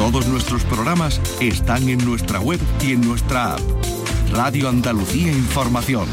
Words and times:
Todos 0.00 0.26
nuestros 0.28 0.64
programas 0.64 1.20
están 1.40 1.86
en 1.90 2.02
nuestra 2.06 2.40
web 2.40 2.58
y 2.80 2.92
en 2.92 3.02
nuestra 3.02 3.52
app. 3.52 3.60
Radio 4.32 4.70
Andalucía 4.70 5.30
Información. 5.30 6.08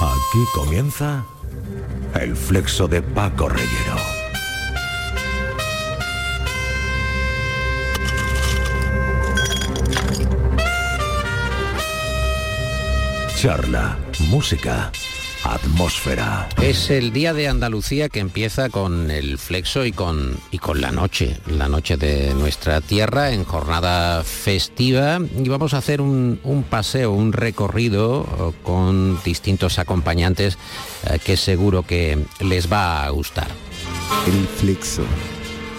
Aquí 0.00 0.44
comienza 0.54 1.24
el 2.14 2.36
flexo 2.36 2.86
de 2.86 3.02
Paco 3.02 3.48
Reyero. 3.48 4.13
Charla, 13.44 13.98
música, 14.30 14.90
atmósfera. 15.44 16.48
Es 16.62 16.88
el 16.88 17.12
día 17.12 17.34
de 17.34 17.46
Andalucía 17.46 18.08
que 18.08 18.20
empieza 18.20 18.70
con 18.70 19.10
el 19.10 19.36
flexo 19.36 19.84
y 19.84 19.92
con, 19.92 20.38
y 20.50 20.56
con 20.56 20.80
la 20.80 20.92
noche, 20.92 21.36
la 21.46 21.68
noche 21.68 21.98
de 21.98 22.32
nuestra 22.32 22.80
tierra 22.80 23.32
en 23.32 23.44
jornada 23.44 24.24
festiva 24.24 25.18
y 25.36 25.46
vamos 25.46 25.74
a 25.74 25.76
hacer 25.76 26.00
un, 26.00 26.40
un 26.42 26.62
paseo, 26.62 27.12
un 27.12 27.34
recorrido 27.34 28.22
eh, 28.24 28.62
con 28.62 29.22
distintos 29.22 29.78
acompañantes 29.78 30.56
eh, 31.10 31.18
que 31.22 31.36
seguro 31.36 31.82
que 31.82 32.18
les 32.40 32.72
va 32.72 33.04
a 33.04 33.10
gustar. 33.10 33.48
El 34.26 34.48
flexo 34.48 35.04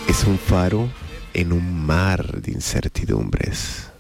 es 0.08 0.24
un 0.26 0.38
faro 0.38 0.88
en 1.34 1.52
un 1.52 1.84
mar 1.84 2.42
de 2.42 2.52
incertidumbres. 2.52 3.95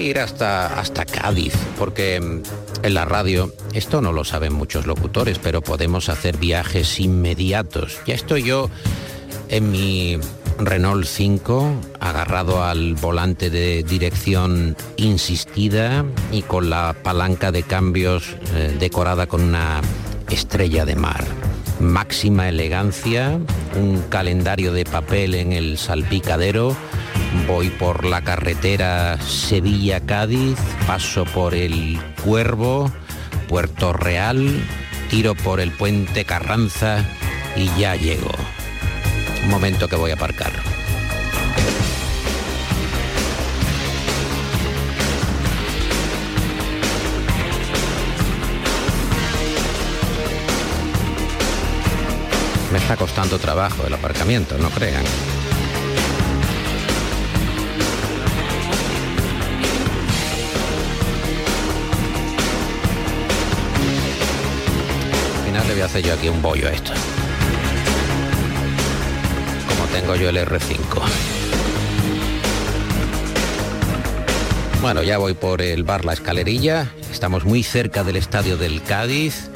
Ir 0.00 0.18
hasta, 0.18 0.78
hasta 0.78 1.04
Cádiz, 1.04 1.54
porque 1.78 2.20
mm, 2.20 2.42
en 2.84 2.94
la 2.94 3.04
radio, 3.04 3.52
esto 3.72 4.00
no 4.00 4.12
lo 4.12 4.24
saben 4.24 4.52
muchos 4.52 4.86
locutores, 4.86 5.38
pero 5.38 5.62
podemos 5.62 6.08
hacer 6.08 6.36
viajes 6.36 7.00
inmediatos. 7.00 7.98
Ya 8.06 8.14
estoy 8.14 8.42
yo 8.42 8.70
en 9.48 9.70
mi 9.70 10.18
Renault 10.58 11.06
5, 11.06 11.74
agarrado 12.00 12.62
al 12.62 12.94
volante 12.94 13.50
de 13.50 13.82
dirección 13.82 14.76
insistida 14.96 16.04
y 16.30 16.42
con 16.42 16.70
la 16.70 16.94
palanca 17.02 17.50
de 17.50 17.62
cambios 17.62 18.36
eh, 18.54 18.76
decorada 18.78 19.26
con 19.26 19.42
una 19.42 19.80
estrella 20.28 20.84
de 20.84 20.96
mar. 20.96 21.24
Máxima 21.80 22.48
elegancia, 22.48 23.38
un 23.74 24.02
calendario 24.10 24.72
de 24.72 24.84
papel 24.84 25.34
en 25.34 25.52
el 25.52 25.78
salpicadero, 25.78 26.76
voy 27.46 27.70
por 27.70 28.04
la 28.04 28.22
carretera 28.22 29.18
Sevilla-Cádiz, 29.20 30.58
paso 30.86 31.24
por 31.24 31.54
el 31.54 31.98
Cuervo, 32.24 32.92
Puerto 33.48 33.92
Real, 33.92 34.62
tiro 35.08 35.34
por 35.34 35.60
el 35.60 35.72
puente 35.72 36.24
Carranza 36.24 37.04
y 37.56 37.70
ya 37.78 37.96
llego. 37.96 38.32
Un 39.44 39.50
momento 39.50 39.88
que 39.88 39.96
voy 39.96 40.10
a 40.10 40.14
aparcar. 40.14 40.52
Me 52.72 52.78
está 52.78 52.96
costando 52.96 53.38
trabajo 53.38 53.84
el 53.86 53.94
aparcamiento, 53.94 54.56
no 54.58 54.70
crean. 54.70 55.04
Voy 65.80 65.84
a 65.84 65.86
hacer 65.86 66.04
yo 66.04 66.12
aquí 66.12 66.28
un 66.28 66.42
bollo 66.42 66.68
a 66.68 66.72
esto. 66.72 66.92
Como 69.66 69.86
tengo 69.94 70.14
yo 70.14 70.28
el 70.28 70.36
R5. 70.36 70.78
Bueno, 74.82 75.02
ya 75.02 75.16
voy 75.16 75.32
por 75.32 75.62
el 75.62 75.82
bar 75.84 76.04
La 76.04 76.12
Escalerilla. 76.12 76.92
Estamos 77.10 77.46
muy 77.46 77.62
cerca 77.62 78.04
del 78.04 78.16
estadio 78.16 78.58
del 78.58 78.82
Cádiz. 78.82 79.48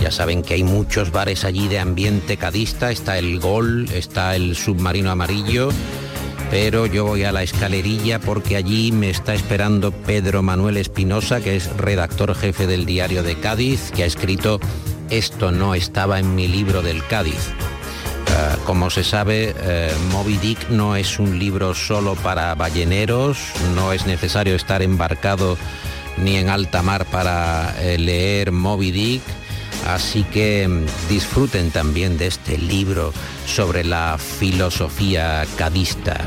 Ya 0.00 0.10
saben 0.10 0.42
que 0.42 0.54
hay 0.54 0.64
muchos 0.64 1.12
bares 1.12 1.44
allí 1.44 1.68
de 1.68 1.78
ambiente 1.78 2.36
cadista. 2.36 2.90
Está 2.90 3.16
el 3.16 3.38
Gol, 3.38 3.88
está 3.92 4.34
el 4.34 4.56
Submarino 4.56 5.12
Amarillo. 5.12 5.68
Pero 6.50 6.86
yo 6.86 7.04
voy 7.04 7.22
a 7.22 7.30
la 7.30 7.44
escalerilla 7.44 8.18
porque 8.18 8.56
allí 8.56 8.90
me 8.90 9.10
está 9.10 9.32
esperando 9.32 9.92
Pedro 9.92 10.42
Manuel 10.42 10.76
Espinosa, 10.76 11.40
que 11.40 11.54
es 11.54 11.70
redactor 11.76 12.34
jefe 12.34 12.66
del 12.66 12.84
diario 12.84 13.22
de 13.22 13.36
Cádiz, 13.36 13.92
que 13.94 14.02
ha 14.02 14.06
escrito 14.06 14.58
Esto 15.10 15.52
no 15.52 15.74
estaba 15.74 16.18
en 16.18 16.34
mi 16.34 16.48
libro 16.48 16.82
del 16.82 17.06
Cádiz. 17.06 17.52
Eh, 18.28 18.56
como 18.66 18.90
se 18.90 19.02
sabe, 19.02 19.54
eh, 19.58 19.90
Moby 20.12 20.36
Dick 20.36 20.68
no 20.68 20.96
es 20.96 21.18
un 21.18 21.38
libro 21.38 21.74
solo 21.74 22.14
para 22.14 22.54
balleneros, 22.54 23.38
no 23.74 23.94
es 23.94 24.04
necesario 24.04 24.54
estar 24.54 24.82
embarcado 24.82 25.56
ni 26.18 26.36
en 26.36 26.50
alta 26.50 26.82
mar 26.82 27.06
para 27.06 27.74
eh, 27.80 27.96
leer 27.96 28.52
Moby 28.52 28.90
Dick, 28.90 29.22
así 29.86 30.24
que 30.24 30.68
mm, 30.68 30.84
disfruten 31.08 31.70
también 31.70 32.18
de 32.18 32.26
este 32.26 32.58
libro 32.58 33.14
sobre 33.46 33.84
la 33.84 34.18
filosofía 34.18 35.46
cadista. 35.56 36.20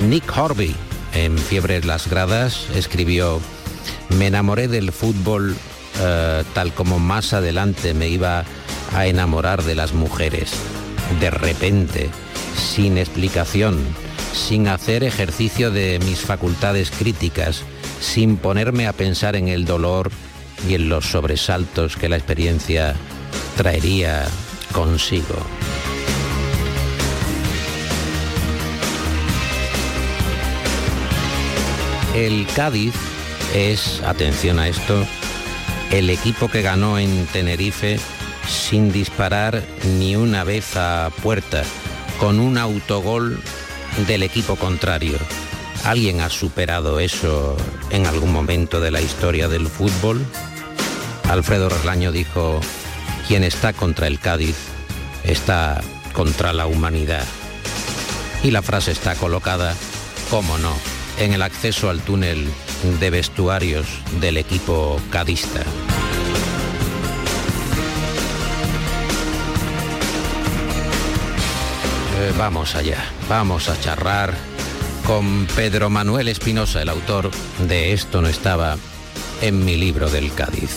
Nick 0.00 0.36
Horby, 0.36 0.74
en 1.14 1.38
Fiebres 1.38 1.84
las 1.84 2.08
Gradas, 2.08 2.66
escribió, 2.74 3.40
me 4.08 4.26
enamoré 4.26 4.66
del 4.66 4.90
fútbol 4.90 5.56
eh, 6.00 6.44
tal 6.54 6.72
como 6.72 6.98
más 6.98 7.32
adelante 7.32 7.94
me 7.94 8.08
iba 8.08 8.44
a 8.94 9.06
enamorar 9.06 9.62
de 9.62 9.74
las 9.74 9.92
mujeres 9.92 10.52
de 11.20 11.30
repente, 11.30 12.10
sin 12.56 12.98
explicación, 12.98 13.78
sin 14.34 14.68
hacer 14.68 15.04
ejercicio 15.04 15.70
de 15.70 15.98
mis 16.00 16.20
facultades 16.20 16.90
críticas, 16.90 17.62
sin 18.00 18.36
ponerme 18.36 18.86
a 18.86 18.92
pensar 18.92 19.36
en 19.36 19.48
el 19.48 19.64
dolor 19.64 20.10
y 20.68 20.74
en 20.74 20.88
los 20.88 21.06
sobresaltos 21.06 21.96
que 21.96 22.08
la 22.08 22.16
experiencia 22.16 22.94
traería 23.56 24.26
consigo. 24.72 25.36
El 32.14 32.46
Cádiz 32.54 32.94
es, 33.54 34.02
atención 34.02 34.58
a 34.58 34.68
esto, 34.68 35.06
el 35.90 36.10
equipo 36.10 36.48
que 36.48 36.62
ganó 36.62 36.98
en 36.98 37.26
Tenerife 37.26 37.98
sin 38.48 38.92
disparar 38.92 39.62
ni 39.98 40.16
una 40.16 40.44
vez 40.44 40.76
a 40.76 41.10
puerta, 41.22 41.62
con 42.18 42.40
un 42.40 42.58
autogol 42.58 43.40
del 44.06 44.22
equipo 44.22 44.56
contrario. 44.56 45.18
¿Alguien 45.84 46.20
ha 46.20 46.30
superado 46.30 47.00
eso 47.00 47.56
en 47.90 48.06
algún 48.06 48.32
momento 48.32 48.80
de 48.80 48.90
la 48.90 49.00
historia 49.00 49.48
del 49.48 49.68
fútbol? 49.68 50.24
Alfredo 51.28 51.68
Relaño 51.68 52.12
dijo, 52.12 52.60
quien 53.26 53.44
está 53.44 53.72
contra 53.72 54.06
el 54.06 54.18
Cádiz 54.18 54.56
está 55.24 55.80
contra 56.12 56.52
la 56.52 56.66
humanidad. 56.66 57.24
Y 58.42 58.50
la 58.50 58.62
frase 58.62 58.92
está 58.92 59.14
colocada, 59.16 59.74
cómo 60.30 60.58
no, 60.58 60.74
en 61.18 61.32
el 61.32 61.42
acceso 61.42 61.90
al 61.90 62.00
túnel 62.00 62.46
de 63.00 63.10
vestuarios 63.10 63.86
del 64.20 64.36
equipo 64.36 65.00
cadista. 65.10 65.60
Eh, 72.18 72.32
vamos 72.38 72.74
allá, 72.74 73.04
vamos 73.28 73.68
a 73.68 73.78
charrar 73.80 74.34
con 75.06 75.46
Pedro 75.54 75.90
Manuel 75.90 76.28
Espinosa, 76.28 76.82
el 76.82 76.88
autor 76.88 77.30
de 77.68 77.92
Esto 77.92 78.22
no 78.22 78.28
estaba 78.28 78.76
en 79.42 79.64
mi 79.64 79.76
libro 79.76 80.10
del 80.10 80.32
Cádiz. 80.32 80.70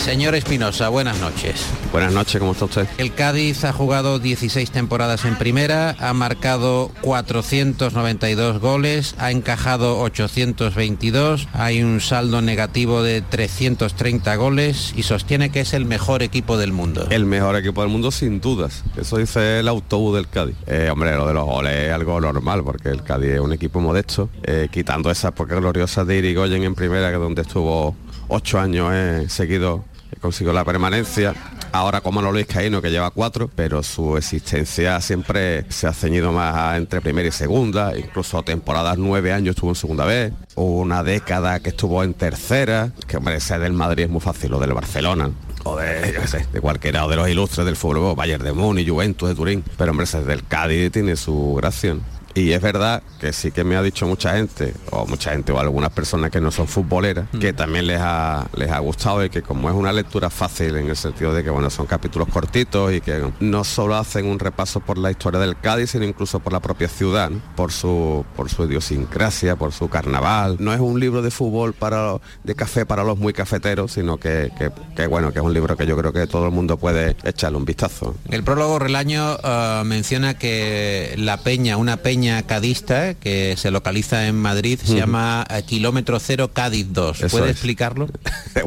Señor 0.00 0.34
Espinosa, 0.34 0.88
buenas 0.88 1.20
noches. 1.20 1.66
Buenas 1.92 2.14
noches, 2.14 2.40
¿cómo 2.40 2.52
está 2.52 2.64
usted? 2.64 2.88
El 2.96 3.12
Cádiz 3.12 3.64
ha 3.64 3.72
jugado 3.74 4.18
16 4.18 4.70
temporadas 4.70 5.26
en 5.26 5.36
primera, 5.36 5.94
ha 6.00 6.14
marcado 6.14 6.90
492 7.02 8.60
goles, 8.60 9.14
ha 9.18 9.30
encajado 9.30 10.00
822, 10.00 11.48
hay 11.52 11.82
un 11.82 12.00
saldo 12.00 12.40
negativo 12.40 13.02
de 13.02 13.20
330 13.20 14.34
goles 14.36 14.94
y 14.96 15.02
sostiene 15.02 15.50
que 15.50 15.60
es 15.60 15.74
el 15.74 15.84
mejor 15.84 16.22
equipo 16.22 16.56
del 16.56 16.72
mundo. 16.72 17.06
El 17.10 17.26
mejor 17.26 17.56
equipo 17.56 17.82
del 17.82 17.90
mundo 17.90 18.10
sin 18.10 18.40
dudas. 18.40 18.82
Eso 18.96 19.18
dice 19.18 19.60
el 19.60 19.68
autobús 19.68 20.16
del 20.16 20.28
Cádiz. 20.28 20.56
Eh, 20.66 20.88
hombre, 20.90 21.14
lo 21.14 21.26
de 21.26 21.34
los 21.34 21.44
goles 21.44 21.74
es 21.74 21.92
algo 21.92 22.18
normal 22.22 22.64
porque 22.64 22.88
el 22.88 23.02
Cádiz 23.02 23.32
es 23.32 23.40
un 23.40 23.52
equipo 23.52 23.80
modesto, 23.80 24.30
eh, 24.44 24.68
quitando 24.72 25.10
esas 25.10 25.32
porque 25.32 25.56
gloriosas 25.56 26.06
de 26.06 26.16
Irigoyen 26.16 26.64
en 26.64 26.74
primera, 26.74 27.10
que 27.10 27.16
donde 27.16 27.42
estuvo 27.42 27.94
ocho 28.30 28.58
años 28.58 28.90
eh, 28.92 29.26
seguidos 29.28 29.82
consiguió 30.20 30.52
la 30.52 30.64
permanencia. 30.64 31.34
ahora 31.72 32.00
como 32.00 32.20
no 32.20 32.32
Luis 32.32 32.46
Caíno 32.46 32.82
que 32.82 32.90
lleva 32.90 33.10
cuatro, 33.10 33.48
pero 33.54 33.82
su 33.82 34.16
existencia 34.16 35.00
siempre 35.00 35.64
se 35.70 35.86
ha 35.86 35.92
ceñido 35.92 36.32
más 36.32 36.76
entre 36.76 37.00
primera 37.00 37.28
y 37.28 37.32
segunda, 37.32 37.96
incluso 37.96 38.42
temporadas 38.42 38.98
nueve 38.98 39.32
años 39.32 39.54
estuvo 39.54 39.70
en 39.70 39.76
segunda 39.76 40.04
vez, 40.04 40.32
una 40.56 41.02
década 41.02 41.60
que 41.60 41.70
estuvo 41.70 42.02
en 42.02 42.14
tercera, 42.14 42.92
que 43.06 43.16
hombre, 43.16 43.40
ser 43.40 43.60
del 43.60 43.72
Madrid 43.72 44.04
es 44.04 44.10
muy 44.10 44.20
fácil, 44.20 44.52
o 44.54 44.58
del 44.58 44.72
Barcelona, 44.72 45.30
o 45.64 45.76
de, 45.76 46.18
de 46.52 46.60
cualquiera, 46.60 47.04
o 47.04 47.08
de 47.08 47.16
los 47.16 47.28
ilustres 47.28 47.64
del 47.66 47.76
fútbol, 47.76 48.16
Bayern 48.16 48.42
de 48.42 48.52
Múnich, 48.52 48.88
Juventus 48.88 49.28
de 49.28 49.34
Turín, 49.34 49.64
pero 49.76 49.92
hombre, 49.92 50.06
ser 50.06 50.24
del 50.24 50.44
Cádiz 50.44 50.90
tiene 50.90 51.16
su 51.16 51.54
gracia. 51.54 51.96
Y 52.34 52.52
es 52.52 52.62
verdad 52.62 53.02
que 53.20 53.32
sí 53.32 53.50
que 53.50 53.64
me 53.64 53.76
ha 53.76 53.82
dicho 53.82 54.06
mucha 54.06 54.34
gente, 54.36 54.72
o 54.90 55.04
mucha 55.06 55.32
gente, 55.32 55.52
o 55.52 55.58
algunas 55.58 55.90
personas 55.90 56.30
que 56.30 56.40
no 56.40 56.50
son 56.50 56.68
futboleras, 56.68 57.26
que 57.40 57.52
también 57.52 57.86
les 57.86 57.98
ha, 58.00 58.46
les 58.54 58.70
ha 58.70 58.78
gustado 58.78 59.24
y 59.24 59.30
que 59.30 59.42
como 59.42 59.68
es 59.68 59.74
una 59.74 59.92
lectura 59.92 60.30
fácil 60.30 60.76
en 60.76 60.88
el 60.88 60.96
sentido 60.96 61.32
de 61.34 61.42
que 61.42 61.50
bueno, 61.50 61.70
son 61.70 61.86
capítulos 61.86 62.28
cortitos 62.28 62.92
y 62.92 63.00
que 63.00 63.28
no 63.40 63.64
solo 63.64 63.96
hacen 63.96 64.26
un 64.26 64.38
repaso 64.38 64.80
por 64.80 64.96
la 64.96 65.10
historia 65.10 65.40
del 65.40 65.58
Cádiz, 65.58 65.90
sino 65.90 66.04
incluso 66.04 66.38
por 66.40 66.52
la 66.52 66.60
propia 66.60 66.88
ciudad, 66.88 67.30
¿no? 67.30 67.40
por 67.56 67.72
su 67.72 68.24
por 68.36 68.48
su 68.48 68.64
idiosincrasia, 68.64 69.56
por 69.56 69.72
su 69.72 69.88
carnaval. 69.88 70.56
No 70.60 70.72
es 70.72 70.80
un 70.80 71.00
libro 71.00 71.22
de 71.22 71.30
fútbol 71.30 71.72
para 71.72 72.14
de 72.44 72.54
café 72.54 72.86
para 72.86 73.02
los 73.04 73.18
muy 73.18 73.32
cafeteros, 73.32 73.92
sino 73.92 74.18
que, 74.18 74.50
que- 74.58 74.70
que, 74.94 75.06
bueno, 75.06 75.32
que 75.32 75.38
es 75.40 75.44
un 75.44 75.52
libro 75.54 75.76
que 75.76 75.86
yo 75.86 75.96
creo 75.96 76.12
que 76.12 76.26
todo 76.26 76.46
el 76.46 76.52
mundo 76.52 76.76
puede 76.76 77.16
echarle 77.24 77.58
un 77.58 77.64
vistazo. 77.64 78.14
El 78.28 78.44
prólogo 78.44 78.78
Relaño 78.78 79.36
eh, 79.42 79.82
menciona 79.84 80.34
que 80.34 81.14
la 81.16 81.36
peña, 81.38 81.76
una 81.76 81.96
peña 81.96 82.19
cadista 82.46 83.14
que 83.14 83.54
se 83.56 83.70
localiza 83.70 84.26
en 84.26 84.36
Madrid, 84.36 84.78
se 84.82 84.94
llama 84.94 85.46
eh, 85.50 85.62
Kilómetro 85.62 86.18
Cero 86.20 86.50
Cádiz 86.52 86.86
2. 86.90 87.22
Eso 87.22 87.28
¿Puede 87.28 87.50
es. 87.50 87.56
explicarlo? 87.56 88.08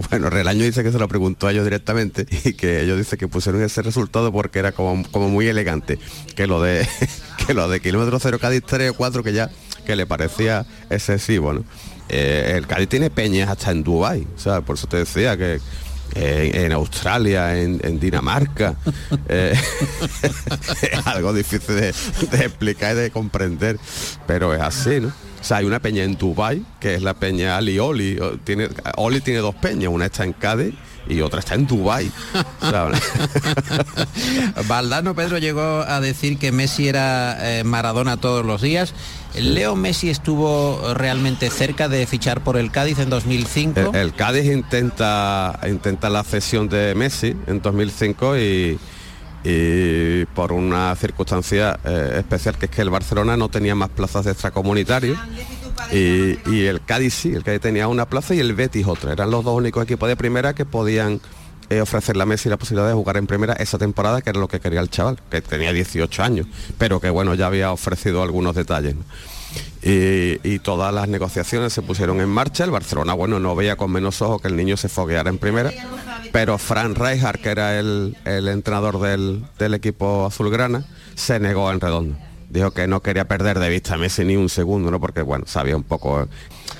Bueno, 0.10 0.30
Relaño 0.30 0.64
dice 0.64 0.84
que 0.84 0.92
se 0.92 1.00
lo 1.00 1.08
preguntó 1.08 1.48
a 1.48 1.52
ellos 1.52 1.64
directamente 1.64 2.26
y 2.46 2.54
que 2.54 2.82
ellos 2.82 2.98
dicen 2.98 3.20
que 3.20 3.28
pusieron 3.28 3.62
ese 3.62 3.82
resultado 3.82 4.32
porque 4.32 4.60
era 4.60 4.72
como, 4.72 5.04
como 5.12 5.30
muy 5.30 5.48
elegante, 5.48 6.00
que 6.36 6.48
lo 6.48 6.62
de 6.62 6.88
que 7.48 7.54
lo 7.54 7.68
de 7.68 7.80
kilómetro 7.80 8.20
cero 8.20 8.40
Cádiz 8.40 8.64
3 8.66 8.92
o 8.92 8.94
4 8.94 9.24
que 9.24 9.34
ya 9.34 9.50
que 9.86 9.96
le 9.96 10.06
parecía 10.06 10.66
excesivo, 10.90 11.54
¿no? 11.54 11.66
Eh, 12.10 12.54
el 12.56 12.68
Cádiz 12.68 12.90
tiene 12.90 13.10
peñas 13.10 13.50
hasta 13.50 13.72
en 13.72 13.84
Dubái, 13.84 14.28
o 14.36 14.40
sea, 14.40 14.62
por 14.62 14.78
eso 14.78 14.88
te 14.88 14.98
decía 14.98 15.36
que 15.38 15.60
eh, 16.16 16.52
en 16.54 16.72
Australia, 16.72 17.60
en, 17.60 17.80
en 17.84 18.00
Dinamarca, 18.00 18.76
eh, 19.28 19.54
es 20.82 21.08
algo 21.08 21.34
difícil 21.34 21.76
de, 21.76 21.94
de 22.32 22.46
explicar 22.46 22.96
y 22.96 23.00
de 23.00 23.12
comprender, 23.12 23.80
pero 24.28 24.54
es 24.54 24.62
así, 24.62 25.00
¿no? 25.00 25.08
O 25.08 25.46
sea, 25.46 25.58
hay 25.58 25.66
una 25.66 25.80
peña 25.80 26.04
en 26.04 26.16
Dubai 26.16 26.64
que 26.80 26.96
es 26.96 27.02
la 27.02 27.16
peña 27.16 27.58
Ali 27.58 27.78
Oli. 27.78 28.18
Tiene, 28.46 28.70
Oli 28.96 29.20
tiene 29.20 29.42
dos 29.42 29.54
peñas, 29.56 29.92
una 29.92 30.06
está 30.06 30.24
en 30.24 30.32
Cádiz 30.32 30.74
y 31.08 31.22
otra 31.22 31.40
está 31.40 31.56
en 31.56 31.68
Dubai. 31.68 32.12
¿sabes? 32.60 33.02
Valdano 34.68 35.16
Pedro 35.16 35.38
llegó 35.38 35.62
a 35.62 36.00
decir 36.00 36.38
que 36.38 36.52
Messi 36.52 36.88
era 36.88 37.38
eh, 37.40 37.64
Maradona 37.64 38.18
todos 38.18 38.46
los 38.46 38.62
días. 38.62 38.94
Leo 39.36 39.76
Messi 39.76 40.10
estuvo 40.10 40.94
realmente 40.94 41.50
cerca 41.50 41.90
de 41.90 42.06
fichar 42.06 42.44
por 42.44 42.56
el 42.58 42.72
Cádiz 42.72 43.00
en 43.00 43.10
2005. 43.10 43.80
El, 43.80 43.96
el 43.96 44.14
Cádiz 44.14 44.46
intenta 44.46 45.60
intenta 45.68 46.10
la 46.10 46.24
cesión 46.24 46.70
de 46.70 46.94
Messi 46.96 47.36
en 47.48 47.62
2005 47.62 48.38
y, 48.38 48.80
y 49.44 50.26
por 50.36 50.52
una 50.52 50.96
circunstancia 50.96 51.80
eh, 51.84 52.18
especial 52.20 52.58
que 52.58 52.66
es 52.66 52.72
que 52.72 52.82
el 52.82 52.92
Barcelona 52.92 53.36
no 53.36 53.50
tenía 53.50 53.76
más 53.76 53.90
plazas 53.90 54.26
de 54.26 54.32
extracomunitarios 54.32 55.18
y, 55.92 56.40
y 56.50 56.66
el 56.66 56.84
Cádiz 56.84 57.14
sí, 57.14 57.34
el 57.34 57.44
Cádiz 57.44 57.62
tenía 57.62 57.88
una 57.88 58.08
plaza 58.08 58.34
y 58.36 58.40
el 58.40 58.54
Betis 58.54 58.88
otra. 58.88 59.14
Eran 59.14 59.32
los 59.32 59.44
dos 59.44 59.56
únicos 59.56 59.84
equipos 59.84 60.08
de 60.10 60.16
primera 60.16 60.54
que 60.54 60.66
podían 60.66 61.22
eh, 61.70 61.82
ofrecerle 61.82 62.24
a 62.24 62.26
Messi 62.26 62.50
la 62.50 62.58
posibilidad 62.58 62.88
de 62.88 62.94
jugar 62.94 63.18
en 63.18 63.28
primera 63.28 63.54
esa 63.54 63.78
temporada, 63.78 64.22
que 64.22 64.30
era 64.30 64.40
lo 64.40 64.48
que 64.48 64.60
quería 64.60 64.80
el 64.80 64.90
chaval, 64.90 65.20
que 65.30 65.42
tenía 65.42 65.72
18 65.74 66.24
años, 66.24 66.48
pero 66.78 67.00
que 67.00 67.10
bueno, 67.10 67.36
ya 67.36 67.48
había 67.48 67.72
ofrecido 67.72 68.22
algunos 68.22 68.56
detalles. 68.56 68.96
¿no? 68.96 69.04
Y, 69.82 70.40
y 70.44 70.60
todas 70.60 70.94
las 70.94 71.08
negociaciones 71.08 71.74
se 71.74 71.82
pusieron 71.82 72.22
en 72.22 72.30
marcha. 72.30 72.64
El 72.64 72.72
Barcelona, 72.72 73.14
bueno, 73.14 73.40
no 73.40 73.56
veía 73.56 73.76
con 73.76 73.92
menos 73.92 74.22
ojos 74.22 74.42
que 74.42 74.48
el 74.48 74.56
niño 74.56 74.78
se 74.78 74.90
fogueara 74.90 75.30
en 75.30 75.38
primera, 75.38 75.72
pero 76.32 76.58
Fran 76.58 76.96
Rijkaard, 76.96 77.40
que 77.40 77.50
era 77.50 77.80
el, 77.80 78.18
el 78.26 78.48
entrenador 78.48 79.00
del, 79.00 79.44
del 79.60 79.74
equipo 79.74 80.26
azulgrana, 80.26 80.86
se 81.16 81.40
negó 81.40 81.72
en 81.72 81.80
redondo. 81.80 82.18
Dijo 82.54 82.70
que 82.70 82.86
no 82.86 83.02
quería 83.02 83.28
perder 83.28 83.58
de 83.58 83.68
vista 83.68 83.96
a 83.96 83.98
Messi 83.98 84.24
ni 84.24 84.36
un 84.36 84.48
segundo, 84.48 84.92
¿no? 84.92 85.00
Porque 85.00 85.24
bueno, 85.24 85.46
sabía 85.48 85.76
un 85.76 85.82
poco. 85.82 86.22
¿eh? 86.22 86.26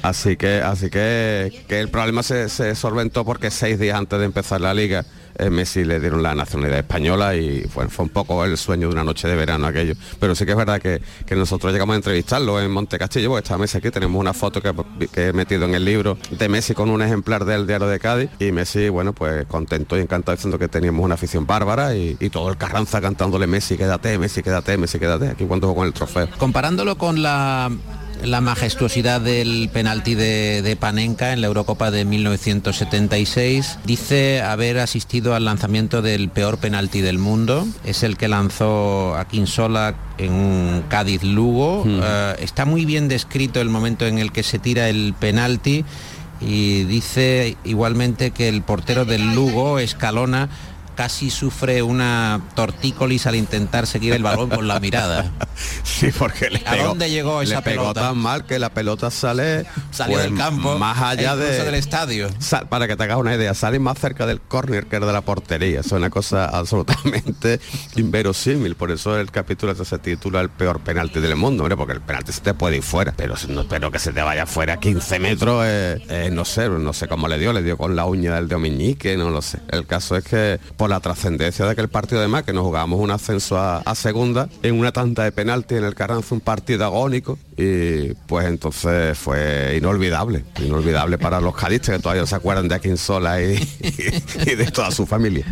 Así 0.04 0.38
que, 0.38 0.58
así 0.58 0.92
que, 0.92 1.66
que 1.68 1.80
el 1.80 1.90
problema 1.90 2.22
se, 2.22 2.48
se 2.50 2.76
solventó 2.76 3.26
porque 3.26 3.50
seis 3.50 3.80
días 3.80 3.98
antes 3.98 4.20
de 4.20 4.26
empezar 4.26 4.62
la 4.62 4.76
liga 4.76 5.04
eh, 5.38 5.50
Messi 5.50 5.84
le 5.84 6.00
dieron 6.00 6.24
la 6.24 6.36
nacionalidad 6.36 6.80
española 6.80 7.36
y 7.36 7.64
fue, 7.64 7.88
fue 7.90 8.06
un 8.06 8.10
poco 8.10 8.44
el 8.46 8.58
sueño 8.58 8.88
de 8.88 8.94
una 8.94 9.04
noche 9.04 9.28
de 9.28 9.36
verano 9.36 9.68
aquello. 9.68 9.96
Pero 10.20 10.36
sí 10.36 10.46
que 10.46 10.52
es 10.52 10.58
verdad 10.58 10.82
que, 10.82 11.02
que 11.26 11.36
nosotros 11.36 11.72
llegamos 11.74 11.94
a 11.94 11.98
entrevistarlo 11.98 12.62
en 12.62 12.72
Montecastillo, 12.72 13.30
porque 13.30 13.44
está 13.44 13.58
Messi 13.58 13.78
aquí, 13.78 13.92
tenemos 13.92 14.20
una 14.20 14.34
foto 14.34 14.62
que, 14.62 14.74
que 15.12 15.28
he 15.28 15.34
metido 15.34 15.66
en 15.66 15.76
el 15.76 15.86
libro 15.86 16.18
de 16.32 16.50
Messi 16.50 16.74
con 16.74 16.90
un 16.90 17.02
ejemplar 17.02 17.46
del 17.46 17.68
diario 17.68 17.88
de 17.88 18.00
Cádiz 18.00 18.30
y 18.40 18.52
Messi, 18.52 18.90
bueno, 18.90 19.14
pues 19.14 19.46
contento 19.46 19.98
y 19.98 20.02
encantado 20.02 20.36
diciendo 20.36 20.60
que 20.60 20.68
teníamos 20.68 21.04
una 21.04 21.16
afición 21.16 21.46
bárbara 21.46 21.96
y, 21.96 22.18
y 22.20 22.30
todo 22.30 22.50
el 22.50 22.58
Carranza 22.58 23.02
cantándole 23.02 23.48
Messi, 23.48 23.78
quédate, 23.78 24.18
Messi, 24.18 24.44
quédate, 24.44 24.78
Messi, 24.78 25.00
quédate, 25.00 25.30
aquí 25.30 25.46
cuando 25.46 25.68
jugó 25.68 25.80
con 25.80 25.88
el 25.88 25.94
trofeo. 25.94 26.28
Comparándolo 26.38 26.98
con 26.98 27.22
la, 27.22 27.72
la 28.24 28.42
majestuosidad 28.42 29.22
del 29.22 29.70
penalti 29.72 30.16
de, 30.16 30.62
de 30.62 30.76
Panenka 30.76 31.34
en 31.34 31.42
la 31.42 31.48
Eurocopa 31.48 31.92
de 31.92 32.06
1976, 32.06 33.80
dice 33.86 34.42
haber 34.42 34.80
asistido 34.80 35.36
al 35.36 35.46
lanzamiento 35.46 36.02
del 36.02 36.30
peor 36.30 36.58
penalti 36.58 37.02
del 37.02 37.18
mundo. 37.18 37.68
Es 37.84 38.04
el 38.04 38.18
que 38.18 38.28
lanzó 38.28 39.16
a 39.16 39.28
Quinsola 39.28 39.96
en 40.18 40.84
Cádiz-Lugo. 40.90 41.84
Eh, 41.86 42.36
está 42.40 42.66
muy 42.66 42.86
bien 42.86 43.08
descrito 43.08 43.62
el 43.62 43.70
momento 43.70 44.06
en 44.08 44.18
el 44.18 44.32
que 44.32 44.44
se 44.44 44.60
tira 44.60 44.90
el 44.90 45.14
penalti 45.20 45.84
y 46.40 46.84
dice 46.84 47.58
igualmente 47.64 48.32
que 48.32 48.50
el 48.50 48.62
portero 48.62 49.06
del 49.06 49.34
Lugo, 49.34 49.80
Escalona, 49.80 50.50
casi 50.96 51.30
sufre 51.30 51.82
una 51.82 52.42
tortícolis 52.56 53.28
al 53.28 53.36
intentar 53.36 53.88
seguir 53.88 54.14
el 54.14 54.24
balón 54.24 54.50
con 54.50 54.68
la 54.68 54.80
mirada. 54.80 55.32
Sí, 55.84 56.10
porque 56.18 56.50
le 56.50 56.64
¿A 56.66 56.72
pegó, 56.72 56.88
dónde 56.90 57.10
llegó 57.10 57.42
esa 57.42 57.58
le 57.58 57.62
pegó 57.62 57.82
pelota? 57.84 58.02
tan 58.02 58.18
mal 58.18 58.46
que 58.46 58.58
la 58.58 58.70
pelota 58.74 59.12
sale 59.12 59.66
Salió 59.92 60.16
pues, 60.16 60.26
del 60.26 60.38
campo, 60.38 60.78
más 60.78 61.00
allá 61.02 61.36
de, 61.36 61.64
del 61.64 61.76
estadio. 61.76 62.30
Para 62.70 62.88
que 62.88 62.96
te 62.96 63.04
hagas 63.04 63.18
una 63.18 63.36
idea, 63.36 63.54
sale 63.54 63.80
más 63.80 64.00
cerca 64.00 64.26
del 64.26 64.42
córner 64.42 64.88
que 64.88 65.00
de 65.00 65.14
la 65.14 65.22
portería. 65.22 65.82
Es 65.82 65.92
una 65.92 66.10
cosa 66.10 66.46
absolutamente 66.58 67.60
inverosímil. 67.96 68.76
Por 68.76 68.92
eso 68.92 69.18
el 69.18 69.32
capítulo 69.32 69.72
este 69.72 69.86
se 69.86 70.00
titula 70.00 70.42
El 70.42 70.50
peor 70.50 70.80
penalti 70.82 71.20
del 71.20 71.36
mundo, 71.36 71.64
hombre, 71.64 71.78
porque 71.78 71.94
el 71.94 72.02
penalti 72.02 72.32
se 72.32 72.42
te 72.42 72.54
puede 72.54 72.78
ir 72.78 72.84
fuera. 72.84 73.14
Pero 73.16 73.36
no 73.50 73.62
espero 73.62 73.92
que 73.92 74.00
se 74.00 74.12
te 74.12 74.22
vaya 74.22 74.46
fuera 74.46 74.78
15 74.80 75.20
metros, 75.20 75.64
eh, 75.68 76.04
eh, 76.10 76.30
no 76.32 76.46
sé, 76.46 76.70
no 76.70 76.94
sé 76.94 77.08
cómo 77.08 77.28
le 77.28 77.38
dio, 77.38 77.54
le 77.54 77.62
dio 77.62 77.78
con 77.78 77.96
la 77.96 78.06
uña 78.06 78.36
del 78.36 78.48
dedo 78.48 78.60
meñique, 78.60 79.16
no 79.18 79.30
lo 79.30 79.42
sé. 79.42 79.60
El 79.70 79.86
caso 79.86 80.16
es 80.18 80.24
que 80.24 80.60
por 80.84 80.90
la 80.90 81.00
trascendencia 81.00 81.64
de 81.64 81.72
aquel 81.72 81.88
partido 81.88 82.20
además, 82.20 82.44
que 82.44 82.52
nos 82.52 82.64
jugábamos 82.64 83.00
un 83.00 83.10
ascenso 83.10 83.58
a, 83.58 83.78
a 83.78 83.96
segunda, 83.96 84.50
en 84.64 84.78
una 84.78 84.92
tanta 84.92 85.24
de 85.24 85.32
penalti 85.32 85.76
en 85.76 85.86
el 85.86 85.96
Carranza, 85.96 86.36
un 86.36 86.42
partido 86.42 86.84
agónico, 86.84 87.40
y 87.56 88.14
pues 88.28 88.48
entonces 88.48 89.18
fue 89.18 89.76
inolvidable, 89.78 90.44
inolvidable 90.60 91.18
para 91.18 91.40
los 91.40 91.56
cadistas 91.56 91.96
que 91.96 92.02
todavía 92.02 92.26
se 92.26 92.36
acuerdan 92.36 92.68
de 92.68 92.76
Aquinsola 92.76 93.42
y, 93.42 93.54
y, 93.80 94.52
y 94.52 94.56
de 94.56 94.72
toda 94.72 94.92
su 94.92 95.06
familia. 95.06 95.46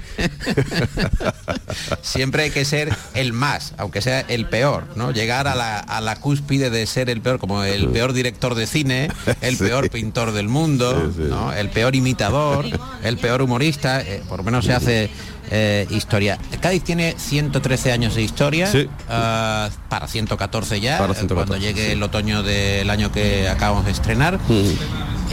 Siempre 2.01 2.43
hay 2.43 2.49
que 2.51 2.65
ser 2.65 2.93
el 3.13 3.31
más, 3.31 3.73
aunque 3.77 4.01
sea 4.01 4.19
el 4.21 4.47
peor, 4.47 4.83
¿no? 4.97 5.11
Llegar 5.11 5.47
a 5.47 5.55
la, 5.55 5.79
a 5.79 6.01
la 6.01 6.17
cúspide 6.17 6.69
de 6.69 6.85
ser 6.87 7.09
el 7.09 7.21
peor, 7.21 7.39
como 7.39 7.63
el 7.63 7.87
peor 7.87 8.11
director 8.11 8.53
de 8.55 8.67
cine, 8.67 9.07
el 9.39 9.55
Sí. 9.55 9.63
peor 9.63 9.89
pintor 9.89 10.33
del 10.33 10.49
mundo, 10.49 11.11
Sí, 11.15 11.21
sí. 11.23 11.27
¿no? 11.29 11.53
el 11.53 11.69
peor 11.69 11.95
imitador, 11.95 12.65
el 13.03 13.17
peor 13.17 13.41
humorista, 13.41 14.01
eh, 14.01 14.21
por 14.27 14.39
lo 14.39 14.43
menos 14.43 14.65
se 14.65 14.73
hace 14.73 15.09
eh, 15.51 15.85
historia. 15.89 16.37
Cádiz 16.61 16.83
tiene 16.83 17.13
113 17.17 17.91
años 17.91 18.15
de 18.15 18.21
historia, 18.23 18.67
Sí. 18.67 18.87
ah, 19.09 19.69
para 19.89 20.07
114 20.07 20.79
ya, 20.79 20.97
Para 20.97 21.13
eh, 21.13 21.15
114, 21.17 21.33
cuando 21.35 21.57
llegue 21.57 21.87
sí. 21.87 21.91
el 21.91 22.01
otoño 22.03 22.41
del 22.41 22.89
año 22.89 23.11
que 23.11 23.47
acabamos 23.49 23.85
de 23.85 23.91
estrenar. 23.91 24.39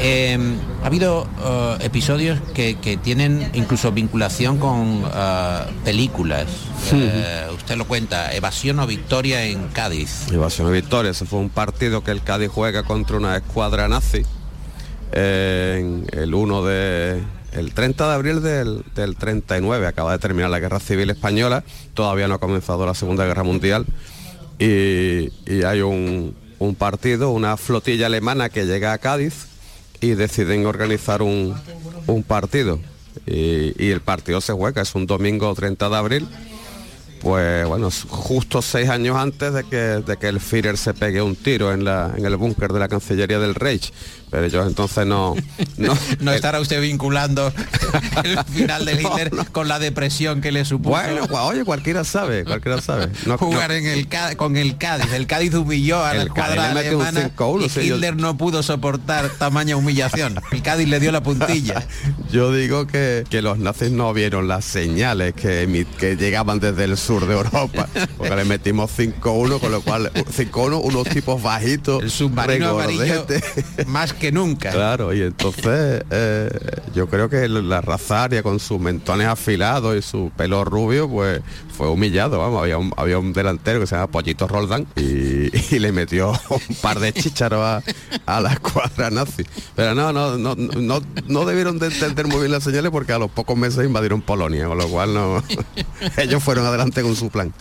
Eh, 0.00 0.38
ha 0.84 0.86
habido 0.86 1.26
eh, 1.44 1.78
episodios 1.80 2.38
que, 2.54 2.76
que 2.78 2.96
tienen 2.96 3.50
incluso 3.54 3.90
vinculación 3.90 4.58
con 4.58 5.02
eh, 5.12 5.58
películas. 5.84 6.46
Eh, 6.92 7.46
usted 7.54 7.76
lo 7.76 7.84
cuenta, 7.86 8.32
evasión 8.32 8.78
o 8.78 8.86
victoria 8.86 9.44
en 9.44 9.66
Cádiz. 9.68 10.30
Evasión 10.30 10.68
y 10.68 10.72
Victoria, 10.72 11.10
ese 11.10 11.24
fue 11.24 11.40
un 11.40 11.50
partido 11.50 12.04
que 12.04 12.12
el 12.12 12.22
Cádiz 12.22 12.48
juega 12.52 12.84
contra 12.84 13.16
una 13.16 13.36
escuadra 13.36 13.88
nazi 13.88 14.22
eh, 15.12 15.78
en 15.80 16.06
el 16.16 16.32
1 16.34 16.64
de 16.64 17.22
el 17.52 17.72
30 17.72 18.08
de 18.08 18.14
abril 18.14 18.42
del, 18.42 18.84
del 18.94 19.16
39 19.16 19.86
acaba 19.86 20.12
de 20.12 20.18
terminar 20.18 20.50
la 20.50 20.60
guerra 20.60 20.80
civil 20.80 21.10
española 21.10 21.64
todavía 21.94 22.28
no 22.28 22.34
ha 22.34 22.38
comenzado 22.38 22.84
la 22.86 22.94
segunda 22.94 23.24
guerra 23.24 23.42
mundial 23.42 23.86
y, 24.58 25.30
hay 25.64 25.80
un, 25.82 26.34
un 26.58 26.74
partido 26.74 27.30
una 27.30 27.56
flotilla 27.56 28.06
alemana 28.06 28.48
que 28.48 28.66
llega 28.66 28.92
a 28.92 28.98
Cádiz 28.98 29.46
y 30.00 30.10
deciden 30.10 30.66
organizar 30.66 31.22
un, 31.22 31.54
un 32.06 32.22
partido 32.22 32.78
Y, 33.26 33.74
y 33.78 33.90
el 33.90 34.00
partido 34.00 34.40
se 34.40 34.52
juega, 34.52 34.82
es 34.82 34.94
un 34.94 35.06
domingo 35.06 35.52
30 35.54 35.88
de 35.88 35.96
abril 35.96 36.28
pues 37.20 37.66
bueno, 37.66 37.90
justo 38.08 38.62
seis 38.62 38.88
años 38.88 39.16
antes 39.16 39.52
de 39.52 39.64
que, 39.64 39.76
de 39.76 40.16
que 40.16 40.28
el 40.28 40.40
Führer 40.40 40.76
se 40.76 40.94
pegue 40.94 41.20
un 41.20 41.36
tiro 41.36 41.72
en, 41.72 41.84
la, 41.84 42.14
en 42.16 42.24
el 42.24 42.36
búnker 42.36 42.72
de 42.72 42.78
la 42.78 42.88
Cancillería 42.88 43.38
del 43.38 43.54
Reich. 43.54 43.92
Pero 44.30 44.44
ellos 44.44 44.66
entonces 44.66 45.06
no... 45.06 45.34
No, 46.20 46.32
estará 46.32 46.60
usted 46.60 46.80
vinculando 46.80 47.52
el 48.24 48.38
final 48.44 48.84
del 48.84 49.00
Hitler 49.00 49.30
con 49.52 49.68
la 49.68 49.78
depresión 49.78 50.40
que 50.40 50.52
le 50.52 50.64
supuso. 50.64 50.90
Bueno, 50.90 51.26
oye, 51.42 51.64
cualquiera 51.64 52.04
sabe, 52.04 52.44
cualquiera 52.44 52.80
sabe. 52.80 53.08
Jugar 53.38 53.72
en 53.72 53.86
el 53.86 54.08
con 54.36 54.56
el 54.56 54.76
Cádiz. 54.76 55.12
El 55.12 55.26
Cádiz 55.26 55.54
humilló 55.54 56.04
a 56.04 56.14
la 56.14 56.24
escuadra 56.24 56.70
alemana 56.70 57.30
y 57.70 57.80
Hitler 57.80 58.16
no 58.16 58.36
pudo 58.36 58.62
soportar 58.62 59.30
tamaña 59.38 59.76
humillación. 59.76 60.40
El 60.50 60.62
Cádiz 60.62 60.88
le 60.88 61.00
dio 61.00 61.12
la 61.12 61.22
puntilla. 61.22 61.86
yo 62.30 62.52
digo 62.52 62.86
que, 62.86 63.24
que 63.28 63.42
los 63.42 63.58
nazis 63.58 63.90
no 63.90 64.12
vieron 64.12 64.48
las 64.48 64.64
señales 64.64 65.34
que, 65.34 65.86
que 65.98 66.16
llegaban 66.16 66.60
desde 66.60 66.84
el 66.84 66.96
sur 66.96 67.26
de 67.26 67.34
Europa, 67.34 67.88
porque 68.16 68.36
le 68.36 68.44
metimos 68.44 68.90
5-1, 68.96 69.60
con 69.60 69.72
lo 69.72 69.80
cual 69.80 70.12
5-1, 70.12 70.80
unos 70.82 71.08
tipos 71.08 71.42
bajitos, 71.42 72.02
el 72.02 72.10
submarino 72.10 72.70
amarillo 72.70 73.26
más 73.86 74.12
que 74.18 74.32
nunca. 74.32 74.70
Claro, 74.70 75.14
y 75.14 75.22
entonces 75.22 76.02
eh, 76.10 76.50
yo 76.94 77.08
creo 77.08 77.28
que 77.28 77.48
la 77.48 77.80
razaria 77.80 78.42
con 78.42 78.60
sus 78.60 78.80
mentones 78.80 79.26
afilados 79.26 79.96
y 79.96 80.02
su 80.02 80.30
pelo 80.36 80.64
rubio, 80.64 81.08
pues 81.08 81.40
fue 81.78 81.88
humillado, 81.88 82.40
vamos, 82.40 82.60
había 82.60 82.76
un, 82.76 82.92
había 82.96 83.20
un 83.20 83.32
delantero 83.32 83.78
que 83.78 83.86
se 83.86 83.94
llama 83.94 84.08
Pollito 84.08 84.48
Roldán 84.48 84.88
y, 84.96 85.78
le 85.78 85.92
metió 85.92 86.32
un 86.50 86.76
par 86.82 86.98
de 86.98 87.12
chícharos 87.12 87.82
a, 88.26 88.40
la 88.40 88.52
escuadra 88.52 89.10
nazi. 89.10 89.44
Pero 89.76 89.94
no, 89.94 90.12
no, 90.12 90.36
no, 90.36 90.56
no, 90.56 91.00
no 91.28 91.44
debieron 91.44 91.78
de 91.78 91.86
entender 91.86 92.26
muy 92.26 92.40
bien 92.40 92.50
las 92.50 92.64
señales 92.64 92.90
porque 92.90 93.12
a 93.12 93.18
los 93.20 93.30
pocos 93.30 93.56
meses 93.56 93.84
invadieron 93.84 94.22
Polonia, 94.22 94.66
con 94.66 94.76
lo 94.76 94.88
cual 94.88 95.14
no 95.14 95.44
ellos 96.16 96.42
fueron 96.42 96.66
adelante 96.66 97.02
con 97.02 97.14
su 97.14 97.30
plan. 97.30 97.54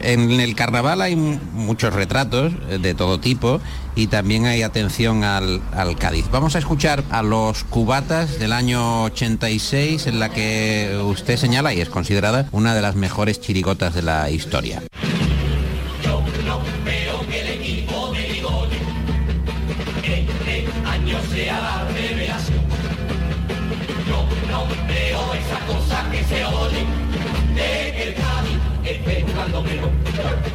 en 0.00 0.32
el 0.40 0.56
carnaval 0.56 1.02
hay 1.02 1.14
muchos 1.14 1.94
retratos 1.94 2.52
eh, 2.68 2.78
de 2.78 2.94
todo 2.94 3.20
tipo 3.20 3.60
y 3.94 4.08
también 4.08 4.46
hay 4.46 4.62
atención 4.62 5.22
al, 5.22 5.60
al, 5.72 5.96
Cádiz. 5.96 6.26
Vamos 6.32 6.56
a 6.56 6.58
escuchar 6.58 7.04
a 7.10 7.22
los 7.22 7.64
cubatas 7.64 8.38
del 8.38 8.52
año 8.52 9.04
86 9.04 10.06
en 10.06 10.18
la 10.18 10.30
que 10.30 11.00
usted 11.04 11.36
señala 11.36 11.74
y 11.74 11.80
es 11.80 11.88
considerada 11.90 12.39
una 12.52 12.74
de 12.74 12.82
las 12.82 12.96
mejores 12.96 13.40
chirigotas 13.40 13.94
de 13.94 14.02
la 14.02 14.30
historia. 14.30 14.82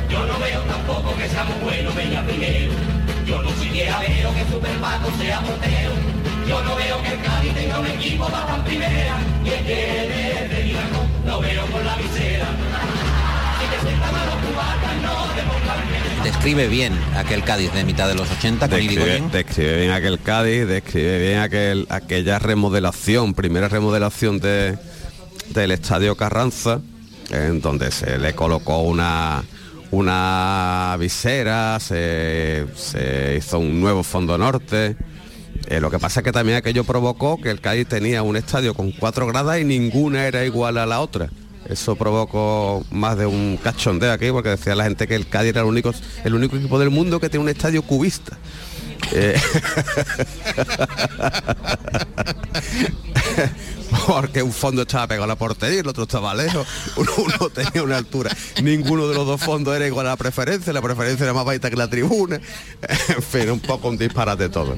Yo 0.09 0.25
no 0.25 0.39
veo 0.39 0.61
tampoco 0.61 1.15
que 1.17 1.27
sea 1.29 1.43
muy 1.43 1.59
bueno 1.63 1.91
venga 1.95 2.23
primero. 2.23 2.73
Yo 3.25 3.41
no 3.41 3.49
siquiera 3.51 3.99
veo 3.99 4.33
que 4.33 4.45
Superpaco 4.51 5.11
sea 5.17 5.41
portero. 5.41 6.14
Yo 6.55 6.63
no 6.63 6.75
veo 6.77 7.01
que 7.03 7.09
el 7.09 7.21
Cádiz 7.21 7.53
tenga 7.53 7.79
un 7.79 7.87
equipo 7.87 8.27
para 8.27 8.63
primera. 8.63 9.17
Y 9.43 9.49
es 9.49 9.61
que 9.63 10.49
desde 10.49 10.73
no, 10.73 11.31
lo 11.31 11.41
veo 11.41 11.65
con 11.65 11.85
la 11.85 11.95
visera. 11.97 12.47
Describe 16.23 16.67
bien 16.69 16.93
aquel 17.17 17.43
Cádiz 17.43 17.73
de 17.73 17.83
mitad 17.83 18.07
de 18.07 18.15
los 18.15 18.31
80 18.31 18.69
con 18.69 18.79
describe, 18.79 19.21
describe 19.31 19.79
bien 19.79 19.91
aquel 19.91 20.19
Cádiz, 20.21 20.65
describe 20.65 21.19
bien 21.19 21.39
aquel, 21.39 21.87
aquella 21.89 22.39
remodelación, 22.39 23.33
primera 23.33 23.67
remodelación 23.67 24.39
de, 24.39 24.77
del 25.49 25.71
Estadio 25.71 26.15
Carranza, 26.15 26.79
en 27.31 27.59
donde 27.59 27.91
se 27.91 28.17
le 28.17 28.33
colocó 28.33 28.79
una, 28.79 29.43
una 29.91 30.95
visera, 30.99 31.79
se, 31.81 32.65
hizo 33.37 33.59
un 33.59 33.81
nuevo 33.81 34.03
fondo 34.03 34.37
norte. 34.37 34.95
Eh, 35.67 35.79
lo 35.79 35.89
que 35.89 35.99
pasa 35.99 36.19
es 36.19 36.23
que 36.23 36.31
también 36.31 36.57
aquello 36.57 36.83
provocó 36.83 37.39
que 37.39 37.49
el 37.49 37.61
Cádiz 37.61 37.87
tenía 37.87 38.23
un 38.23 38.35
estadio 38.35 38.73
con 38.73 38.91
cuatro 38.91 39.25
gradas 39.27 39.59
y 39.59 39.63
ninguna 39.63 40.27
era 40.27 40.45
igual 40.45 40.77
a 40.77 40.85
la 40.85 40.99
otra. 41.01 41.29
Eso 41.67 41.95
provocó 41.95 42.85
más 42.91 43.17
de 43.17 43.25
un 43.25 43.57
cachondeo 43.61 44.11
aquí 44.11 44.29
porque 44.31 44.49
decía 44.49 44.75
la 44.75 44.83
gente 44.83 45.07
que 45.07 45.15
el 45.15 45.27
Cádiz 45.27 45.49
era 45.49 45.61
el 45.61 45.67
único, 45.67 45.93
el 46.23 46.35
único 46.35 46.55
equipo 46.57 46.77
del 46.77 46.91
mundo 46.91 47.19
que 47.19 47.29
tiene 47.29 47.43
un 47.43 47.49
estadio 47.49 47.81
cubista. 47.81 48.37
Eh, 49.11 49.39
porque 54.07 54.41
un 54.43 54.51
fondo 54.51 54.83
estaba 54.83 55.07
pegado 55.07 55.23
a 55.23 55.27
la 55.27 55.35
portería 55.35 55.77
y 55.77 55.79
el 55.79 55.87
otro 55.87 56.03
estaba 56.03 56.33
lejos, 56.33 56.67
uno, 56.95 57.49
tenía 57.49 57.83
una 57.83 57.97
altura, 57.97 58.31
ninguno 58.61 59.07
de 59.07 59.15
los 59.15 59.25
dos 59.25 59.41
fondos 59.41 59.75
era 59.75 59.87
igual 59.87 60.07
a 60.07 60.11
la 60.11 60.15
preferencia, 60.17 60.73
la 60.73 60.81
preferencia 60.81 61.23
era 61.23 61.33
más 61.33 61.45
baita 61.45 61.69
que 61.69 61.75
la 61.75 61.89
tribuna, 61.89 62.39
en 63.09 63.21
fin, 63.21 63.49
un 63.51 63.59
poco 63.59 63.89
un 63.89 63.97
disparate 63.97 64.49
todo. 64.49 64.77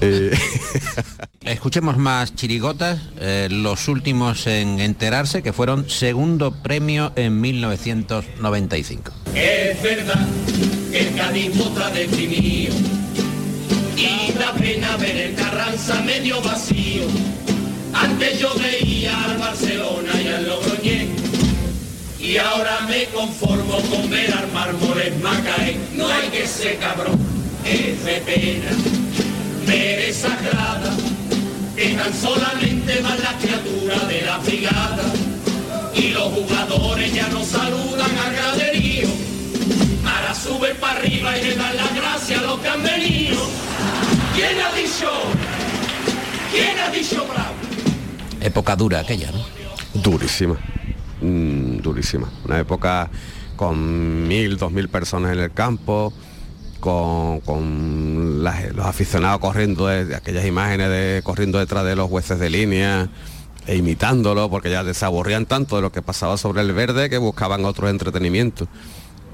Escuchemos 1.42 1.96
más 1.96 2.34
chirigotas, 2.34 3.00
eh, 3.18 3.48
los 3.50 3.88
últimos 3.88 4.46
en 4.46 4.78
enterarse 4.80 5.42
que 5.42 5.52
fueron 5.52 5.88
segundo 5.88 6.52
premio 6.62 7.12
en 7.16 7.40
1995. 7.40 9.12
Es 9.34 9.82
verdad 9.82 10.26
que 10.90 11.08
el 11.08 11.14
Cádiz 11.14 11.52
deprimido 11.94 12.74
y 14.00 14.32
da 14.38 14.52
pena 14.52 14.96
ver 14.96 15.16
el 15.16 15.34
Carranza 15.34 16.00
medio 16.02 16.40
vacío 16.42 17.04
antes 17.92 18.38
yo 18.38 18.54
veía 18.54 19.24
al 19.24 19.38
Barcelona 19.38 20.12
y 20.22 20.28
al 20.28 20.46
Logroñés 20.46 21.08
y 22.20 22.36
ahora 22.36 22.80
me 22.88 23.04
conformo 23.06 23.78
con 23.90 24.08
ver 24.08 24.32
al 24.32 24.50
Mármoles 24.52 25.18
Macaé. 25.20 25.76
No 25.96 26.06
hay 26.06 26.28
que 26.28 26.46
ser 26.46 26.78
cabrón, 26.78 27.18
es 27.64 28.04
de 28.04 28.20
pena, 28.20 28.70
ver 29.66 30.14
sagrada, 30.14 30.92
que 31.74 31.88
tan 31.94 32.14
solamente 32.14 33.00
van 33.00 33.18
las 33.20 33.34
criaturas 33.34 34.08
de 34.08 34.22
la 34.22 34.38
brigada 34.38 35.12
y 35.94 36.08
los 36.08 36.24
jugadores 36.24 37.12
ya 37.12 37.26
no 37.28 37.44
saludan 37.44 38.16
al 38.24 38.32
graderío. 38.34 39.08
Ahora 40.04 40.34
suben 40.34 40.76
para 40.76 41.00
arriba 41.00 41.38
y 41.38 41.42
le 41.42 41.56
dan 41.56 41.76
las 41.76 41.94
gracias 41.94 42.38
a 42.38 42.42
los 42.42 42.60
que 42.60 42.68
han 42.68 42.82
venido. 42.82 43.69
¿Quién 44.34 44.60
ha 44.60 44.72
dicho? 44.74 45.10
¿Quién 46.50 46.78
ha 46.78 46.90
dicho 46.90 47.26
bravo? 47.26 47.54
Época 48.40 48.76
dura 48.76 49.00
aquella, 49.00 49.30
¿no? 49.32 49.44
Durísima, 49.94 50.56
mm, 51.20 51.78
durísima. 51.78 52.30
Una 52.44 52.58
época 52.58 53.10
con 53.56 54.26
mil, 54.26 54.56
dos 54.56 54.72
mil 54.72 54.88
personas 54.88 55.32
en 55.32 55.40
el 55.40 55.52
campo, 55.52 56.12
con, 56.80 58.42
los 58.42 58.86
aficionados 58.86 59.40
corriendo 59.40 59.86
de, 59.86 60.14
aquellas 60.14 60.46
imágenes 60.46 60.88
de 60.88 61.20
corriendo 61.22 61.58
detrás 61.58 61.84
de 61.84 61.94
los 61.94 62.08
jueces 62.08 62.38
de 62.38 62.50
línea 62.50 63.10
e 63.66 63.76
imitándolo 63.76 64.48
porque 64.48 64.70
ya 64.70 64.82
desaburrían 64.82 65.44
tanto 65.44 65.76
de 65.76 65.82
lo 65.82 65.92
que 65.92 66.00
pasaba 66.00 66.38
sobre 66.38 66.62
el 66.62 66.72
verde 66.72 67.10
que 67.10 67.18
buscaban 67.18 67.64
otro 67.66 67.88
entretenimiento 67.88 68.66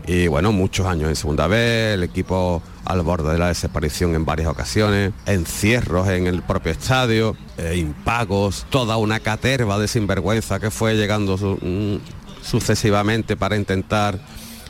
y 0.06 0.28
bueno, 0.28 0.52
muchos 0.52 0.86
años 0.86 1.08
en 1.08 1.16
segunda 1.16 1.48
vez, 1.48 1.94
el 1.94 2.04
equipo 2.04 2.62
al 2.84 3.02
borde 3.02 3.32
de 3.32 3.38
la 3.38 3.48
desaparición 3.48 4.14
en 4.14 4.24
varias 4.24 4.48
ocasiones, 4.48 5.12
encierros 5.26 6.08
en 6.08 6.28
el 6.28 6.42
propio 6.42 6.70
estadio, 6.70 7.36
eh, 7.58 7.74
impagos, 7.76 8.66
toda 8.70 8.96
una 8.98 9.18
caterva 9.18 9.78
de 9.78 9.88
sinvergüenza 9.88 10.60
que 10.60 10.70
fue 10.70 10.94
llegando 10.94 11.36
mm, 11.36 11.96
sucesivamente 12.40 13.36
para 13.36 13.56
intentar 13.56 14.20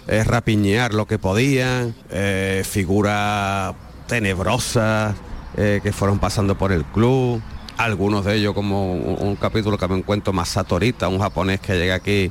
eh, 0.09 0.25
rapiñear 0.25 0.95
lo 0.95 1.07
que 1.07 1.19
podían, 1.19 1.95
eh, 2.11 2.63
figuras 2.67 3.75
tenebrosas 4.07 5.15
que 5.57 5.91
fueron 5.91 6.19
pasando 6.19 6.59
por 6.59 6.71
el 6.71 6.85
club, 6.85 7.41
algunos 7.79 8.27
de 8.27 8.37
ellos 8.37 8.53
como 8.53 8.93
un, 8.93 9.37
capítulo 9.37 9.79
que 9.79 9.89
me 9.89 9.97
encuentro 9.97 10.35
más 10.35 10.51
satorita, 10.51 11.09
un 11.09 11.19
japonés 11.19 11.61
que 11.61 11.79
llega 11.79 11.95
aquí 11.95 12.31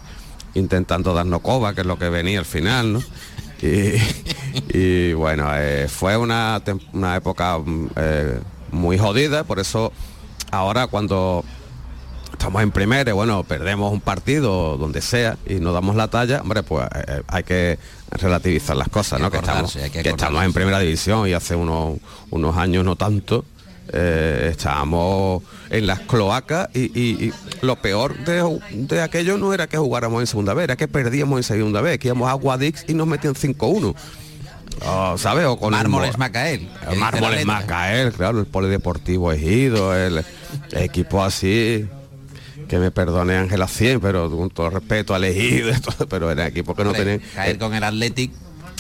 intentando 0.56 1.14
darnos 1.14 1.42
coba, 1.42 1.76
que 1.76 1.82
es 1.82 1.88
lo 1.88 2.00
que 2.00 2.10
venía 2.10 2.40
al 2.40 2.46
final, 2.46 2.94
¿no? 2.94 3.04
Y, 4.74 5.14
bueno, 5.14 5.50
eh, 5.56 5.88
fue 5.88 6.18
una, 6.18 6.62
época 7.16 7.58
mm, 7.58 7.90
eh, 7.96 8.40
muy 8.72 8.98
jodida, 8.98 9.44
por 9.44 9.60
eso 9.60 9.92
ahora 10.52 10.88
cuando 10.88 11.44
estamos 12.32 12.62
en 12.62 12.72
primera, 12.72 13.14
bueno, 13.14 13.44
perdemos 13.44 13.92
un 13.92 14.02
partido 14.02 14.78
donde 14.78 15.02
sea 15.02 15.38
y 15.48 15.56
no 15.56 15.74
damos 15.74 15.96
la 15.96 16.10
talla, 16.10 16.42
hombre, 16.42 16.64
pues 16.64 16.88
eh, 16.94 17.22
hay 17.28 17.44
que 17.44 17.80
relativizar 18.12 18.76
las 18.76 18.90
cosas, 18.90 19.20
¿no? 19.20 19.32
Que 19.32 19.38
estamos, 19.38 19.74
que 19.74 20.10
estamos 20.10 20.44
en 20.44 20.54
primera 20.54 20.80
división 20.80 21.28
y 21.28 21.34
hace 21.34 21.56
unos, 21.56 21.98
unos 22.30 22.58
años 22.58 22.86
no 22.86 22.96
tanto, 22.96 23.46
eh, 23.94 24.50
estábamos 24.52 25.44
en 25.70 25.88
las 25.88 26.00
cloacas 26.02 26.70
y, 26.74 27.32
lo 27.62 27.76
peor 27.78 28.16
de, 28.26 29.02
aquello 29.02 29.38
no 29.38 29.54
era 29.54 29.68
que 29.68 29.78
jugáramos 29.78 30.22
en 30.22 30.28
segunda 30.28 30.54
vez, 30.54 30.66
era 30.66 30.76
que 30.76 30.88
perdíamos 30.88 31.38
en 31.38 31.44
segunda 31.44 31.82
vez, 31.82 32.00
que 32.00 32.08
íbamos 32.08 32.30
a 32.30 32.34
Guadix 32.34 32.86
y 32.88 32.94
nos 32.94 33.08
metían 33.08 33.36
5-1. 33.36 33.96
Oh, 34.86 35.18
¿Sabes? 35.18 35.46
O 35.46 35.58
con 35.58 35.72
Mármoles 35.72 36.18
Macael. 36.18 36.68
Mármoles 36.98 37.46
Macael, 37.46 38.12
claro, 38.12 38.40
el 38.40 38.46
polideportivo 38.46 39.32
Ejido, 39.32 39.96
el, 39.96 40.26
equipos 40.74 41.26
así, 41.26 41.88
que 42.68 42.80
me 42.80 42.92
perdone 42.92 43.36
Ángela 43.36 43.68
100, 43.68 44.02
pero 44.02 44.30
con 44.30 44.50
todo 44.50 44.70
respeto 44.70 45.14
a 45.14 45.18
elegido, 45.18 45.72
pero 46.10 46.32
eran 46.32 46.48
equipos 46.48 46.76
que 46.76 46.84
no 46.84 46.94
tenían... 46.94 47.22
Caer 47.34 47.58
con 47.58 47.74
el 47.74 47.84
Athletic 47.84 48.32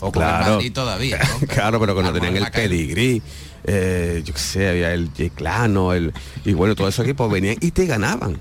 o 0.01 0.11
con 0.11 0.23
el 0.23 0.29
Madrid 0.29 0.73
todavía. 0.73 1.19
claro, 1.47 1.79
pero 1.79 1.95
que 1.95 2.03
no 2.03 2.13
tenían 2.13 2.35
el 2.37 2.51
pedigrí. 2.51 3.21
Eh, 3.67 4.21
yo 4.23 4.33
qué 4.33 4.39
sé, 4.39 4.69
había 4.69 4.93
el 4.93 5.11
Yeclano, 5.13 5.93
el, 5.93 6.13
y 6.43 6.53
bueno, 6.53 6.75
todos 6.75 6.93
esos 6.93 7.05
equipos 7.05 7.31
venían 7.31 7.55
y 7.61 7.71
te 7.71 7.85
ganaban. 7.85 8.39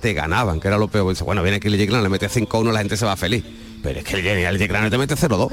Te 0.00 0.12
ganaban, 0.14 0.60
que 0.60 0.68
era 0.68 0.78
lo 0.78 0.88
peor. 0.88 1.14
Bueno, 1.24 1.42
viene 1.42 1.58
aquí 1.58 1.68
el 1.68 1.76
Yeclano, 1.76 2.02
le 2.02 2.08
mete 2.08 2.28
5-1, 2.28 2.72
la 2.72 2.78
gente 2.80 2.96
se 2.96 3.06
va 3.06 3.16
feliz. 3.16 3.44
Pero 3.82 3.98
es 3.98 4.04
que 4.04 4.16
el, 4.18 4.26
el 4.26 4.58
Yeclano 4.58 4.90
te 4.90 4.96
mete 4.96 5.14
0-2. 5.14 5.50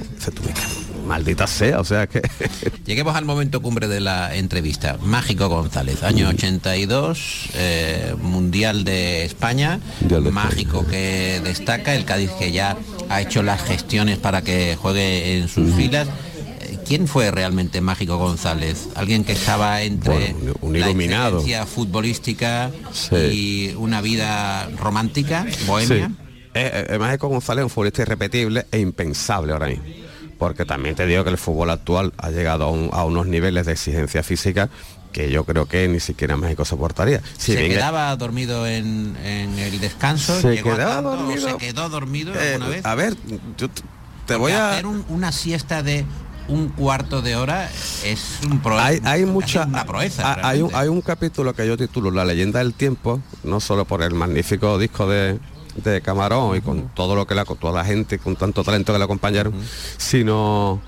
Maldita 1.06 1.48
sea, 1.48 1.80
o 1.80 1.84
sea 1.84 2.08
que... 2.08 2.22
Lleguemos 2.86 3.15
al 3.15 3.25
momento 3.25 3.62
cumbre 3.62 3.89
de 3.89 4.00
la 4.00 4.34
entrevista. 4.36 4.98
Mágico 5.01 5.50
González, 5.50 6.03
año 6.03 6.30
82, 6.30 7.50
eh, 7.56 8.15
Mundial 8.22 8.86
de 8.86 9.25
España, 9.25 9.80
Mágico 10.32 10.86
que 10.88 11.41
destaca, 11.44 11.96
el 11.96 12.06
Cádiz 12.06 12.32
que 12.32 12.53
ya 12.53 12.77
ha 13.10 13.22
hecho 13.22 13.44
las 13.44 13.62
gestiones 13.62 14.20
para 14.20 14.41
que 14.41 14.77
juegue 14.80 15.38
en 15.38 15.50
sus 15.50 15.74
filas. 15.74 16.08
¿Quién 16.91 17.07
fue 17.07 17.31
realmente 17.31 17.79
Mágico 17.79 18.17
González? 18.17 18.89
Alguien 18.95 19.24
que 19.24 19.31
estaba 19.31 19.81
entre 19.81 20.36
un 20.60 20.75
iluminado. 20.75 21.41
la 21.48 21.65
futbolística 21.65 22.69
y 23.31 23.74
una 23.77 24.01
vida 24.01 24.69
romántica, 24.77 25.45
bohemia. 25.65 26.12
Eh, 26.53 26.88
eh, 26.89 26.98
Mágico 27.00 27.29
González 27.29 27.62
es 27.62 27.63
un 27.63 27.69
futbolista 27.69 28.01
irrepetible 28.01 28.65
e 28.74 28.79
impensable 28.79 29.53
ahora 29.53 29.67
mismo. 29.67 29.86
Porque 30.38 30.65
también 30.65 30.95
te 30.95 31.05
digo 31.05 31.24
que 31.24 31.29
el 31.29 31.38
fútbol 31.38 31.69
actual 31.69 32.12
ha 32.17 32.29
llegado 32.29 32.65
a, 32.91 33.05
unos 33.05 33.25
niveles 33.25 33.67
de 33.67 33.71
exigencia 33.71 34.21
física 34.21 34.69
que 35.13 35.31
yo 35.31 35.45
creo 35.45 35.67
que 35.67 35.88
ni 35.88 36.01
siquiera 36.01 36.36
México 36.36 36.65
soportaría. 36.65 37.21
¿Se 37.38 37.55
quedaba 37.69 38.13
dormido 38.17 38.67
en, 38.67 39.15
el 39.24 39.79
descanso? 39.79 40.41
¿Se 40.41 40.62
quedaba 40.62 41.01
dormido? 41.01 41.51
¿Se 41.51 41.55
quedó 41.55 41.88
dormido 41.88 42.36
eh, 42.36 42.55
alguna 42.55 42.69
vez? 42.69 42.86
A 42.86 42.95
ver, 42.95 43.15
yo 43.57 43.69
te 44.25 44.36
voy 44.36 44.51
a... 44.51 44.74
Hacer 44.74 44.88
una 44.88 45.31
siesta 45.31 45.83
de 45.83 46.03
un 46.48 46.69
cuarto 46.69 47.21
de 47.21 47.36
hora 47.36 47.69
es 48.03 48.39
un 48.43 48.62
hay, 48.74 49.00
hay 49.03 49.25
mucha 49.25 49.65
una 49.65 49.86
proeza 49.86 50.38
hay 50.48 50.62
un, 50.62 50.74
hay 50.74 50.88
un 50.88 51.01
capítulo 51.01 51.53
que 51.53 51.67
yo 51.67 51.77
titulo 51.77 52.12
La 52.12 52.25
leyenda 52.25 52.60
del 52.60 52.74
tiempo 52.74 53.21
no 53.43 53.60
solo 53.60 53.86
por 53.86 54.01
el 54.01 54.13
magnífico 54.13 54.77
disco 54.77 55.07
de, 55.07 55.39
de 55.75 56.01
Camarón 56.01 56.57
y 56.57 56.62
con 56.62 56.89
todo 56.89 57.15
lo 57.15 57.25
que 57.25 57.36
la 57.36 57.45
toda 57.45 57.74
la 57.74 57.86
gente 57.86 58.19
con 58.19 58.36
tanto 58.36 58.63
talento 58.63 58.91
que 58.93 59.00
le 59.00 59.05
acompañaron 59.05 59.53
sino 59.98 60.81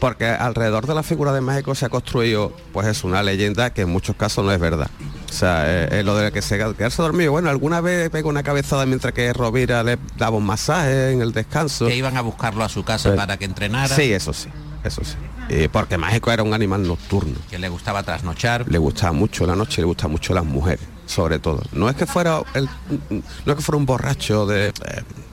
porque 0.00 0.26
alrededor 0.26 0.86
de 0.86 0.94
la 0.94 1.02
figura 1.02 1.32
de 1.32 1.40
México 1.40 1.74
se 1.74 1.86
ha 1.86 1.88
construido 1.88 2.52
pues 2.72 2.86
es 2.86 3.04
una 3.04 3.22
leyenda 3.22 3.72
que 3.72 3.82
en 3.82 3.90
muchos 3.90 4.16
casos 4.16 4.44
no 4.44 4.50
es 4.50 4.58
verdad 4.58 4.90
o 5.28 5.32
sea 5.32 5.86
es, 5.86 6.04
lo 6.04 6.16
de 6.16 6.32
que 6.32 6.42
se 6.42 6.58
quedarse 6.58 7.02
dormido 7.02 7.30
bueno 7.32 7.50
alguna 7.50 7.80
vez 7.80 8.10
pegó 8.10 8.30
una 8.30 8.42
cabezada 8.42 8.86
mientras 8.86 9.12
que 9.12 9.32
Rovira 9.32 9.84
le 9.84 9.98
daba 10.16 10.38
un 10.38 10.46
masaje 10.46 11.12
en 11.12 11.20
el 11.20 11.32
descanso 11.32 11.86
que 11.86 11.96
iban 11.96 12.16
a 12.16 12.22
buscarlo 12.22 12.64
a 12.64 12.68
su 12.68 12.82
casa 12.82 13.14
para 13.14 13.36
que 13.36 13.44
entrenara 13.44 13.94
sí 13.94 14.12
eso 14.12 14.32
sí 14.32 14.48
eso 14.82 15.02
sí. 15.04 15.68
porque 15.70 15.98
Mágico 15.98 16.32
era 16.32 16.42
un 16.42 16.54
animal 16.54 16.86
nocturno. 16.86 17.38
Que 17.50 17.58
le 17.58 17.68
gustaba 17.68 18.02
trasnochar. 18.02 18.66
Le 18.68 18.78
gustaba 18.78 19.12
mucho 19.12 19.46
la 19.46 19.54
noche, 19.54 19.82
le 19.82 19.86
gustaba 19.86 20.10
mucho 20.10 20.32
las 20.32 20.44
mujeres, 20.44 20.86
sobre 21.06 21.38
todo. 21.38 21.62
No 21.72 21.88
es 21.90 21.96
que 21.96 22.06
fuera 22.06 22.40
el, 22.54 22.68
no 23.10 23.52
es 23.52 23.56
que 23.56 23.62
fuera 23.62 23.76
un 23.76 23.86
borracho 23.86 24.46
de. 24.46 24.72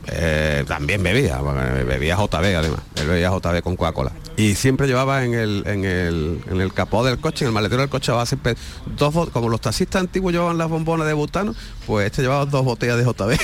Eh, 0.09 0.63
también 0.67 1.03
bebía, 1.03 1.41
bebía 1.41 2.15
JB 2.15 2.55
además, 2.57 2.79
él 2.95 3.07
bebía 3.07 3.29
JB 3.29 3.61
con 3.61 3.75
Coca-Cola. 3.75 4.11
Y 4.37 4.55
siempre 4.55 4.87
llevaba 4.87 5.25
en 5.25 5.33
el, 5.33 5.63
en 5.65 5.83
el, 5.83 6.41
en 6.49 6.61
el 6.61 6.73
capó 6.73 7.03
del 7.03 7.19
coche, 7.19 7.43
en 7.43 7.49
el 7.49 7.53
maletero 7.53 7.81
del 7.81 7.89
coche, 7.89 8.07
llevaba 8.07 8.25
siempre 8.25 8.55
dos, 8.97 9.29
como 9.31 9.49
los 9.49 9.59
taxistas 9.59 10.01
antiguos 10.01 10.31
llevaban 10.31 10.57
las 10.57 10.69
bombonas 10.69 11.07
de 11.07 11.13
butano, 11.13 11.53
pues 11.85 12.05
este 12.05 12.21
llevaba 12.21 12.45
dos 12.45 12.63
botellas 12.63 12.97
de 12.97 13.03
JB, 13.03 13.37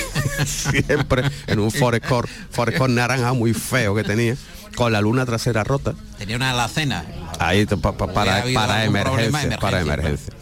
siempre 0.46 1.22
en 1.46 1.58
un 1.58 1.70
Forescore, 1.70 2.28
Forescore 2.50 2.92
naranja 2.92 3.32
muy 3.34 3.52
feo 3.52 3.94
que 3.94 4.04
tenía 4.04 4.36
con 4.74 4.90
la 4.92 5.00
luna 5.00 5.26
trasera 5.26 5.64
rota. 5.64 5.94
Tenía 6.18 6.36
una 6.36 6.50
alacena. 6.50 7.04
Ahí 7.38 7.66
para, 7.66 7.96
para 7.96 8.84
emergencia, 8.84 9.58
para 9.58 9.80
emergencia. 9.80 10.32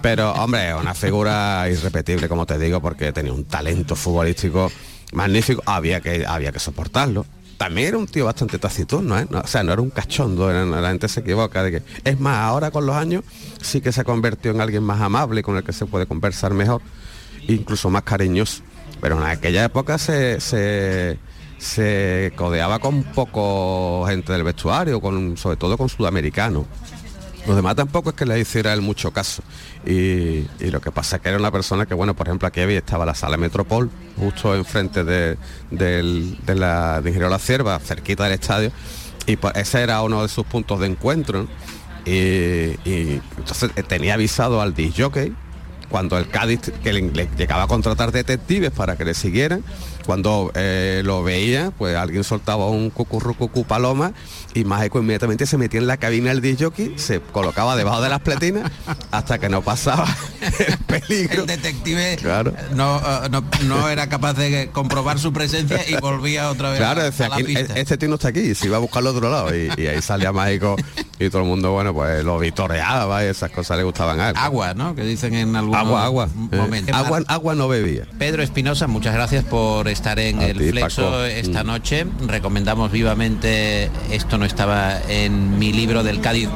Pero 0.00 0.32
hombre, 0.32 0.74
una 0.74 0.94
figura 0.94 1.66
irrepetible, 1.70 2.28
como 2.28 2.44
te 2.44 2.58
digo, 2.58 2.80
porque 2.80 3.12
tenía 3.12 3.32
un 3.32 3.44
talento 3.44 3.94
futbolístico 3.94 4.70
magnífico, 5.12 5.62
había 5.66 6.00
que, 6.00 6.26
había 6.26 6.52
que 6.52 6.58
soportarlo. 6.58 7.24
También 7.56 7.88
era 7.88 7.98
un 7.98 8.06
tío 8.06 8.24
bastante 8.24 8.58
taciturno, 8.58 9.18
¿eh? 9.18 9.26
o 9.30 9.46
sea, 9.46 9.62
no 9.62 9.72
era 9.72 9.80
un 9.80 9.90
cachondo, 9.90 10.50
la 10.50 10.88
gente 10.88 11.08
se 11.08 11.20
equivoca 11.20 11.62
de 11.62 11.70
que. 11.70 11.82
Es 12.02 12.18
más, 12.18 12.38
ahora 12.38 12.72
con 12.72 12.86
los 12.86 12.96
años 12.96 13.22
sí 13.60 13.80
que 13.80 13.92
se 13.92 14.00
ha 14.00 14.04
convertido 14.04 14.52
en 14.54 14.60
alguien 14.60 14.82
más 14.82 15.00
amable, 15.00 15.44
con 15.44 15.56
el 15.56 15.62
que 15.62 15.72
se 15.72 15.86
puede 15.86 16.06
conversar 16.06 16.54
mejor, 16.54 16.82
incluso 17.46 17.88
más 17.88 18.02
cariñoso. 18.02 18.62
Pero 19.00 19.16
en 19.16 19.24
aquella 19.24 19.64
época 19.64 19.96
se 19.98 20.40
se 21.62 22.32
codeaba 22.34 22.80
con 22.80 23.04
poco 23.04 24.04
gente 24.08 24.32
del 24.32 24.42
vestuario, 24.42 25.00
con, 25.00 25.36
sobre 25.36 25.56
todo 25.56 25.78
con 25.78 25.88
sudamericanos. 25.88 26.66
Los 27.46 27.56
demás 27.56 27.74
tampoco 27.74 28.10
es 28.10 28.16
que 28.16 28.24
le 28.24 28.38
hiciera 28.38 28.72
él 28.72 28.82
mucho 28.82 29.10
caso. 29.10 29.42
Y, 29.84 30.44
lo 30.60 30.80
que 30.80 30.92
pasa 30.92 31.16
es 31.16 31.22
que 31.22 31.28
era 31.28 31.38
una 31.38 31.50
persona 31.50 31.86
que, 31.86 31.94
bueno, 31.94 32.14
por 32.14 32.28
ejemplo, 32.28 32.46
aquí 32.46 32.60
había, 32.60 32.78
estaba 32.78 33.04
la 33.04 33.14
sala 33.14 33.36
Metropol, 33.36 33.90
justo 34.16 34.54
enfrente 34.54 35.02
de, 35.04 35.36
de 35.70 36.54
la 36.54 37.00
de 37.00 37.12
La 37.18 37.38
Cierva, 37.38 37.78
cerquita 37.80 38.24
del 38.24 38.34
estadio, 38.34 38.70
y 39.26 39.36
pues 39.36 39.54
ese 39.56 39.82
era 39.82 40.02
uno 40.02 40.22
de 40.22 40.28
sus 40.28 40.46
puntos 40.46 40.80
de 40.80 40.86
encuentro. 40.86 41.48
Y, 42.04 42.72
entonces 43.36 43.70
eh, 43.76 43.82
tenía 43.82 44.14
avisado 44.14 44.60
al 44.60 44.74
disc 44.74 44.98
jockey 44.98 45.32
cuando 45.88 46.18
el 46.18 46.28
Cádiz 46.28 46.72
que 46.82 46.92
le, 46.92 47.28
llegaba 47.36 47.64
a 47.64 47.66
contratar 47.66 48.10
detectives 48.10 48.70
para 48.70 48.96
que 48.96 49.04
le 49.04 49.14
siguieran 49.14 49.62
cuando 50.06 50.50
eh, 50.54 51.02
lo 51.04 51.22
veía, 51.22 51.72
pues 51.76 51.96
alguien 51.96 52.24
soltaba 52.24 52.68
un 52.68 52.90
cucurrucucu 52.90 53.64
paloma 53.64 54.12
y 54.54 54.64
Mágico 54.64 54.98
inmediatamente 54.98 55.46
se 55.46 55.56
metía 55.56 55.80
en 55.80 55.86
la 55.86 55.96
cabina 55.96 56.34
del 56.34 56.56
jockey, 56.58 56.94
se 56.96 57.20
colocaba 57.20 57.76
debajo 57.76 58.02
de 58.02 58.08
las 58.08 58.20
pletinas 58.20 58.70
hasta 59.10 59.38
que 59.38 59.48
no 59.48 59.62
pasaba 59.62 60.06
el 60.58 60.78
peligro. 60.78 61.42
El 61.42 61.46
detective 61.46 62.16
claro. 62.20 62.52
Eh, 62.56 62.74
no, 62.74 63.88
era 63.88 64.08
capaz 64.08 64.34
de 64.34 64.70
comprobar 64.72 65.18
su 65.18 65.32
presencia 65.32 65.80
y 65.88 65.96
volvía 65.96 66.50
otra 66.50 66.70
vez 66.70 66.78
claro, 66.78 67.02
decía, 67.02 67.30
Este 67.74 67.96
tío 67.96 68.08
no 68.08 68.16
está 68.16 68.28
aquí, 68.28 68.40
y 68.40 68.54
se 68.54 68.66
iba 68.66 68.76
a 68.76 68.80
buscar 68.80 69.00
al 69.00 69.08
otro 69.08 69.30
lado 69.30 69.54
y, 69.54 69.70
ahí 69.86 70.02
salía 70.02 70.32
Mágico 70.32 70.76
y 71.18 71.30
todo 71.30 71.42
el 71.42 71.48
mundo, 71.48 71.72
bueno, 71.72 71.94
pues 71.94 72.24
lo 72.24 72.38
vitoreaba 72.38 73.24
y 73.24 73.28
esas 73.28 73.50
cosas 73.50 73.76
le 73.78 73.84
gustaban 73.84 74.20
a 74.20 74.30
él. 74.30 74.36
Agua, 74.36 74.74
¿no? 74.74 74.94
Que 74.94 75.02
dicen 75.02 75.34
en 75.34 75.54
algún 75.54 75.74
agua, 75.74 76.04
agua. 76.04 76.28
Eh, 76.50 76.86
agua, 76.92 77.22
agua 77.26 77.54
no 77.54 77.68
bebía. 77.68 78.06
Pedro 78.18 78.42
Espinosa, 78.42 78.86
muchas 78.86 79.14
gracias 79.14 79.44
por 79.44 79.88
estar 79.92 80.18
en 80.18 80.40
el 80.40 80.58
Flexo 80.70 81.24
esta 81.24 81.62
mm. 81.62 81.66
noche. 81.66 82.06
Recomendamos 82.26 82.90
vivamente, 82.90 83.90
esto 84.10 84.38
no 84.38 84.44
estaba 84.44 85.00
en 85.08 85.58
mi 85.58 85.72
libro 85.72 86.02
del 86.02 86.20
Cádiz 86.20 86.48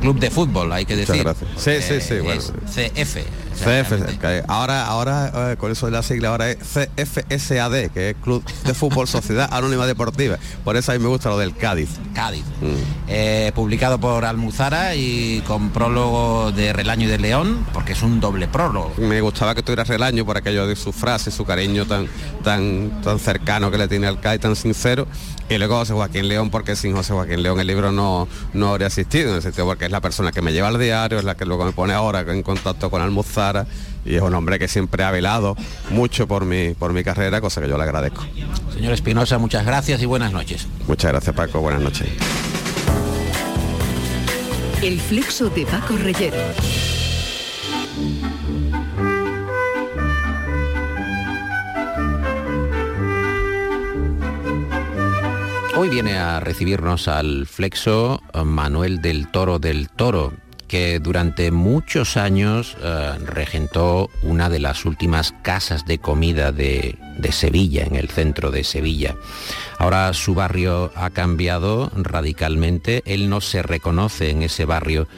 Club 0.00 0.18
de 0.18 0.30
Fútbol, 0.30 0.72
hay 0.72 0.84
que 0.84 0.96
decir. 0.96 1.26
Sí, 1.56 1.72
sí, 1.80 2.00
sí, 2.00 2.18
bueno. 2.20 2.40
CF. 2.40 3.18
CF, 3.60 3.92
ahora, 4.48 4.86
ahora 4.86 5.52
eh, 5.52 5.56
con 5.56 5.70
eso 5.70 5.86
de 5.86 5.92
la 5.92 6.02
sigla 6.02 6.30
ahora 6.30 6.50
es 6.50 6.58
CFSAD, 6.58 7.90
que 7.90 8.10
es 8.10 8.16
Club 8.22 8.42
de 8.64 8.72
Fútbol 8.72 9.06
Sociedad 9.08 9.50
Anónima 9.52 9.86
Deportiva. 9.86 10.38
Por 10.64 10.76
eso 10.76 10.92
a 10.92 10.94
mí 10.94 11.02
me 11.02 11.08
gusta 11.08 11.28
lo 11.28 11.36
del 11.36 11.54
Cádiz. 11.54 11.90
Cádiz. 12.14 12.44
Mm. 12.60 13.08
Eh, 13.08 13.52
publicado 13.54 14.00
por 14.00 14.24
Almuzara 14.24 14.94
y 14.94 15.42
con 15.46 15.70
prólogo 15.70 16.52
de 16.52 16.72
Relaño 16.72 17.06
y 17.06 17.10
de 17.10 17.18
León, 17.18 17.66
porque 17.74 17.92
es 17.92 18.02
un 18.02 18.20
doble 18.20 18.48
prólogo. 18.48 18.94
Me 18.96 19.20
gustaba 19.20 19.54
que 19.54 19.62
tuviera 19.62 19.84
Relaño 19.84 20.24
por 20.24 20.38
aquello 20.38 20.66
de 20.66 20.76
su 20.76 20.92
frase, 20.92 21.30
su 21.30 21.44
cariño 21.44 21.86
tan, 21.86 22.08
tan, 22.42 23.02
tan 23.02 23.18
cercano 23.18 23.70
que 23.70 23.76
le 23.76 23.88
tiene 23.88 24.06
al 24.06 24.20
Cádiz, 24.20 24.40
tan 24.40 24.56
sincero. 24.56 25.06
Y 25.50 25.58
luego 25.58 25.78
José 25.78 25.94
Joaquín 25.94 26.28
León, 26.28 26.48
porque 26.48 26.76
sin 26.76 26.94
José 26.94 27.12
Joaquín 27.12 27.42
León 27.42 27.58
el 27.58 27.66
libro 27.66 27.90
no, 27.90 28.28
no 28.52 28.68
habría 28.68 28.86
existido, 28.86 29.30
en 29.30 29.36
el 29.36 29.42
sentido 29.42 29.66
porque 29.66 29.84
es 29.84 29.90
la 29.90 30.00
persona 30.00 30.30
que 30.30 30.42
me 30.42 30.52
lleva 30.52 30.68
al 30.68 30.78
diario, 30.78 31.18
es 31.18 31.24
la 31.24 31.34
que 31.34 31.44
luego 31.44 31.64
me 31.64 31.72
pone 31.72 31.92
ahora 31.92 32.20
en 32.20 32.44
contacto 32.44 32.88
con 32.88 33.02
Almuzara 33.02 33.66
y 34.04 34.14
es 34.14 34.22
un 34.22 34.32
hombre 34.32 34.60
que 34.60 34.68
siempre 34.68 35.02
ha 35.02 35.10
velado 35.10 35.56
mucho 35.90 36.28
por 36.28 36.44
mi, 36.44 36.74
por 36.74 36.92
mi 36.92 37.02
carrera, 37.02 37.40
cosa 37.40 37.60
que 37.60 37.68
yo 37.68 37.76
le 37.76 37.82
agradezco. 37.82 38.24
Señor 38.72 38.92
Espinosa, 38.92 39.38
muchas 39.38 39.66
gracias 39.66 40.00
y 40.00 40.06
buenas 40.06 40.32
noches. 40.32 40.68
Muchas 40.86 41.10
gracias 41.10 41.34
Paco, 41.34 41.60
buenas 41.60 41.82
noches. 41.82 42.08
El 44.80 45.00
flexo 45.00 45.50
de 45.50 45.66
Paco 45.66 45.96
Reyero. 45.96 46.36
Hoy 55.82 55.88
viene 55.88 56.18
a 56.18 56.40
recibirnos 56.40 57.08
al 57.08 57.46
flexo 57.46 58.22
eh, 58.34 58.44
Manuel 58.44 59.00
del 59.00 59.28
Toro 59.28 59.58
del 59.58 59.88
Toro, 59.88 60.34
que 60.68 60.98
durante 60.98 61.50
muchos 61.50 62.18
años 62.18 62.76
eh, 62.82 63.14
regentó 63.24 64.10
una 64.22 64.50
de 64.50 64.58
las 64.58 64.84
últimas 64.84 65.32
casas 65.40 65.86
de 65.86 65.96
comida 65.96 66.52
de, 66.52 66.98
de, 67.16 67.32
Sevilla, 67.32 67.84
en 67.84 67.96
el 67.96 68.10
centro 68.10 68.50
de 68.50 68.62
Sevilla. 68.62 69.16
Ahora 69.78 70.12
su 70.12 70.34
barrio 70.34 70.92
ha 70.96 71.08
cambiado 71.08 71.90
radicalmente, 71.94 73.02
él 73.06 73.30
no 73.30 73.40
se 73.40 73.62
reconoce 73.62 74.28
en 74.28 74.42
ese 74.42 74.66
barrio 74.66 75.08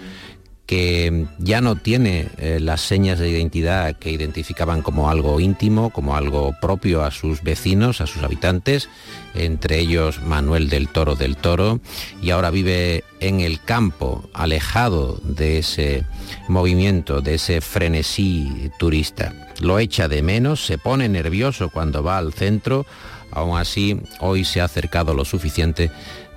que 0.67 1.27
ya 1.39 1.61
no 1.61 1.77
tiene 1.77 2.29
eh, 2.39 2.59
las 2.61 2.81
señas 2.81 3.19
de 3.19 3.29
identidad 3.29 3.97
que 3.97 4.11
identificaban 4.11 4.83
como 4.83 5.11
algo 5.11 5.41
íntimo, 5.41 5.91
como 5.91 6.17
algo 6.17 6.55
propio 6.61 7.03
a 7.03 7.11
sus 7.11 7.43
vecinos, 7.43 8.01
a 8.01 8.07
sus 8.07 8.23
habitantes, 8.23 8.89
entre 9.35 9.81
ellos 9.81 10.23
Manuel 10.23 10.69
del 10.69 10.89
Toro 10.89 11.17
del 11.17 11.37
Toro, 11.37 11.81
y 12.23 12.31
ahora 12.31 12.51
vive 12.51 13.05
en 13.21 13.41
el 13.41 13.61
campo, 13.61 14.29
alejado 14.33 15.21
de 15.25 15.59
ese 15.59 16.05
movimiento, 16.49 17.21
de 17.21 17.35
ese 17.35 17.61
frenesí 17.61 18.71
turista. 18.79 19.35
Lo 19.61 19.79
echa 19.79 20.09
de 20.09 20.23
menos, 20.23 20.65
se 20.65 20.79
pone 20.79 21.09
nervioso 21.09 21.71
cuando 21.71 22.03
va 22.03 22.19
al 22.19 22.33
centro, 22.33 22.87
aún 23.33 23.59
así 23.59 24.01
hoy 24.21 24.45
se 24.45 24.61
ha 24.61 24.65
acercado 24.65 25.13
lo 25.13 25.25
suficiente 25.25 25.91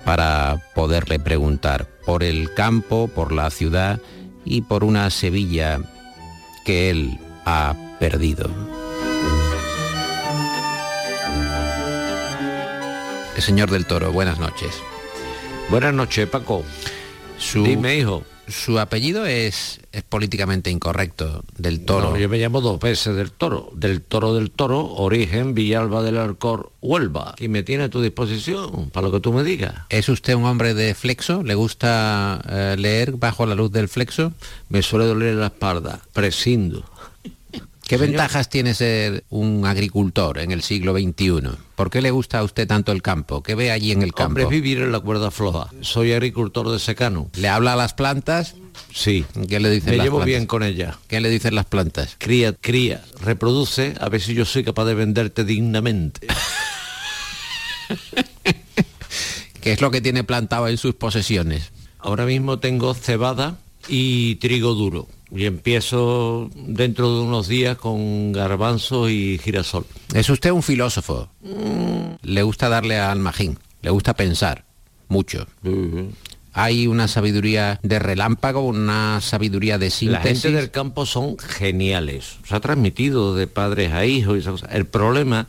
para 0.04 0.62
poderle 0.74 1.18
preguntar 1.18 1.88
por 2.04 2.22
el 2.22 2.54
campo, 2.54 3.08
por 3.08 3.32
la 3.32 3.50
ciudad 3.50 4.00
y 4.46 4.62
por 4.62 4.84
una 4.84 5.10
Sevilla 5.10 5.80
que 6.64 6.88
él 6.88 7.18
ha 7.44 7.74
perdido. 7.98 8.48
El 13.34 13.42
señor 13.42 13.70
del 13.70 13.84
Toro, 13.84 14.12
buenas 14.12 14.38
noches. 14.38 14.70
Buenas 15.68 15.92
noches, 15.92 16.26
Paco. 16.28 16.64
Su, 17.36 17.64
Dime, 17.64 17.96
hijo. 17.96 18.22
Su 18.48 18.78
apellido 18.78 19.26
es, 19.26 19.80
es 19.92 20.02
políticamente 20.02 20.70
incorrecto, 20.70 21.44
del 21.56 21.84
Toro. 21.84 22.10
No, 22.10 22.16
yo 22.16 22.28
me 22.28 22.38
llamo 22.38 22.60
dos 22.60 22.78
veces 22.78 23.16
del 23.16 23.32
Toro. 23.32 23.70
Del 23.74 24.02
Toro 24.02 24.34
del 24.34 24.50
Toro, 24.50 24.94
origen 24.94 25.54
Villalba 25.54 26.02
del 26.02 26.16
Alcor, 26.18 26.72
Huelva. 26.80 27.34
Y 27.38 27.48
me 27.48 27.62
tiene 27.62 27.84
a 27.84 27.90
tu 27.90 28.00
disposición 28.00 28.90
para 28.90 29.08
lo 29.08 29.12
que 29.12 29.20
tú 29.20 29.32
me 29.32 29.42
digas. 29.42 29.74
¿Es 29.88 30.08
usted 30.08 30.34
un 30.34 30.44
hombre 30.44 30.74
de 30.74 30.94
flexo? 30.94 31.42
¿Le 31.42 31.54
gusta 31.54 32.40
eh, 32.48 32.76
leer 32.78 33.12
bajo 33.12 33.46
la 33.46 33.54
luz 33.54 33.72
del 33.72 33.88
flexo? 33.88 34.32
Me 34.68 34.82
suele 34.82 35.06
doler 35.06 35.34
la 35.34 35.46
espalda. 35.46 36.00
Prescindo. 36.12 36.84
¿Qué 37.86 37.98
Señor. 37.98 38.10
ventajas 38.10 38.48
tiene 38.48 38.74
ser 38.74 39.24
un 39.30 39.64
agricultor 39.64 40.38
en 40.38 40.50
el 40.50 40.62
siglo 40.62 40.92
XXI? 40.92 41.50
¿Por 41.76 41.88
qué 41.88 42.02
le 42.02 42.10
gusta 42.10 42.40
a 42.40 42.42
usted 42.42 42.66
tanto 42.66 42.90
el 42.90 43.00
campo? 43.00 43.44
¿Qué 43.44 43.54
ve 43.54 43.70
allí 43.70 43.92
en 43.92 44.02
el 44.02 44.12
campo? 44.12 44.26
Hombre, 44.26 44.42
es 44.44 44.48
vivir 44.50 44.78
en 44.78 44.90
la 44.90 44.98
cuerda 44.98 45.30
floja. 45.30 45.70
Soy 45.82 46.12
agricultor 46.12 46.68
de 46.70 46.80
secano. 46.80 47.30
¿Le 47.36 47.48
habla 47.48 47.74
a 47.74 47.76
las 47.76 47.94
plantas? 47.94 48.56
Sí. 48.92 49.24
¿Qué 49.48 49.60
le 49.60 49.70
dicen 49.70 49.90
Me 49.90 49.98
las 49.98 50.04
llevo 50.06 50.16
plantas? 50.16 50.26
bien 50.26 50.46
con 50.46 50.64
ella. 50.64 50.98
¿Qué 51.06 51.20
le 51.20 51.30
dicen 51.30 51.54
las 51.54 51.66
plantas? 51.66 52.16
Cría, 52.18 52.52
cría, 52.54 53.04
reproduce, 53.20 53.94
a 54.00 54.08
ver 54.08 54.20
si 54.20 54.34
yo 54.34 54.44
soy 54.44 54.64
capaz 54.64 54.86
de 54.86 54.94
venderte 54.94 55.44
dignamente. 55.44 56.26
¿Qué 59.60 59.72
es 59.72 59.80
lo 59.80 59.92
que 59.92 60.00
tiene 60.00 60.24
plantado 60.24 60.66
en 60.68 60.76
sus 60.76 60.94
posesiones? 60.96 61.70
Ahora 61.98 62.24
mismo 62.26 62.58
tengo 62.58 62.94
cebada 62.94 63.58
y 63.88 64.36
trigo 64.36 64.74
duro. 64.74 65.08
Y 65.30 65.44
empiezo 65.44 66.50
dentro 66.54 67.16
de 67.16 67.22
unos 67.22 67.48
días 67.48 67.76
con 67.76 68.32
garbanzo 68.32 69.08
y 69.10 69.38
girasol. 69.38 69.84
Es 70.14 70.30
usted 70.30 70.50
un 70.50 70.62
filósofo. 70.62 71.28
Le 72.22 72.42
gusta 72.42 72.68
darle 72.68 72.98
al 72.98 73.18
magín, 73.18 73.58
le 73.82 73.90
gusta 73.90 74.14
pensar 74.14 74.64
mucho. 75.08 75.46
Hay 76.52 76.86
una 76.86 77.08
sabiduría 77.08 77.80
de 77.82 77.98
relámpago, 77.98 78.60
una 78.60 79.20
sabiduría 79.20 79.78
de 79.78 79.86
La 79.86 79.90
síntesis. 79.90 80.42
gente 80.42 80.52
del 80.56 80.70
campo 80.70 81.04
son 81.04 81.36
geniales. 81.38 82.38
Se 82.46 82.54
ha 82.54 82.60
transmitido 82.60 83.34
de 83.34 83.46
padres 83.46 83.92
a 83.92 84.06
hijos 84.06 84.36
y 84.36 84.40
esas 84.40 84.52
cosas. 84.52 84.70
El 84.72 84.86
problema 84.86 85.48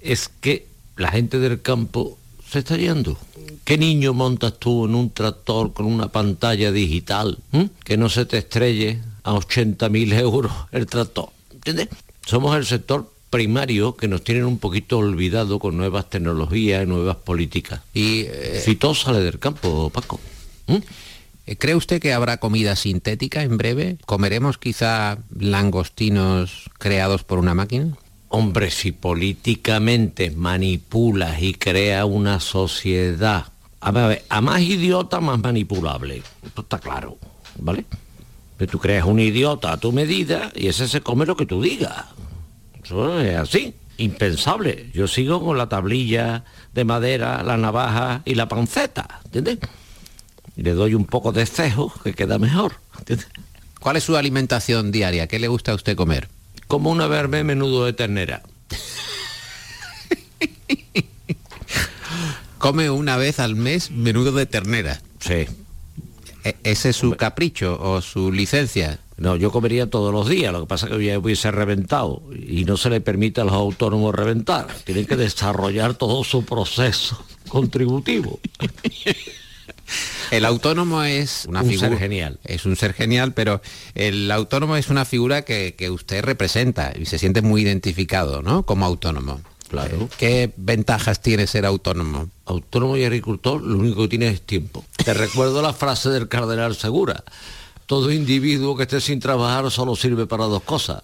es 0.00 0.30
que 0.40 0.66
la 0.96 1.10
gente 1.10 1.40
del 1.40 1.60
campo 1.60 2.16
se 2.50 2.60
está 2.60 2.76
yendo. 2.76 3.16
¿Qué 3.64 3.78
niño 3.78 4.12
montas 4.12 4.54
tú 4.58 4.86
en 4.86 4.94
un 4.94 5.10
tractor 5.10 5.72
con 5.72 5.86
una 5.86 6.08
pantalla 6.08 6.72
digital? 6.72 7.38
Que 7.84 7.96
no 7.96 8.08
se 8.08 8.26
te 8.26 8.38
estrelle 8.38 8.98
a 9.22 9.34
80.000 9.34 10.18
euros 10.18 10.52
el 10.72 10.86
tractor. 10.86 11.28
¿Entiendes? 11.52 11.88
Somos 12.26 12.56
el 12.56 12.66
sector 12.66 13.10
primario 13.30 13.96
que 13.96 14.08
nos 14.08 14.24
tienen 14.24 14.44
un 14.44 14.58
poquito 14.58 14.98
olvidado 14.98 15.60
con 15.60 15.76
nuevas 15.76 16.10
tecnologías 16.10 16.82
y 16.82 16.86
nuevas 16.86 17.16
políticas. 17.16 17.82
Y 17.94 18.22
eh, 18.22 18.60
Si 18.64 18.74
todo 18.74 18.94
sale 18.94 19.20
del 19.20 19.38
campo, 19.38 19.90
Paco. 19.90 20.18
¿m? 20.66 20.82
¿cree 21.58 21.74
usted 21.74 22.00
que 22.00 22.12
habrá 22.12 22.38
comida 22.38 22.76
sintética 22.76 23.42
en 23.42 23.56
breve? 23.56 23.98
¿Comeremos 24.06 24.58
quizá 24.58 25.18
langostinos 25.36 26.70
creados 26.78 27.24
por 27.24 27.38
una 27.38 27.54
máquina? 27.54 27.96
Hombre, 28.32 28.70
si 28.70 28.92
políticamente 28.92 30.30
manipulas 30.30 31.42
y 31.42 31.52
creas 31.52 32.04
una 32.04 32.38
sociedad, 32.38 33.46
a 33.80 34.40
más 34.40 34.60
idiota, 34.60 35.20
más 35.20 35.40
manipulable. 35.40 36.22
Esto 36.44 36.62
está 36.62 36.78
claro, 36.78 37.18
¿vale? 37.58 37.84
Tú 38.70 38.78
creas 38.78 39.04
un 39.04 39.18
idiota 39.18 39.72
a 39.72 39.78
tu 39.78 39.90
medida 39.90 40.52
y 40.54 40.68
ese 40.68 40.86
se 40.86 41.00
come 41.00 41.26
lo 41.26 41.36
que 41.36 41.44
tú 41.44 41.60
digas. 41.60 42.04
Eso 42.84 43.18
es 43.18 43.36
así, 43.36 43.74
impensable. 43.96 44.90
Yo 44.94 45.08
sigo 45.08 45.44
con 45.44 45.58
la 45.58 45.68
tablilla 45.68 46.44
de 46.72 46.84
madera, 46.84 47.42
la 47.42 47.56
navaja 47.56 48.22
y 48.24 48.36
la 48.36 48.48
panceta, 48.48 49.22
¿entiendes? 49.24 49.58
Y 50.56 50.62
le 50.62 50.74
doy 50.74 50.94
un 50.94 51.04
poco 51.04 51.32
de 51.32 51.46
cejo 51.46 51.92
que 52.04 52.14
queda 52.14 52.38
mejor. 52.38 52.74
¿Cuál 53.80 53.96
es 53.96 54.04
su 54.04 54.16
alimentación 54.16 54.92
diaria? 54.92 55.26
¿Qué 55.26 55.40
le 55.40 55.48
gusta 55.48 55.72
a 55.72 55.74
usted 55.74 55.96
comer? 55.96 56.28
Como 56.70 56.90
una 56.92 57.08
verme 57.08 57.42
menudo 57.42 57.84
de 57.84 57.92
ternera. 57.92 58.42
Come 62.58 62.90
una 62.90 63.16
vez 63.16 63.40
al 63.40 63.56
mes 63.56 63.90
menudo 63.90 64.30
de 64.30 64.46
ternera. 64.46 65.02
Sí, 65.18 65.46
E- 66.44 66.56
¿Ese 66.62 66.90
es 66.90 66.96
su 66.96 67.16
capricho 67.16 67.76
o 67.82 68.00
su 68.00 68.30
licencia? 68.30 69.00
No, 69.16 69.34
yo 69.34 69.50
comería 69.50 69.90
todos 69.90 70.14
los 70.14 70.28
días, 70.28 70.52
lo 70.52 70.60
que 70.60 70.66
pasa 70.68 70.86
es 70.86 70.92
que 70.92 71.04
ya 71.06 71.18
hubiese 71.18 71.50
reventado 71.50 72.22
y 72.32 72.64
no 72.64 72.76
se 72.76 72.88
le 72.88 73.00
permite 73.00 73.40
a 73.40 73.44
los 73.44 73.52
autónomos 73.54 74.14
reventar. 74.14 74.68
Tienen 74.84 75.06
que 75.06 75.16
desarrollar 75.16 75.94
todo 75.94 76.22
su 76.22 76.44
proceso 76.44 77.20
contributivo. 77.48 78.38
El 80.30 80.44
autónomo 80.44 81.02
es 81.02 81.46
una 81.46 81.62
Un 81.62 81.70
figura 81.70 81.88
ser 81.88 81.98
genial. 81.98 82.38
Es 82.44 82.64
un 82.64 82.76
ser 82.76 82.94
genial, 82.94 83.32
pero 83.34 83.60
el 83.94 84.30
autónomo 84.30 84.76
es 84.76 84.88
una 84.88 85.04
figura 85.04 85.42
que, 85.42 85.74
que 85.76 85.90
usted 85.90 86.22
representa 86.24 86.92
y 86.98 87.06
se 87.06 87.18
siente 87.18 87.42
muy 87.42 87.62
identificado, 87.62 88.42
¿no? 88.42 88.64
Como 88.64 88.86
autónomo. 88.86 89.40
Claro. 89.70 90.08
¿Qué 90.18 90.52
ventajas 90.56 91.22
tiene 91.22 91.46
ser 91.46 91.64
autónomo? 91.64 92.28
Autónomo 92.44 92.96
y 92.96 93.04
agricultor 93.04 93.62
lo 93.62 93.78
único 93.78 94.02
que 94.02 94.08
tiene 94.08 94.28
es 94.28 94.42
tiempo. 94.42 94.84
Te 95.04 95.14
recuerdo 95.14 95.62
la 95.62 95.72
frase 95.72 96.10
del 96.10 96.28
cardenal 96.28 96.74
Segura. 96.74 97.22
Todo 97.86 98.12
individuo 98.12 98.76
que 98.76 98.82
esté 98.82 99.00
sin 99.00 99.20
trabajar 99.20 99.70
solo 99.70 99.94
sirve 99.94 100.26
para 100.26 100.44
dos 100.44 100.62
cosas. 100.62 101.02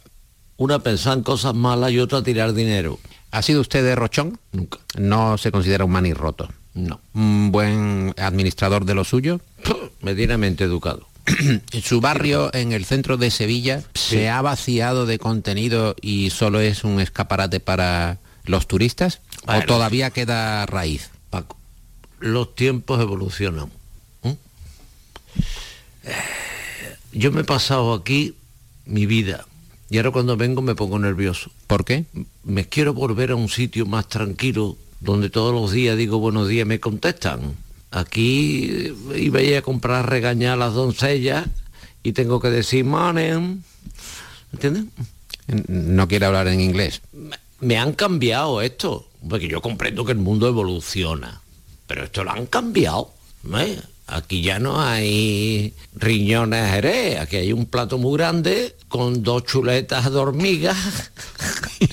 Una 0.56 0.80
pensar 0.80 1.16
en 1.16 1.22
cosas 1.22 1.54
malas 1.54 1.92
y 1.92 2.00
otra 2.00 2.22
tirar 2.22 2.54
dinero. 2.54 2.98
¿Ha 3.30 3.42
sido 3.42 3.60
usted 3.60 3.84
de 3.84 3.94
Rochón? 3.94 4.40
Nunca. 4.52 4.78
No 4.98 5.38
se 5.38 5.52
considera 5.52 5.84
un 5.84 5.92
manirroto. 5.92 6.48
No. 6.76 7.00
¿Un 7.14 7.50
buen 7.52 8.14
administrador 8.18 8.84
de 8.84 8.94
lo 8.94 9.04
suyo? 9.04 9.40
Medianamente 10.02 10.64
educado. 10.64 11.08
¿Su 11.82 12.00
barrio 12.02 12.54
en 12.54 12.72
el 12.72 12.84
centro 12.84 13.16
de 13.16 13.30
Sevilla 13.30 13.82
se 13.94 14.28
ha 14.28 14.42
vaciado 14.42 15.06
de 15.06 15.18
contenido 15.18 15.96
y 16.00 16.30
solo 16.30 16.60
es 16.60 16.84
un 16.84 17.00
escaparate 17.00 17.60
para 17.60 18.18
los 18.44 18.68
turistas? 18.68 19.22
¿O 19.46 19.60
todavía 19.62 20.10
queda 20.10 20.66
raíz? 20.66 21.10
Paco, 21.30 21.56
los 22.20 22.54
tiempos 22.54 23.00
evolucionan. 23.00 23.70
¿eh? 24.22 24.36
Eh, 26.04 26.12
Yo 27.12 27.32
me 27.32 27.40
he 27.40 27.44
pasado 27.44 27.94
aquí 27.94 28.34
mi 28.84 29.06
vida 29.06 29.46
y 29.88 29.96
ahora 29.96 30.10
cuando 30.10 30.36
vengo 30.36 30.60
me 30.60 30.74
pongo 30.74 30.98
nervioso. 30.98 31.50
¿Por 31.66 31.86
qué? 31.86 32.04
Me 32.44 32.68
quiero 32.68 32.92
volver 32.92 33.30
a 33.30 33.36
un 33.36 33.48
sitio 33.48 33.86
más 33.86 34.08
tranquilo 34.08 34.76
donde 35.00 35.30
todos 35.30 35.54
los 35.54 35.72
días 35.72 35.96
digo 35.96 36.18
buenos 36.18 36.48
días 36.48 36.66
me 36.66 36.80
contestan. 36.80 37.56
Aquí 37.90 38.68
eh, 38.70 38.94
iba 39.18 39.40
a 39.58 39.62
comprar 39.62 40.08
regañar 40.08 40.54
a 40.54 40.56
las 40.56 40.74
doncellas 40.74 41.46
y 42.02 42.12
tengo 42.12 42.40
que 42.40 42.50
decir 42.50 42.84
morning. 42.84 43.58
¿Entiendes? 44.52 44.84
No 45.68 46.08
quiere 46.08 46.26
hablar 46.26 46.48
en 46.48 46.60
inglés. 46.60 47.00
me 47.60 47.78
han 47.78 47.92
cambiado 47.92 48.60
esto. 48.60 49.08
Porque 49.28 49.48
yo 49.48 49.60
comprendo 49.60 50.04
que 50.04 50.12
el 50.12 50.18
mundo 50.18 50.46
evoluciona. 50.46 51.40
Pero 51.86 52.04
esto 52.04 52.24
lo 52.24 52.30
han 52.32 52.46
cambiado. 52.46 53.12
¿eh? 53.58 53.80
Aquí 54.06 54.42
ya 54.42 54.58
no 54.58 54.80
hay 54.80 55.74
riñones 55.94 56.70
jerez. 56.70 57.18
Aquí 57.18 57.36
hay 57.36 57.52
un 57.52 57.66
plato 57.66 57.98
muy 57.98 58.16
grande 58.16 58.76
con 58.88 59.22
dos 59.22 59.44
chuletas 59.44 60.12
de 60.12 60.18
hormigas. 60.18 61.10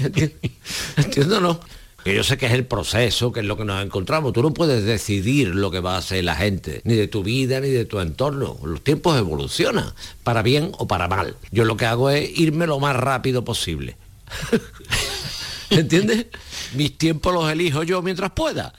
¿Entiendes 0.97 1.37
o 1.37 1.41
no? 1.41 1.59
Que 2.03 2.13
yo 2.13 2.23
sé 2.23 2.37
que 2.37 2.47
es 2.47 2.51
el 2.51 2.65
proceso, 2.65 3.31
que 3.31 3.39
es 3.39 3.45
lo 3.45 3.55
que 3.55 3.63
nos 3.63 3.83
encontramos. 3.83 4.33
Tú 4.33 4.41
no 4.41 4.53
puedes 4.53 4.83
decidir 4.83 5.55
lo 5.55 5.71
que 5.71 5.79
va 5.79 5.95
a 5.95 5.99
hacer 5.99 6.23
la 6.23 6.35
gente, 6.35 6.81
ni 6.83 6.95
de 6.95 7.07
tu 7.07 7.23
vida, 7.23 7.59
ni 7.61 7.69
de 7.69 7.85
tu 7.85 7.99
entorno. 7.99 8.57
Los 8.63 8.83
tiempos 8.83 9.17
evolucionan, 9.17 9.93
para 10.23 10.41
bien 10.41 10.71
o 10.77 10.87
para 10.87 11.07
mal. 11.07 11.35
Yo 11.51 11.63
lo 11.63 11.77
que 11.77 11.85
hago 11.85 12.09
es 12.09 12.37
irme 12.37 12.67
lo 12.67 12.79
más 12.79 12.95
rápido 12.95 13.45
posible. 13.45 13.95
¿Entiendes? 15.69 16.27
Mis 16.75 16.97
tiempos 16.97 17.33
los 17.33 17.49
elijo 17.49 17.83
yo 17.83 18.01
mientras 18.01 18.31
pueda. 18.31 18.73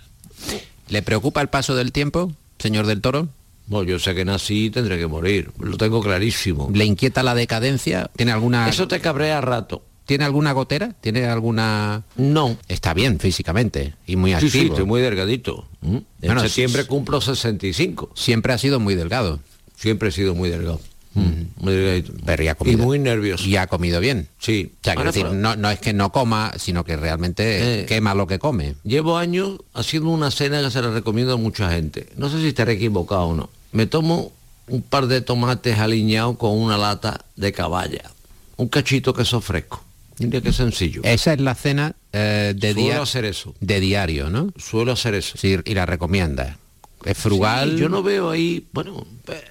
¿Le 0.89 1.03
preocupa 1.03 1.41
el 1.41 1.49
paso 1.49 1.75
del 1.75 1.93
tiempo, 1.93 2.33
señor 2.59 2.87
del 2.87 3.01
Toro? 3.01 3.29
Bueno, 3.67 3.89
yo 3.89 3.99
sé 3.99 4.15
que 4.15 4.25
nací 4.25 4.67
y 4.67 4.71
tendré 4.71 4.99
que 4.99 5.07
morir, 5.07 5.51
lo 5.59 5.79
tengo 5.79 6.03
clarísimo. 6.03 6.71
¿Le 6.75 6.85
inquieta 6.85 7.23
la 7.23 7.35
decadencia? 7.35 8.11
¿Tiene 8.15 8.33
alguna... 8.33 8.69
Eso 8.69 8.87
te 8.87 9.01
cabrea 9.01 9.39
a 9.39 9.41
rato. 9.41 9.83
¿Tiene 10.05 10.25
alguna 10.25 10.53
gotera? 10.53 10.93
¿Tiene 11.01 11.25
alguna...? 11.27 12.03
No. 12.17 12.57
Está 12.69 12.93
bien 12.95 13.19
físicamente 13.19 13.95
y 14.07 14.17
muy 14.17 14.33
activo. 14.35 14.51
sí, 14.53 14.67
estoy 14.67 14.85
muy 14.85 15.01
delgadito. 15.01 15.67
¿Mm? 15.81 15.97
En 15.97 16.05
Bueno, 16.23 16.41
septiembre 16.43 16.85
cumplo 16.87 17.21
65. 17.21 18.11
Siempre 18.15 18.53
ha 18.53 18.59
sido 18.59 18.81
muy 18.81 18.95
delgado. 18.95 19.41
Siempre 19.77 20.11
he 20.11 20.13
sido 20.13 20.35
muy 20.35 20.51
delgado. 20.51 20.81
Muy 21.15 21.73
delgadito. 21.73 22.13
Pero 22.27 22.43
ya 22.43 22.57
ha 22.61 22.69
y 22.69 22.77
muy 22.77 22.99
nervioso. 22.99 23.45
Y 23.47 23.57
ha 23.57 23.69
comido 23.69 24.01
bien. 24.01 24.29
Sí. 24.41 24.73
O 24.81 24.85
sea, 24.85 24.95
Ahora, 24.95 25.07
decir, 25.13 25.23
pero- 25.23 25.35
no, 25.37 25.55
no 25.55 25.71
es 25.71 25.79
que 25.79 25.93
no 25.93 26.11
coma, 26.11 26.53
sino 26.59 26.85
que 26.85 26.97
realmente 26.97 27.83
Eh. 27.83 27.87
quema 27.87 28.15
lo 28.15 28.27
que 28.27 28.41
come. 28.41 28.75
Llevo 28.83 29.17
años 29.17 29.59
haciendo 29.75 30.09
una 30.11 30.33
cena 30.33 30.61
que 30.61 30.71
se 30.73 30.83
la 30.83 30.91
recomiendo 30.91 31.35
a 31.35 31.37
mucha 31.37 31.71
gente. 31.71 32.09
No 32.17 32.29
sé 32.29 32.41
si 32.41 32.49
estaré 32.49 32.73
equivocado 32.73 33.27
o 33.27 33.35
no. 33.35 33.49
Me 33.71 33.87
tomo 33.87 34.33
un 34.67 34.83
par 34.83 35.07
de 35.07 35.21
tomates 35.21 35.79
aliñados 35.79 36.37
con 36.37 36.59
una 36.59 36.77
lata 36.77 37.25
de 37.37 37.53
caballa. 37.53 38.11
Un 38.57 38.67
cachito 38.69 39.15
queso 39.15 39.41
fresco. 39.41 39.84
Mira 40.19 40.41
qué 40.41 40.53
sencillo. 40.53 41.01
Esa 41.05 41.33
es 41.33 41.41
la 41.41 41.55
cena 41.55 41.95
eh, 42.13 42.55
de, 42.57 42.73
Suelo 42.73 42.87
día- 42.89 43.03
hacer 43.03 43.25
eso. 43.25 43.55
de 43.61 43.81
diario, 43.81 44.31
¿no? 44.31 44.53
Suelo 44.57 44.93
hacer 44.93 45.15
eso. 45.15 45.37
Sí, 45.39 45.57
y 45.65 45.75
la 45.75 45.87
recomienda. 45.87 46.59
Es 47.05 47.19
frugal. 47.19 47.73
Sí, 47.73 47.79
yo 47.79 47.89
no 47.89 48.03
veo 48.03 48.31
ahí, 48.31 48.67
bueno, 48.73 49.07
eh, 49.29 49.43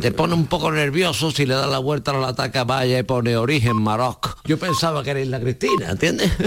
te 0.00 0.12
pone 0.12 0.34
un 0.34 0.46
poco 0.46 0.72
nervioso 0.72 1.30
si 1.30 1.46
le 1.46 1.54
da 1.54 1.66
la 1.66 1.78
vuelta 1.78 2.10
a 2.12 2.14
la 2.18 2.32
de 2.32 2.50
caballa 2.50 2.98
y 2.98 3.02
pone 3.02 3.36
origen 3.36 3.76
Marocco. 3.76 4.36
Yo 4.44 4.58
pensaba 4.58 5.02
que 5.04 5.10
era 5.10 5.20
Isla 5.20 5.40
Cristina, 5.40 5.90
¿entiendes? 5.90 6.30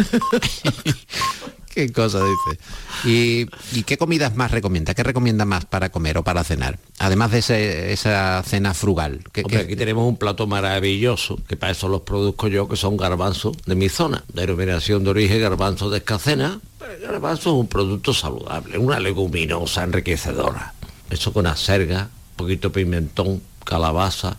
¿Qué 1.73 1.91
cosa 1.91 2.19
dice? 2.19 2.59
¿Y, 3.05 3.47
y 3.79 3.83
qué 3.83 3.97
comidas 3.97 4.35
más 4.35 4.51
recomienda? 4.51 4.93
¿Qué 4.93 5.03
recomienda 5.03 5.45
más 5.45 5.63
para 5.65 5.89
comer 5.89 6.17
o 6.17 6.23
para 6.23 6.43
cenar? 6.43 6.79
Además 6.99 7.31
de 7.31 7.39
ese- 7.39 7.93
esa 7.93 8.43
cena 8.45 8.73
frugal. 8.73 9.21
¿qué- 9.31 9.41
Hombre, 9.43 9.59
qué- 9.59 9.63
aquí 9.65 9.75
tenemos 9.77 10.05
un 10.05 10.17
plato 10.17 10.47
maravilloso, 10.47 11.39
que 11.47 11.55
para 11.55 11.71
eso 11.71 11.87
los 11.87 12.01
produzco 12.01 12.49
yo, 12.49 12.67
que 12.67 12.75
son 12.75 12.97
garbanzos 12.97 13.55
de 13.65 13.75
mi 13.75 13.87
zona, 13.87 14.25
denominación 14.33 15.03
de 15.05 15.11
origen 15.11 15.39
garbanzo 15.41 15.89
de 15.89 15.99
escacena. 15.99 16.59
El 16.81 16.99
garbanzo 17.07 17.51
es 17.51 17.55
un 17.61 17.67
producto 17.67 18.13
saludable, 18.13 18.77
una 18.77 18.99
leguminosa 18.99 19.83
enriquecedora. 19.83 20.73
Eso 21.09 21.31
con 21.31 21.47
acerga, 21.47 22.09
poquito 22.35 22.67
de 22.69 22.73
pimentón, 22.73 23.41
calabaza 23.63 24.35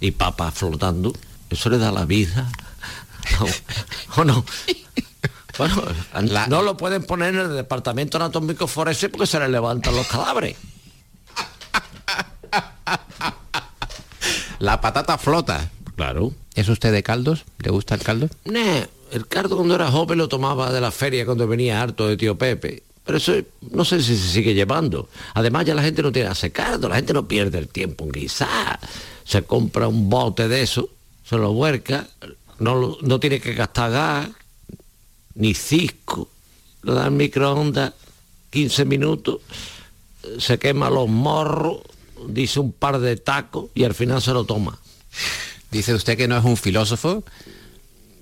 y 0.00 0.12
papas 0.12 0.54
flotando, 0.54 1.12
eso 1.50 1.68
le 1.68 1.78
da 1.78 1.90
la 1.90 2.04
vida. 2.04 2.48
¿O 4.16 4.24
no? 4.24 4.44
Bueno, 5.58 5.82
La- 6.22 6.46
no 6.48 6.62
lo 6.62 6.76
pueden 6.76 7.02
poner 7.04 7.34
en 7.34 7.40
el 7.40 7.54
departamento 7.56 8.16
anatómico 8.18 8.66
forense 8.66 9.08
porque 9.08 9.26
se 9.26 9.38
le 9.40 9.48
levantan 9.48 9.94
los 9.94 10.06
cadáveres. 10.06 10.56
La 14.58 14.80
patata 14.80 15.18
flota. 15.18 15.70
Claro. 15.96 16.32
¿Es 16.54 16.68
usted 16.68 16.92
de 16.92 17.02
caldos? 17.02 17.44
¿Le 17.58 17.70
gusta 17.70 17.94
el 17.94 18.02
caldo? 18.02 18.28
Nah, 18.44 18.84
el 19.12 19.26
cardo 19.28 19.56
cuando 19.56 19.74
era 19.74 19.90
joven 19.90 20.18
lo 20.18 20.28
tomaba 20.28 20.72
de 20.72 20.80
la 20.80 20.90
feria 20.90 21.24
cuando 21.26 21.46
venía 21.46 21.80
harto 21.82 22.06
de 22.08 22.16
tío 22.16 22.36
Pepe. 22.36 22.82
Pero 23.04 23.18
eso 23.18 23.34
no 23.70 23.84
sé 23.84 24.02
si 24.02 24.16
se 24.16 24.28
sigue 24.28 24.54
llevando. 24.54 25.08
Además 25.34 25.64
ya 25.64 25.74
la 25.74 25.82
gente 25.82 26.02
no 26.02 26.10
tiene 26.10 26.30
ese 26.30 26.50
cardo, 26.50 26.88
la 26.88 26.96
gente 26.96 27.12
no 27.12 27.28
pierde 27.28 27.58
el 27.58 27.68
tiempo 27.68 28.04
en 28.04 28.12
guisar. 28.12 28.80
Se 29.24 29.42
compra 29.42 29.86
un 29.88 30.08
bote 30.10 30.48
de 30.48 30.62
eso, 30.62 30.88
se 31.24 31.36
lo 31.36 31.50
huerca, 31.52 32.08
no, 32.58 32.96
no 33.00 33.20
tiene 33.20 33.40
que 33.40 33.54
gastar 33.54 33.90
gas, 33.92 34.28
ni 35.36 35.54
cisco. 35.54 36.28
Lo 36.82 36.94
da 36.94 37.10
microondas, 37.10 37.92
15 38.50 38.84
minutos, 38.84 39.40
se 40.38 40.58
quema 40.58 40.90
los 40.90 41.08
morros, 41.08 41.80
dice 42.28 42.60
un 42.60 42.72
par 42.72 42.98
de 42.98 43.16
tacos 43.16 43.70
y 43.74 43.84
al 43.84 43.94
final 43.94 44.20
se 44.20 44.32
lo 44.32 44.44
toma. 44.44 44.78
Dice 45.70 45.94
usted 45.94 46.16
que 46.16 46.28
no 46.28 46.36
es 46.36 46.44
un 46.44 46.56
filósofo. 46.56 47.24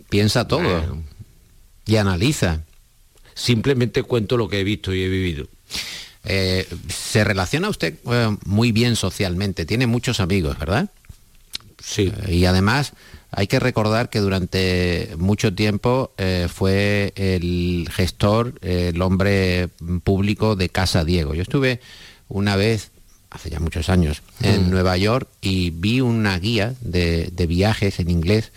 Piensa 0.08 0.46
todo. 0.46 0.62
Bueno. 0.62 1.02
Y 1.86 1.96
analiza. 1.96 2.62
Simplemente 3.34 4.02
cuento 4.02 4.36
lo 4.36 4.48
que 4.48 4.60
he 4.60 4.64
visto 4.64 4.94
y 4.94 5.02
he 5.02 5.08
vivido. 5.08 5.46
Eh, 6.24 6.66
se 6.88 7.22
relaciona 7.24 7.68
usted 7.68 7.94
eh, 8.10 8.36
muy 8.46 8.72
bien 8.72 8.96
socialmente. 8.96 9.66
Tiene 9.66 9.86
muchos 9.86 10.20
amigos, 10.20 10.58
¿verdad? 10.58 10.88
Sí. 11.82 12.12
Eh, 12.26 12.34
Y 12.36 12.46
además 12.46 12.92
hay 13.36 13.46
que 13.46 13.60
recordar 13.60 14.10
que 14.10 14.20
durante 14.20 15.10
mucho 15.18 15.54
tiempo 15.54 16.12
eh, 16.18 16.48
fue 16.52 17.12
el 17.16 17.88
gestor, 17.90 18.54
eh, 18.62 18.92
el 18.94 19.02
hombre 19.02 19.68
público 20.04 20.56
de 20.56 20.68
Casa 20.68 21.04
Diego. 21.04 21.34
Yo 21.34 21.42
estuve 21.42 21.80
una 22.28 22.56
vez, 22.56 22.90
hace 23.30 23.50
ya 23.50 23.60
muchos 23.60 23.88
años, 23.88 24.22
en 24.40 24.70
Nueva 24.70 24.96
York 24.96 25.28
y 25.40 25.70
vi 25.70 26.00
una 26.00 26.38
guía 26.38 26.74
de, 26.80 27.30
de 27.32 27.46
viajes 27.46 27.98
en 27.98 28.10
inglés. 28.10 28.52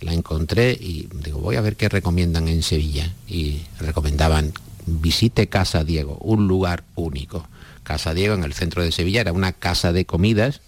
La 0.00 0.14
encontré 0.14 0.72
y 0.72 1.08
digo, 1.22 1.38
voy 1.38 1.56
a 1.56 1.60
ver 1.60 1.76
qué 1.76 1.88
recomiendan 1.88 2.48
en 2.48 2.62
Sevilla. 2.62 3.12
Y 3.28 3.60
recomendaban, 3.78 4.52
visite 4.86 5.46
Casa 5.46 5.84
Diego, 5.84 6.16
un 6.20 6.48
lugar 6.48 6.84
único. 6.94 7.46
Casa 7.82 8.14
Diego 8.14 8.34
en 8.34 8.44
el 8.44 8.54
centro 8.54 8.82
de 8.82 8.92
Sevilla 8.92 9.20
era 9.20 9.32
una 9.32 9.52
casa 9.52 9.92
de 9.92 10.06
comidas 10.06 10.60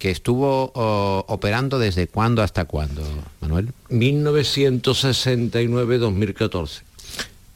que 0.00 0.10
estuvo 0.10 0.72
o, 0.74 1.24
operando 1.28 1.78
desde 1.78 2.08
cuándo 2.08 2.42
hasta 2.42 2.64
cuándo, 2.64 3.02
Manuel. 3.40 3.68
1969-2014. 3.90 6.80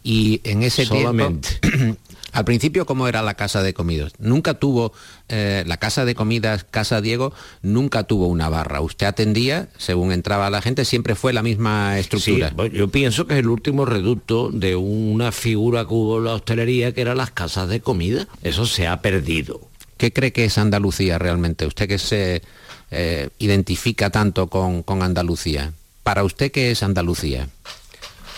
Y 0.05 0.41
en 0.45 0.63
ese 0.63 0.85
Solamente. 0.85 1.49
tiempo, 1.63 1.97
al 2.33 2.45
principio, 2.45 2.85
¿cómo 2.85 3.09
era 3.09 3.23
la 3.23 3.33
casa 3.33 3.63
de 3.63 3.73
comidas? 3.73 4.13
Nunca 4.19 4.53
tuvo, 4.53 4.93
eh, 5.31 5.65
la 5.67 5.79
casa 5.79 6.05
de 6.05 6.15
comidas, 6.15 6.67
Casa 6.71 7.01
Diego, 7.01 7.33
nunca 7.63 8.03
tuvo 8.03 8.27
una 8.27 8.51
barra. 8.51 8.83
Usted 8.83 9.07
atendía, 9.07 9.71
según 9.79 10.13
entraba 10.13 10.51
la 10.51 10.61
gente, 10.61 10.85
siempre 10.85 11.15
fue 11.15 11.33
la 11.33 11.43
misma 11.43 11.99
estructura. 11.99 12.51
Sí, 12.51 12.57
yo 12.75 12.89
pienso 12.89 13.27
que 13.27 13.33
es 13.33 13.41
el 13.41 13.49
último 13.49 13.87
reducto 13.87 14.51
de 14.51 14.77
una 14.77 15.33
figura 15.33 15.87
que 15.87 15.95
hubo 15.95 16.19
en 16.19 16.25
la 16.25 16.35
hostelería 16.35 16.93
que 16.93 17.01
eran 17.01 17.17
las 17.17 17.31
casas 17.31 17.71
de 17.71 17.81
comida. 17.81 18.29
Eso 18.43 18.67
se 18.67 18.87
ha 18.87 19.01
perdido. 19.01 19.63
¿Qué 20.05 20.13
cree 20.13 20.35
que 20.35 20.45
es 20.45 20.59
Andalucía 20.59 21.19
realmente? 21.19 21.65
Usted 21.65 21.89
que 21.89 21.99
se 21.99 22.43
eh, 22.91 23.31
identifica 23.39 24.11
tanto 24.11 24.49
con, 24.49 24.83
con 24.83 25.03
Andalucía. 25.03 25.73
Para 26.03 26.25
usted, 26.25 26.53
¿qué 26.53 26.71
es 26.71 26.83
Andalucía? 26.83 27.49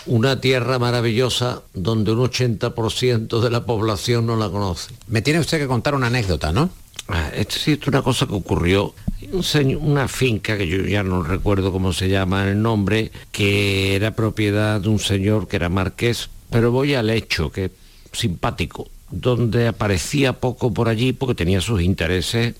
Una 0.05 0.39
tierra 0.39 0.79
maravillosa 0.79 1.63
donde 1.73 2.13
un 2.13 2.19
80% 2.19 3.41
de 3.41 3.49
la 3.49 3.65
población 3.65 4.25
no 4.25 4.37
la 4.37 4.47
conoce. 4.49 4.93
Me 5.07 5.21
tiene 5.21 5.41
usted 5.41 5.57
que 5.59 5.67
contar 5.67 5.93
una 5.93 6.07
anécdota, 6.07 6.53
¿no? 6.53 6.69
Ah, 7.09 7.31
Esto 7.35 7.55
sí, 7.59 7.73
es 7.81 7.85
una 7.85 8.01
cosa 8.01 8.25
que 8.27 8.35
ocurrió. 8.35 8.93
Un 9.33 9.43
señor- 9.43 9.81
una 9.81 10.07
finca, 10.07 10.57
que 10.57 10.69
yo 10.69 10.83
ya 10.83 11.03
no 11.03 11.21
recuerdo 11.21 11.73
cómo 11.73 11.91
se 11.91 12.07
llama 12.07 12.47
el 12.47 12.61
nombre, 12.61 13.11
que 13.33 13.93
era 13.97 14.15
propiedad 14.15 14.79
de 14.79 14.87
un 14.87 14.99
señor 14.99 15.49
que 15.49 15.57
era 15.57 15.67
marqués, 15.67 16.29
pero 16.49 16.71
voy 16.71 16.93
al 16.93 17.09
hecho, 17.09 17.51
que 17.51 17.65
es 17.65 17.71
simpático, 18.13 18.87
donde 19.09 19.67
aparecía 19.67 20.33
poco 20.33 20.73
por 20.73 20.89
allí 20.89 21.13
porque 21.13 21.35
tenía 21.35 21.61
sus 21.61 21.81
intereses 21.81 22.55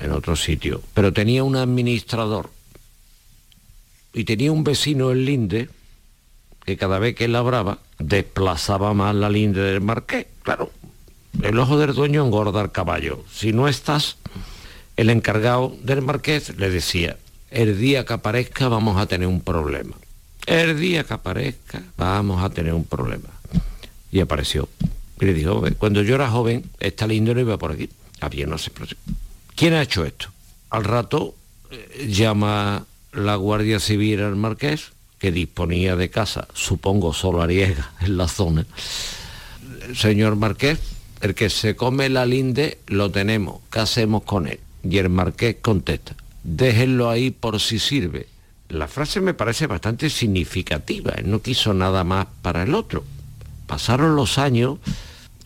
en 0.00 0.12
otro 0.12 0.36
sitio, 0.36 0.82
pero 0.94 1.12
tenía 1.12 1.42
un 1.42 1.56
administrador 1.56 2.50
y 4.12 4.24
tenía 4.24 4.52
un 4.52 4.64
vecino 4.64 5.10
en 5.10 5.24
Linde 5.24 5.68
que 6.64 6.76
cada 6.76 6.98
vez 6.98 7.14
que 7.14 7.28
labraba 7.28 7.78
desplazaba 7.98 8.92
más 8.92 9.14
la 9.14 9.30
linde 9.30 9.60
del 9.60 9.80
marqués. 9.80 10.26
Claro, 10.42 10.70
el 11.42 11.58
ojo 11.58 11.78
del 11.78 11.94
dueño 11.94 12.24
engorda 12.24 12.60
al 12.60 12.72
caballo. 12.72 13.24
Si 13.30 13.52
no 13.52 13.68
estás, 13.68 14.16
el 14.96 15.10
encargado 15.10 15.76
del 15.82 16.02
marqués 16.02 16.56
le 16.58 16.70
decía, 16.70 17.16
el 17.50 17.78
día 17.78 18.04
que 18.04 18.14
aparezca 18.14 18.68
vamos 18.68 19.00
a 19.00 19.06
tener 19.06 19.28
un 19.28 19.40
problema. 19.40 19.96
El 20.46 20.78
día 20.78 21.04
que 21.04 21.14
aparezca 21.14 21.82
vamos 21.96 22.42
a 22.42 22.50
tener 22.50 22.74
un 22.74 22.84
problema. 22.84 23.28
Y 24.10 24.20
apareció. 24.20 24.68
Le 25.18 25.34
dijo, 25.34 25.52
"Hombre, 25.52 25.72
cuando 25.72 26.02
yo 26.02 26.14
era 26.14 26.30
joven, 26.30 26.64
esta 26.80 27.06
linde 27.06 27.34
no 27.34 27.40
iba 27.40 27.58
por 27.58 27.72
aquí. 27.72 27.88
Había 28.20 28.46
no 28.46 28.58
sé. 28.58 28.70
¿Quién 29.54 29.74
ha 29.74 29.82
hecho 29.82 30.04
esto? 30.04 30.28
Al 30.70 30.84
rato 30.84 31.34
eh, 31.70 32.06
llama 32.08 32.86
la 33.12 33.36
Guardia 33.36 33.80
Civil 33.80 34.20
al 34.20 34.36
marqués, 34.36 34.92
que 35.18 35.32
disponía 35.32 35.96
de 35.96 36.10
casa, 36.10 36.46
supongo 36.52 37.12
solo 37.12 37.42
Ariega, 37.42 37.92
en 38.00 38.16
la 38.16 38.28
zona. 38.28 38.66
Señor 39.94 40.36
marqués, 40.36 40.78
el 41.20 41.34
que 41.34 41.48
se 41.50 41.76
come 41.76 42.08
la 42.08 42.26
linde 42.26 42.78
lo 42.86 43.10
tenemos, 43.10 43.60
¿qué 43.70 43.80
hacemos 43.80 44.22
con 44.22 44.46
él? 44.46 44.60
Y 44.84 44.98
el 44.98 45.08
marqués 45.08 45.56
contesta, 45.62 46.14
déjenlo 46.44 47.08
ahí 47.08 47.30
por 47.30 47.60
si 47.60 47.78
sirve. 47.78 48.28
La 48.68 48.88
frase 48.88 49.20
me 49.20 49.32
parece 49.32 49.66
bastante 49.66 50.10
significativa, 50.10 51.12
él 51.16 51.30
no 51.30 51.40
quiso 51.40 51.72
nada 51.72 52.04
más 52.04 52.26
para 52.42 52.64
el 52.64 52.74
otro. 52.74 53.04
Pasaron 53.66 54.16
los 54.16 54.38
años, 54.38 54.78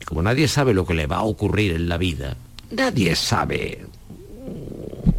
como 0.04 0.22
nadie 0.22 0.48
sabe 0.48 0.74
lo 0.74 0.86
que 0.86 0.94
le 0.94 1.06
va 1.06 1.16
a 1.16 1.22
ocurrir 1.22 1.72
en 1.72 1.88
la 1.88 1.96
vida, 1.96 2.36
nadie 2.70 3.16
sabe, 3.16 3.86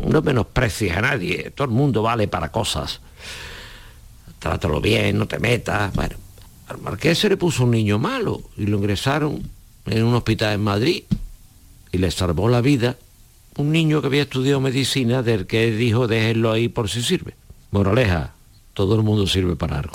no 0.08 0.22
menosprecies 0.22 0.96
a 0.96 1.02
nadie, 1.02 1.52
todo 1.52 1.66
el 1.66 1.74
mundo 1.74 2.04
vale 2.04 2.28
para 2.28 2.52
cosas. 2.52 3.02
Trátalo 4.40 4.82
bien, 4.82 5.18
no 5.18 5.28
te 5.28 5.40
metas. 5.40 5.94
Bueno, 5.94 6.16
al 6.68 6.80
marqués 6.80 7.20
se 7.20 7.30
le 7.30 7.38
puso 7.38 7.64
un 7.64 7.72
niño 7.72 8.00
malo 8.00 8.42
y 8.58 8.66
lo 8.66 8.78
ingresaron 8.78 9.42
en 9.86 10.04
un 10.04 10.16
hospital 10.16 10.54
en 10.54 10.64
Madrid. 10.64 11.04
y 11.94 11.98
le 11.98 12.10
salvó 12.10 12.48
la 12.48 12.62
vida 12.62 12.96
un 13.58 13.72
niño 13.72 14.00
que 14.00 14.08
había 14.08 14.22
estudiado 14.22 14.62
medicina 14.62 15.24
del 15.24 15.46
que 15.46 15.72
dijo 15.72 16.08
déjenlo 16.08 16.52
ahí 16.52 16.70
por 16.70 16.90
si 16.90 17.02
sirve. 17.02 17.36
Moraleja, 17.72 18.34
todo 18.74 18.96
el 18.96 19.04
mundo 19.04 19.28
sirve 19.28 19.56
para 19.56 19.80
algo. 19.80 19.94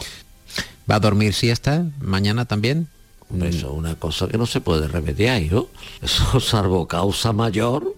¿Va 0.90 0.97
a 0.97 1.01
dormir 1.01 1.35
siesta 1.35 1.85
mañana 2.01 2.45
también? 2.45 2.88
Eso 3.34 3.48
es 3.66 3.72
una 3.72 3.96
cosa 3.96 4.28
que 4.28 4.38
no 4.38 4.46
se 4.46 4.60
puede 4.60 4.86
remediar, 4.88 5.42
hijo. 5.42 5.68
Eso 6.02 6.40
salvo 6.40 6.86
causa 6.86 7.32
mayor. 7.32 7.94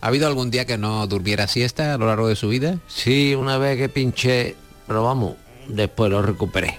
¿Ha 0.00 0.06
habido 0.06 0.26
algún 0.28 0.50
día 0.50 0.64
que 0.64 0.78
no 0.78 1.06
durmiera 1.06 1.48
siesta 1.48 1.94
a 1.94 1.98
lo 1.98 2.06
largo 2.06 2.28
de 2.28 2.36
su 2.36 2.48
vida? 2.48 2.78
Sí, 2.86 3.34
una 3.34 3.58
vez 3.58 3.76
que 3.78 3.88
pinché, 3.88 4.54
pero 4.86 5.02
vamos, 5.02 5.34
después 5.68 6.10
lo 6.10 6.22
recuperé. 6.22 6.78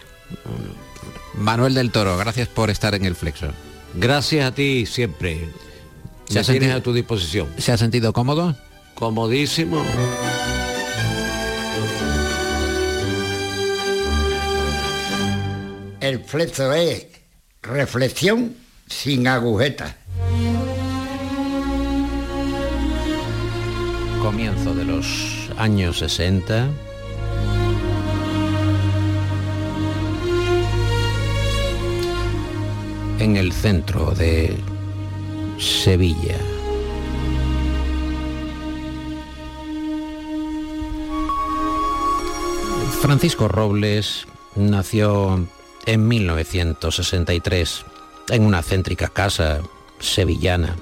Manuel 1.35 1.73
del 1.73 1.91
Toro, 1.91 2.17
gracias 2.17 2.47
por 2.47 2.69
estar 2.69 2.95
en 2.95 3.03
el 3.05 3.15
Flexo. 3.15 3.47
Gracias 3.95 4.45
a 4.45 4.53
ti 4.53 4.85
siempre. 4.85 5.49
¿Se 6.27 6.35
Me 6.35 6.39
ha 6.39 6.43
tienes 6.43 6.45
sentido- 6.45 6.77
a 6.77 6.81
tu 6.83 6.93
disposición. 6.93 7.47
¿Se 7.57 7.71
ha 7.71 7.77
sentido 7.77 8.13
cómodo? 8.13 8.55
Comodísimo. 8.95 9.83
El 16.01 16.23
flexo 16.23 16.71
es 16.73 17.07
reflexión 17.61 18.55
sin 18.87 19.27
agujetas. 19.27 19.95
Comienzo 24.21 24.73
de 24.73 24.85
los 24.85 25.49
años 25.57 25.99
60. 25.99 26.67
En 33.19 33.35
el 33.37 33.51
centro 33.51 34.11
de 34.11 34.55
Sevilla. 35.57 36.37
Francisco 43.01 43.47
Robles 43.47 44.27
nació 44.55 45.47
en 45.89 46.07
1963 46.07 47.83
en 48.29 48.45
una 48.45 48.61
céntrica 48.61 49.07
casa 49.07 49.61
sevillana 49.99 50.75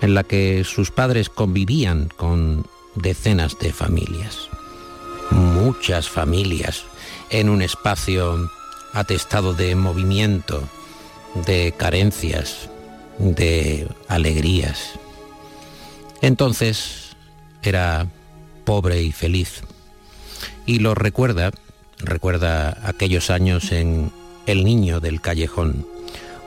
en 0.00 0.14
la 0.14 0.24
que 0.24 0.64
sus 0.64 0.90
padres 0.90 1.28
convivían 1.28 2.08
con 2.16 2.66
decenas 2.94 3.58
de 3.58 3.74
familias. 3.74 4.48
Muchas 5.30 6.08
familias 6.08 6.84
en 7.28 7.50
un 7.50 7.60
espacio 7.60 8.50
atestado 8.94 9.52
de 9.52 9.74
movimiento, 9.74 10.66
de 11.46 11.74
carencias, 11.76 12.70
de 13.18 13.86
alegrías. 14.08 14.92
Entonces 16.22 17.16
era 17.62 18.06
pobre 18.64 19.02
y 19.02 19.12
feliz. 19.12 19.60
Y 20.64 20.78
lo 20.78 20.94
recuerda, 20.94 21.50
recuerda 21.98 22.78
aquellos 22.88 23.28
años 23.28 23.72
en 23.72 24.10
El 24.48 24.64
Niño 24.64 24.98
del 25.00 25.20
Callejón, 25.20 25.86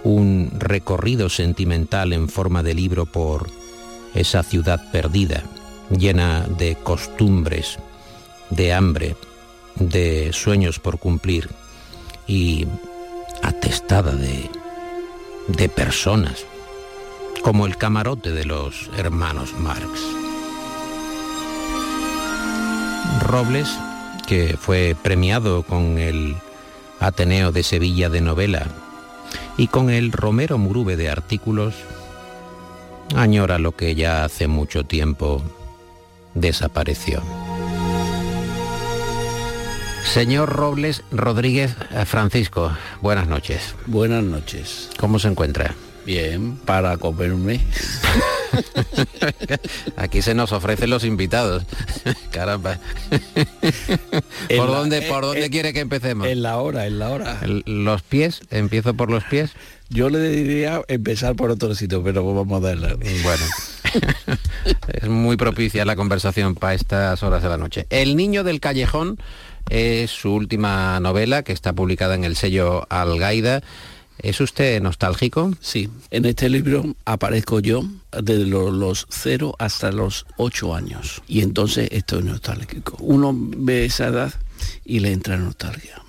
un 0.04 0.52
recorrido 0.58 1.30
sentimental 1.30 2.14
en 2.14 2.30
forma 2.30 2.64
de 2.64 2.74
libro 2.74 3.06
por 3.06 3.48
esa 4.16 4.42
ciudad 4.42 4.92
perdida, 4.92 5.44
llena 5.96 6.48
de 6.58 6.76
costumbres, 6.82 7.78
de 8.50 8.74
hambre, 8.74 9.16
de 9.76 10.34
sueños 10.34 10.80
por 10.80 10.98
cumplir 10.98 11.50
y 12.26 12.66
atestada 13.44 14.16
de, 14.16 14.50
de 15.50 15.70
personas, 15.70 16.44
como 17.44 17.68
el 17.68 17.78
camarote 17.78 18.32
de 18.32 18.46
los 18.46 18.90
hermanos 18.98 19.54
Marx. 19.60 20.02
Robles, 23.22 23.70
que 24.26 24.58
fue 24.60 24.96
premiado 25.00 25.62
con 25.62 26.00
el 26.00 26.36
Ateneo 27.02 27.52
de 27.52 27.64
Sevilla 27.64 28.10
de 28.10 28.22
novela 28.22 28.68
y 29.58 29.68
con 29.68 29.90
el 29.90 30.12
Romero 30.12 30.58
Murube 30.58 30.96
de 30.96 31.10
artículos, 31.10 31.74
añora 33.16 33.58
lo 33.58 33.76
que 33.76 33.96
ya 33.96 34.24
hace 34.24 34.48
mucho 34.48 34.84
tiempo 34.84 35.42
desapareció. 36.36 37.22
Señor 40.06 40.50
Robles 40.50 41.04
Rodríguez 41.12 41.76
eh, 41.92 42.06
Francisco, 42.06 42.72
buenas 43.02 43.28
noches. 43.28 43.76
Buenas 43.88 44.24
noches. 44.24 44.90
¿Cómo 45.00 45.20
se 45.20 45.28
encuentra? 45.28 45.74
Bien, 46.06 46.58
para 46.66 46.98
comerme. 46.98 47.62
Aquí 49.96 50.22
se 50.22 50.34
nos 50.34 50.52
ofrecen 50.52 50.90
los 50.90 51.04
invitados. 51.04 51.64
Caramba. 52.32 52.80
En 54.50 54.58
¿Por 54.58 54.70
la- 54.70 54.78
dónde, 54.78 55.02
por 55.04 55.24
eh, 55.24 55.28
dónde 55.28 55.46
eh, 55.46 55.50
quiere 55.50 55.74
que 55.74 55.80
empecemos? 55.80 56.28
En 56.28 56.42
la 56.42 56.58
hora, 56.58 56.86
en 56.88 57.00
la 57.00 57.10
hora. 57.10 57.40
¿Los 57.66 58.02
pies? 58.02 58.42
¿Empiezo 58.50 58.94
por 58.96 59.10
los 59.10 59.24
pies? 59.26 59.52
Yo 59.90 60.10
le 60.10 60.20
diría 60.30 60.82
empezar 60.88 61.36
por 61.36 61.52
otro 61.52 61.74
sitio, 61.76 62.04
pero 62.04 62.34
vamos 62.34 62.62
a 62.64 62.68
darle. 62.68 62.96
Bueno. 63.24 63.46
es 64.94 65.08
muy 65.08 65.38
propicia 65.38 65.86
la 65.86 65.96
conversación 65.96 66.56
para 66.56 66.74
estas 66.74 67.24
horas 67.24 67.44
de 67.44 67.50
la 67.50 67.58
noche. 67.58 67.86
El 67.90 68.16
niño 68.18 68.44
del 68.44 68.60
callejón 68.60 69.20
es 69.70 70.12
su 70.12 70.34
última 70.34 71.00
novela 71.00 71.44
que 71.44 71.54
está 71.54 71.74
publicada 71.74 72.16
en 72.16 72.24
el 72.24 72.36
sello 72.36 72.86
Algaida. 72.90 73.62
¿Es 74.22 74.40
usted 74.40 74.82
nostálgico? 74.82 75.52
Sí, 75.62 75.90
en 76.12 76.26
este 76.26 76.48
libro 76.48 76.96
aparezco 77.06 77.60
yo 77.60 77.84
desde 78.12 78.46
lo- 78.46 78.70
los 78.72 79.08
0 79.10 79.56
hasta 79.58 79.92
los 79.92 80.26
8 80.38 80.76
años. 80.76 81.22
Y 81.28 81.42
entonces 81.42 81.90
estoy 81.92 82.22
nostálgico. 82.24 82.96
Uno 83.00 83.32
ve 83.36 83.86
esa 83.86 84.08
edad 84.08 84.34
y 84.86 85.00
le 85.00 85.12
entra 85.12 85.38
nostalgia. 85.38 86.02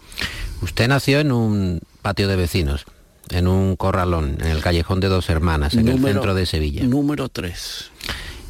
Usted 0.61 0.89
nació 0.89 1.21
en 1.21 1.33
un 1.33 1.81
patio 2.03 2.29
de 2.29 2.37
vecinos, 2.37 2.85
en 3.31 3.49
un 3.49 3.77
corralón, 3.77 4.37
en 4.41 4.47
el 4.49 4.61
callejón 4.61 5.01
de 5.01 5.09
dos 5.09 5.31
hermanas, 5.31 5.75
en 5.75 5.89
el 5.89 6.03
centro 6.03 6.35
de 6.35 6.45
Sevilla. 6.45 6.85
Número 6.85 7.29
3. 7.31 7.91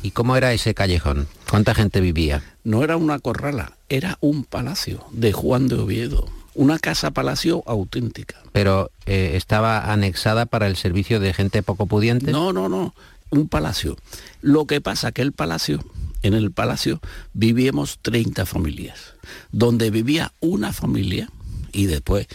¿Y 0.03 0.11
cómo 0.11 0.35
era 0.37 0.53
ese 0.53 0.75
callejón? 0.75 1.29
¿Cuánta 1.49 1.75
gente 1.75 2.01
vivía? 2.01 2.43
No 2.65 2.83
era 2.83 2.97
una 2.97 3.21
corrala, 3.21 3.77
era 3.89 4.19
un 4.21 4.43
palacio 4.45 5.05
de 5.13 5.33
Juan 5.33 5.69
de 5.69 5.77
Oviedo. 5.77 6.27
Una 6.55 6.79
casa 6.79 7.11
palacio 7.11 7.63
auténtica. 7.67 8.37
Pero 8.53 8.91
eh, 9.07 9.33
estaba 9.35 9.93
anexada 9.93 10.47
para 10.47 10.67
el 10.67 10.77
servicio 10.77 11.21
de 11.21 11.33
gente 11.33 11.63
poco 11.63 11.87
pudiente. 11.87 12.33
No, 12.33 12.53
no, 12.53 12.69
no, 12.69 12.95
un 13.31 13.49
palacio. 13.49 13.97
Lo 14.41 14.67
que 14.67 14.81
pasa 14.81 15.13
que 15.13 15.23
el 15.23 15.33
palacio, 15.33 15.85
en 16.23 16.35
el 16.35 16.53
palacio 16.53 17.01
vivíamos 17.33 17.99
30 18.03 18.47
familias, 18.47 19.15
donde 19.51 19.91
vivía 19.91 20.33
una 20.41 20.73
familia 20.73 21.31
y 21.73 21.87
después, 21.87 22.27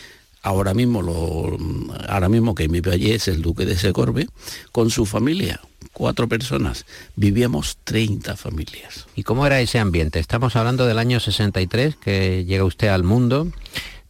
ahora 0.41 0.73
mismo, 0.73 1.01
lo, 1.01 1.57
ahora 2.09 2.29
mismo 2.29 2.55
que 2.55 2.67
vive 2.67 2.91
allí 2.91 3.11
es 3.11 3.27
el 3.27 3.41
duque 3.41 3.65
de 3.65 3.77
Segorbe, 3.77 4.27
con 4.71 4.89
su 4.89 5.05
familia, 5.05 5.61
cuatro 5.93 6.27
personas, 6.27 6.85
vivíamos 7.15 7.77
30 7.83 8.35
familias. 8.35 9.05
¿Y 9.15 9.23
cómo 9.23 9.45
era 9.45 9.61
ese 9.61 9.79
ambiente? 9.79 10.19
Estamos 10.19 10.55
hablando 10.55 10.87
del 10.87 10.99
año 10.99 11.19
63, 11.19 11.95
que 11.95 12.45
llega 12.45 12.63
usted 12.63 12.87
al 12.87 13.03
mundo. 13.03 13.47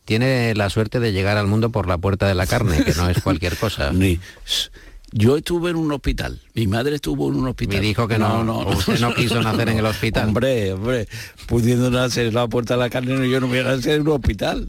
Tiene 0.08 0.56
la 0.56 0.70
suerte 0.70 1.02
de 1.02 1.12
llegar 1.12 1.36
al 1.36 1.48
mundo 1.48 1.70
por 1.70 1.86
la 1.86 1.98
puerta 1.98 2.30
de 2.30 2.34
la 2.34 2.48
carne, 2.48 2.82
que 2.86 2.94
no 2.94 3.10
es 3.10 3.22
cualquier 3.24 3.58
cosa. 3.58 3.92
Ni- 3.92 4.22
yo 5.12 5.38
estuve 5.38 5.70
en 5.72 5.76
un 5.78 5.92
hospital, 5.92 6.42
mi 6.54 6.68
madre 6.68 6.96
estuvo 6.96 7.30
en 7.30 7.36
un 7.38 7.48
hospital. 7.48 7.80
Me 7.80 7.86
dijo 7.86 8.08
que 8.08 8.18
no, 8.20 8.42
usted 8.70 9.00
no 9.00 9.14
quiso 9.14 9.42
nacer 9.42 9.70
en 9.70 9.78
el 9.80 9.86
hospital. 9.88 10.28
Hombre, 10.28 10.74
hombre, 10.74 11.08
pudiendo 11.48 11.90
nacer 11.90 12.28
en 12.28 12.34
la 12.34 12.48
puerta 12.48 12.74
de 12.76 12.80
la 12.82 12.90
carne, 12.90 13.14
no, 13.16 13.24
yo 13.26 13.40
no 13.40 13.48
voy 13.48 13.60
a 13.60 13.64
nacer 13.64 13.96
en 13.96 14.02
un 14.02 14.14
hospital. 14.16 14.68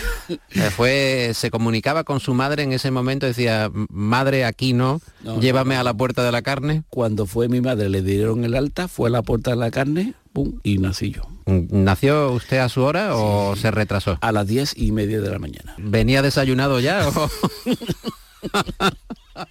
Fue, 0.76 1.32
se 1.34 1.50
comunicaba 1.50 2.04
con 2.04 2.20
su 2.20 2.34
madre 2.34 2.62
en 2.62 2.72
ese 2.72 2.90
momento, 2.90 3.26
decía, 3.26 3.70
madre, 3.90 4.44
aquí 4.44 4.72
no, 4.72 5.00
No, 5.22 5.40
llévame 5.40 5.76
a 5.76 5.82
la 5.84 5.94
puerta 5.94 6.24
de 6.24 6.32
la 6.32 6.42
carne. 6.42 6.82
Cuando 6.90 7.26
fue 7.26 7.48
mi 7.48 7.60
madre, 7.60 7.88
le 7.88 8.02
dieron 8.02 8.44
el 8.44 8.54
alta, 8.54 8.88
fue 8.88 9.08
a 9.08 9.12
la 9.12 9.22
puerta 9.22 9.50
de 9.50 9.56
la 9.56 9.70
carne, 9.70 10.14
pum, 10.32 10.58
y 10.62 10.78
nací 10.78 11.10
yo. 11.12 11.22
¿Nació 11.46 12.32
usted 12.32 12.58
a 12.58 12.68
su 12.68 12.82
hora 12.82 13.14
o 13.14 13.54
se 13.56 13.70
retrasó? 13.70 14.18
A 14.20 14.32
las 14.32 14.46
diez 14.48 14.72
y 14.76 14.90
media 14.90 15.20
de 15.20 15.30
la 15.30 15.38
mañana. 15.38 15.74
¿Venía 15.78 16.22
desayunado 16.22 16.80
ya? 16.80 17.08
o- 17.08 17.30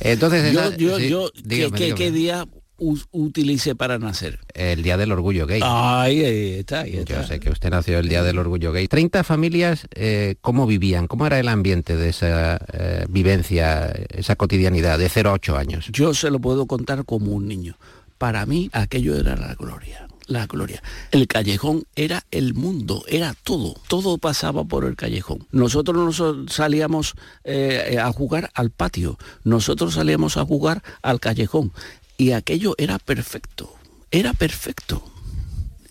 Entonces, 0.00 0.52
Yo, 0.52 0.60
esa- 0.60 0.76
yo, 0.76 0.98
sí, 0.98 1.08
yo, 1.08 1.30
¿qué, 1.34 1.42
dígame, 1.44 1.78
qué- 1.78 1.84
dígame. 1.84 1.98
qué 1.98 2.10
día 2.12 2.46
utilicé 3.10 3.74
para 3.74 3.98
nacer? 3.98 4.38
El 4.54 4.82
Día 4.84 4.96
del 4.96 5.10
Orgullo 5.10 5.46
Gay. 5.46 5.60
Ahí 5.64 6.20
está, 6.20 6.82
ahí 6.82 6.92
Yo 6.92 7.00
está. 7.00 7.26
sé 7.26 7.40
que 7.40 7.50
usted 7.50 7.70
nació 7.70 7.98
el 7.98 8.08
Día 8.08 8.22
del 8.22 8.38
Orgullo 8.38 8.70
Gay. 8.72 8.86
30 8.86 9.24
familias, 9.24 9.86
eh, 9.94 10.36
¿cómo 10.40 10.66
vivían? 10.66 11.08
¿Cómo 11.08 11.26
era 11.26 11.40
el 11.40 11.48
ambiente 11.48 11.96
de 11.96 12.10
esa 12.10 12.58
eh, 12.72 13.06
vivencia, 13.08 13.92
esa 14.10 14.36
cotidianidad 14.36 14.98
de 14.98 15.08
0 15.08 15.30
a 15.30 15.32
8 15.34 15.56
años? 15.56 15.88
Yo 15.92 16.14
se 16.14 16.30
lo 16.30 16.38
puedo 16.38 16.66
contar 16.66 17.04
como 17.04 17.32
un 17.32 17.48
niño. 17.48 17.76
Para 18.16 18.46
mí 18.46 18.70
aquello 18.72 19.16
era 19.16 19.36
la 19.36 19.54
gloria. 19.54 20.07
La 20.28 20.46
gloria. 20.46 20.82
El 21.10 21.26
callejón 21.26 21.84
era 21.96 22.24
el 22.30 22.54
mundo, 22.54 23.02
era 23.08 23.34
todo, 23.42 23.74
todo 23.88 24.18
pasaba 24.18 24.62
por 24.62 24.84
el 24.84 24.94
callejón. 24.94 25.48
Nosotros 25.50 25.96
nos 26.20 26.52
salíamos 26.52 27.14
eh, 27.42 27.98
a 28.00 28.12
jugar 28.12 28.50
al 28.54 28.70
patio, 28.70 29.18
nosotros 29.42 29.94
salíamos 29.94 30.36
a 30.36 30.44
jugar 30.44 30.84
al 31.02 31.18
callejón 31.18 31.72
y 32.16 32.32
aquello 32.32 32.74
era 32.78 32.98
perfecto, 32.98 33.74
era 34.10 34.32
perfecto. 34.34 35.02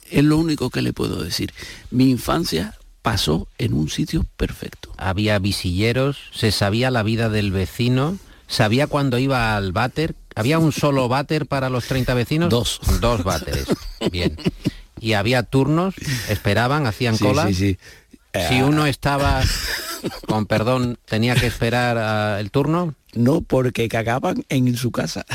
Es 0.10 0.24
lo 0.24 0.38
único 0.38 0.70
que 0.70 0.82
le 0.82 0.94
puedo 0.94 1.22
decir. 1.22 1.54
Mi 1.92 2.10
infancia 2.10 2.78
pasó 3.02 3.48
en 3.58 3.74
un 3.74 3.90
sitio 3.90 4.26
perfecto. 4.38 4.94
Había 4.98 5.40
visilleros, 5.40 6.18
se 6.34 6.52
sabía 6.52 6.92
la 6.92 7.04
vida 7.04 7.30
del 7.30 7.52
vecino, 7.52 8.18
sabía 8.48 8.88
cuando 8.88 9.18
iba 9.18 9.56
al 9.56 9.72
váter. 9.72 10.16
¿Había 10.38 10.60
un 10.60 10.72
solo 10.72 11.08
váter 11.10 11.46
para 11.48 11.70
los 11.70 11.86
30 11.86 12.14
vecinos? 12.14 12.50
Dos. 12.50 12.80
Dos 13.02 13.24
váteres. 13.24 13.66
Bien. 14.12 14.36
Y 15.00 15.14
había 15.14 15.44
turnos, 15.44 15.96
esperaban, 16.30 16.86
hacían 16.88 17.18
Sí, 17.18 17.24
cola. 17.26 17.48
sí, 17.48 17.54
sí. 17.54 17.78
Si 18.50 18.58
Eh, 18.60 18.64
uno 18.64 18.86
estaba, 18.86 19.42
con 20.28 20.46
perdón, 20.46 21.00
tenía 21.06 21.36
que 21.36 21.48
esperar 21.48 21.98
ah, 21.98 22.40
el 22.40 22.52
turno. 22.52 22.94
No, 23.14 23.42
porque 23.42 23.88
cagaban 23.90 24.46
en 24.50 24.76
su 24.78 24.92
casa. 24.92 25.26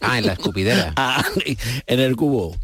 Ah, 0.00 0.18
en 0.18 0.26
la 0.26 0.34
escupidera. 0.34 0.92
Ah, 0.96 1.24
en 1.86 2.00
el 2.00 2.14
cubo. 2.16 2.56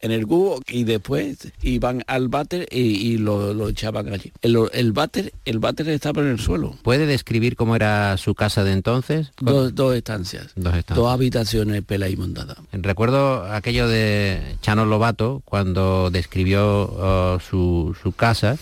En 0.00 0.10
el 0.10 0.26
cubo 0.26 0.60
y 0.68 0.84
después 0.84 1.52
iban 1.62 2.02
al 2.06 2.28
váter 2.28 2.68
y, 2.70 2.80
y 2.80 3.18
lo, 3.18 3.54
lo 3.54 3.68
echaban 3.68 4.12
allí. 4.12 4.32
El, 4.42 4.58
el 4.72 4.92
váter, 4.92 5.32
el 5.44 5.58
váter 5.58 5.88
estaba 5.90 6.22
en 6.22 6.28
el 6.28 6.40
suelo. 6.40 6.76
¿Puede 6.82 7.06
describir 7.06 7.56
cómo 7.56 7.76
era 7.76 8.16
su 8.16 8.34
casa 8.34 8.64
de 8.64 8.72
entonces? 8.72 9.30
Dos, 9.40 9.74
dos 9.74 9.94
estancias. 9.94 10.48
Dos 10.56 10.74
estancias. 10.74 10.96
Dos 10.96 11.12
habitaciones 11.12 11.82
pela 11.82 12.08
y 12.08 12.16
montada. 12.16 12.56
Recuerdo 12.72 13.44
aquello 13.44 13.88
de 13.88 14.56
Chano 14.60 14.86
Lobato 14.86 15.42
cuando 15.44 16.10
describió 16.10 17.36
uh, 17.36 17.40
su, 17.40 17.96
su 18.02 18.12
casa 18.12 18.58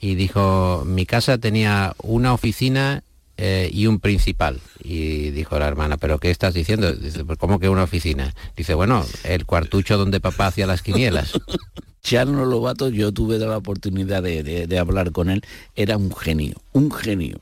y 0.00 0.14
dijo, 0.14 0.84
mi 0.86 1.06
casa 1.06 1.38
tenía 1.38 1.94
una 2.02 2.32
oficina 2.32 3.02
eh, 3.38 3.70
y 3.72 3.86
un 3.86 4.00
principal. 4.00 4.60
Y 4.82 5.30
dijo 5.30 5.58
la 5.58 5.66
hermana, 5.68 5.96
¿pero 5.96 6.18
qué 6.18 6.30
estás 6.30 6.52
diciendo? 6.54 6.92
Dice, 6.92 7.24
"Pues, 7.24 7.38
¿cómo 7.38 7.58
que 7.58 7.68
una 7.70 7.84
oficina? 7.84 8.34
Dice, 8.56 8.74
bueno, 8.74 9.06
el 9.24 9.46
cuartucho 9.46 9.96
donde 9.96 10.20
papá 10.20 10.48
hacía 10.48 10.66
las 10.66 10.82
quinielas. 10.82 11.32
Chano 12.02 12.44
Lobato, 12.46 12.88
yo 12.90 13.12
tuve 13.12 13.38
la 13.38 13.56
oportunidad 13.56 14.22
de, 14.22 14.42
de- 14.66 14.78
hablar 14.78 15.12
con 15.12 15.30
él, 15.30 15.42
era 15.76 15.96
un 15.96 16.14
genio, 16.14 16.56
un 16.72 16.90
genio. 16.92 17.40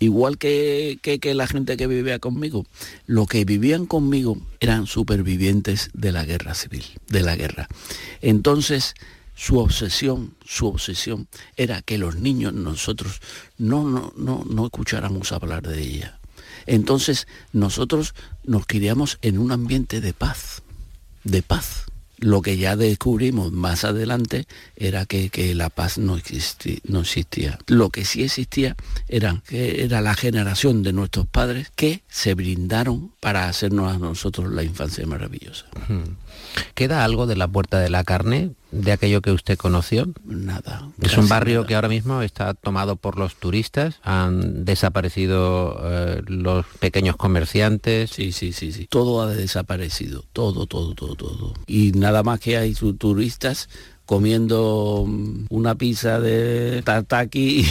Igual 0.00 0.38
que, 0.38 0.98
que- 1.02 1.34
la 1.34 1.46
gente 1.46 1.76
que 1.76 1.86
vivía 1.86 2.18
conmigo. 2.18 2.66
Los 3.06 3.28
que 3.28 3.44
vivían 3.44 3.86
conmigo 3.86 4.38
eran 4.60 4.86
supervivientes 4.86 5.90
de 5.92 6.12
la 6.12 6.24
guerra 6.24 6.54
civil, 6.54 6.84
de 7.08 7.22
la 7.22 7.36
guerra. 7.36 7.68
Entonces, 8.22 8.94
su 9.38 9.58
obsesión, 9.60 10.34
su 10.44 10.66
obsesión 10.66 11.28
era 11.56 11.80
que 11.80 11.96
los 11.96 12.16
niños, 12.16 12.52
nosotros, 12.54 13.20
no, 13.56 13.88
no, 13.88 14.12
no, 14.16 14.44
no 14.50 14.64
escucháramos 14.66 15.30
hablar 15.30 15.62
de 15.62 15.80
ella. 15.80 16.18
Entonces, 16.66 17.28
nosotros 17.52 18.14
nos 18.42 18.66
criamos 18.66 19.18
en 19.22 19.38
un 19.38 19.52
ambiente 19.52 20.00
de 20.00 20.12
paz, 20.12 20.62
de 21.22 21.42
paz. 21.42 21.84
Lo 22.20 22.42
que 22.42 22.56
ya 22.56 22.74
descubrimos 22.74 23.52
más 23.52 23.84
adelante 23.84 24.48
era 24.74 25.06
que, 25.06 25.30
que 25.30 25.54
la 25.54 25.70
paz 25.70 25.98
no, 25.98 26.18
existi- 26.18 26.80
no 26.82 27.02
existía. 27.02 27.60
Lo 27.68 27.90
que 27.90 28.04
sí 28.04 28.24
existía 28.24 28.74
era, 29.06 29.40
era 29.50 30.00
la 30.00 30.14
generación 30.16 30.82
de 30.82 30.92
nuestros 30.92 31.28
padres 31.28 31.68
que 31.76 32.02
se 32.08 32.34
brindaron 32.34 33.12
para 33.20 33.48
hacernos 33.48 33.94
a 33.94 33.98
nosotros 34.00 34.52
la 34.52 34.64
infancia 34.64 35.06
maravillosa. 35.06 35.66
¿Queda 36.74 37.04
algo 37.04 37.28
de 37.28 37.36
la 37.36 37.46
Puerta 37.46 37.78
de 37.78 37.88
la 37.90 38.02
Carne, 38.02 38.50
de 38.70 38.92
aquello 38.92 39.22
que 39.22 39.32
usted 39.32 39.56
conoció? 39.56 40.08
Nada. 40.24 40.88
Es 41.00 41.16
un 41.16 41.28
barrio 41.28 41.56
nada. 41.56 41.66
que 41.66 41.74
ahora 41.74 41.88
mismo 41.88 42.22
está 42.22 42.54
tomado 42.54 42.96
por 42.96 43.18
los 43.18 43.36
turistas, 43.36 44.00
han 44.02 44.64
desaparecido 44.64 45.80
eh, 45.82 46.22
los 46.26 46.66
pequeños 46.78 47.16
comerciantes. 47.16 48.10
Sí, 48.10 48.32
sí, 48.32 48.52
sí, 48.52 48.72
sí. 48.72 48.86
Todo 48.88 49.22
ha 49.22 49.28
desaparecido, 49.28 50.24
todo, 50.32 50.66
todo, 50.66 50.94
todo, 50.94 51.14
todo. 51.14 51.54
Y 51.66 51.92
nada 51.92 52.22
más 52.22 52.40
que 52.40 52.56
hay 52.56 52.74
turistas 52.74 53.68
comiendo 54.08 55.06
una 55.50 55.74
pizza 55.74 56.18
de 56.18 56.80
tataki. 56.82 57.66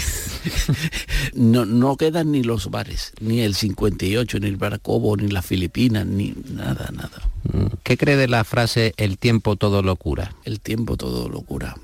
no, 1.33 1.65
no 1.65 1.97
quedan 1.97 2.31
ni 2.31 2.43
los 2.43 2.69
bares, 2.69 3.13
ni 3.19 3.39
el 3.39 3.55
58, 3.55 4.39
ni 4.39 4.45
el 4.45 4.57
Baracobo, 4.57 5.17
ni 5.17 5.29
las 5.29 5.47
Filipinas, 5.47 6.05
ni 6.05 6.35
nada, 6.53 6.91
nada. 6.93 7.27
Mm, 7.51 7.77
¿Qué 7.81 7.97
cree 7.97 8.17
de 8.17 8.27
la 8.27 8.43
frase 8.43 8.93
el 8.97 9.17
tiempo 9.17 9.55
todo 9.55 9.81
lo 9.81 9.95
cura? 9.95 10.35
El 10.43 10.59
tiempo 10.59 10.95
todo 10.95 11.27
lo 11.27 11.41
cura. 11.41 11.75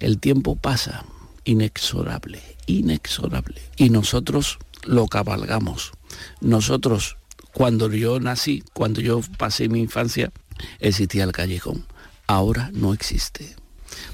El 0.00 0.18
tiempo 0.18 0.54
pasa, 0.54 1.06
inexorable, 1.46 2.42
inexorable. 2.66 3.62
Y 3.78 3.88
nosotros 3.88 4.58
lo 4.84 5.06
cabalgamos. 5.06 5.92
Nosotros, 6.42 7.16
cuando 7.54 7.90
yo 7.90 8.20
nací, 8.20 8.62
cuando 8.74 9.00
yo 9.00 9.22
pasé 9.38 9.70
mi 9.70 9.80
infancia, 9.80 10.30
existía 10.78 11.24
el 11.24 11.32
callejón. 11.32 11.86
Ahora 12.26 12.70
no 12.74 12.92
existe. 12.92 13.56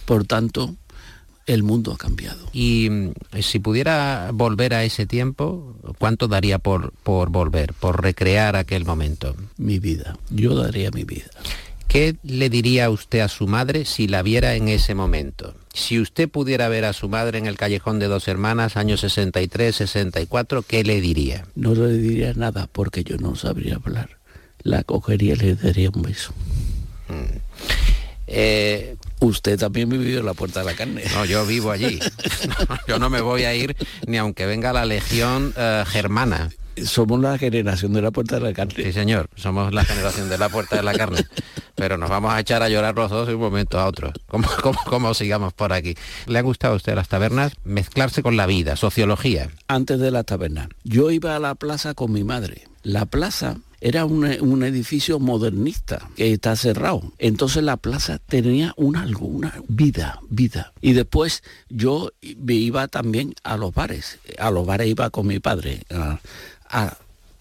Por 0.04 0.24
tanto, 0.24 0.74
el 1.46 1.62
mundo 1.62 1.92
ha 1.92 1.96
cambiado. 1.96 2.48
Y 2.52 2.88
mm, 2.90 3.12
si 3.40 3.58
pudiera 3.58 4.30
volver 4.32 4.74
a 4.74 4.84
ese 4.84 5.06
tiempo, 5.06 5.76
¿cuánto 5.98 6.28
daría 6.28 6.58
por, 6.58 6.92
por 7.02 7.30
volver, 7.30 7.74
por 7.74 8.02
recrear 8.02 8.56
aquel 8.56 8.84
momento? 8.84 9.34
Mi 9.56 9.78
vida. 9.78 10.16
Yo 10.30 10.54
daría 10.54 10.90
mi 10.90 11.04
vida. 11.04 11.26
¿Qué 11.88 12.16
le 12.24 12.50
diría 12.50 12.90
usted 12.90 13.20
a 13.20 13.28
su 13.28 13.46
madre 13.46 13.84
si 13.84 14.08
la 14.08 14.22
viera 14.22 14.56
en 14.56 14.68
ese 14.68 14.94
momento? 14.94 15.54
Si 15.72 16.00
usted 16.00 16.28
pudiera 16.28 16.68
ver 16.68 16.84
a 16.84 16.92
su 16.92 17.08
madre 17.08 17.38
en 17.38 17.46
el 17.46 17.56
callejón 17.56 18.00
de 18.00 18.06
dos 18.06 18.26
hermanas, 18.26 18.76
años 18.76 19.00
63, 19.00 19.76
64, 19.76 20.62
¿qué 20.62 20.82
le 20.82 21.00
diría? 21.00 21.46
No 21.54 21.74
le 21.74 21.92
diría 21.92 22.32
nada 22.34 22.68
porque 22.72 23.04
yo 23.04 23.16
no 23.18 23.36
sabría 23.36 23.76
hablar. 23.76 24.18
La 24.62 24.82
cogería 24.82 25.34
y 25.34 25.36
le 25.36 25.54
daría 25.54 25.90
un 25.90 26.02
beso. 26.02 26.32
Eh, 28.26 28.96
Usted 29.20 29.58
también 29.58 29.88
vivió 29.88 30.20
en 30.20 30.26
la 30.26 30.34
puerta 30.34 30.60
de 30.60 30.66
la 30.66 30.74
carne. 30.74 31.04
no, 31.14 31.24
yo 31.24 31.46
vivo 31.46 31.70
allí. 31.70 31.98
yo 32.88 32.98
no 32.98 33.10
me 33.10 33.20
voy 33.20 33.44
a 33.44 33.54
ir 33.54 33.76
ni 34.06 34.16
aunque 34.18 34.46
venga 34.46 34.72
la 34.72 34.84
legión 34.84 35.54
eh, 35.56 35.84
germana. 35.86 36.50
Somos 36.84 37.20
la 37.20 37.38
generación 37.38 37.92
de 37.92 38.02
la 38.02 38.10
puerta 38.10 38.34
de 38.34 38.40
la 38.42 38.48
Sí, 38.48 38.54
carne. 38.54 38.92
señor, 38.92 39.30
somos 39.36 39.72
la 39.72 39.84
generación 39.84 40.28
de 40.28 40.36
la 40.38 40.48
puerta 40.48 40.74
de 40.76 40.82
la 40.82 40.92
carne. 40.94 41.24
Pero 41.76 41.96
nos 41.98 42.10
vamos 42.10 42.32
a 42.34 42.40
echar 42.40 42.62
a 42.64 42.68
llorar 42.68 42.96
los 42.96 43.10
dos 43.12 43.28
de 43.28 43.34
un 43.34 43.40
momento 43.40 43.78
a 43.78 43.86
otro. 43.86 44.12
¿Cómo, 44.26 44.48
cómo, 44.60 44.78
cómo 44.84 45.14
sigamos 45.14 45.52
por 45.52 45.72
aquí? 45.72 45.94
¿Le 46.26 46.40
han 46.40 46.44
gustado 46.44 46.74
a 46.74 46.76
usted 46.76 46.96
las 46.96 47.08
tabernas? 47.08 47.52
Mezclarse 47.62 48.22
con 48.24 48.36
la 48.36 48.46
vida, 48.46 48.74
sociología. 48.74 49.50
Antes 49.68 50.00
de 50.00 50.10
la 50.10 50.24
taberna. 50.24 50.68
Yo 50.82 51.12
iba 51.12 51.36
a 51.36 51.38
la 51.38 51.54
plaza 51.54 51.94
con 51.94 52.10
mi 52.12 52.24
madre. 52.24 52.64
La 52.82 53.06
plaza 53.06 53.58
era 53.86 54.06
un, 54.06 54.24
un 54.40 54.62
edificio 54.62 55.18
modernista 55.18 56.08
que 56.16 56.32
está 56.32 56.56
cerrado. 56.56 57.12
Entonces 57.18 57.62
la 57.62 57.76
plaza 57.76 58.18
tenía 58.18 58.72
un 58.78 58.96
algo, 58.96 59.26
una 59.26 59.60
vida, 59.68 60.20
vida. 60.30 60.72
Y 60.80 60.94
después 60.94 61.42
yo 61.68 62.10
me 62.38 62.54
iba 62.54 62.88
también 62.88 63.34
a 63.42 63.58
los 63.58 63.74
bares. 63.74 64.18
A 64.38 64.50
los 64.50 64.64
bares 64.64 64.88
iba 64.88 65.10
con 65.10 65.26
mi 65.26 65.38
padre. 65.38 65.82
A, 65.90 66.18
a- 66.70 66.96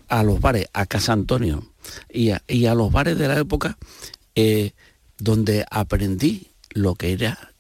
a 0.10 0.22
los 0.22 0.42
bares, 0.42 0.68
a 0.74 0.86
Casa 0.86 1.14
Antonio. 1.14 1.64
Y 2.12 2.32
a, 2.32 2.44
y 2.48 2.66
a 2.66 2.76
los 2.76 2.92
bares 2.92 3.18
de 3.18 3.30
la 3.30 3.40
época 3.40 3.78
eh, 4.36 4.74
donde 5.18 5.66
aprendí 5.72 6.48
lo 6.72 6.96
que 6.96 7.14
era 7.14 7.54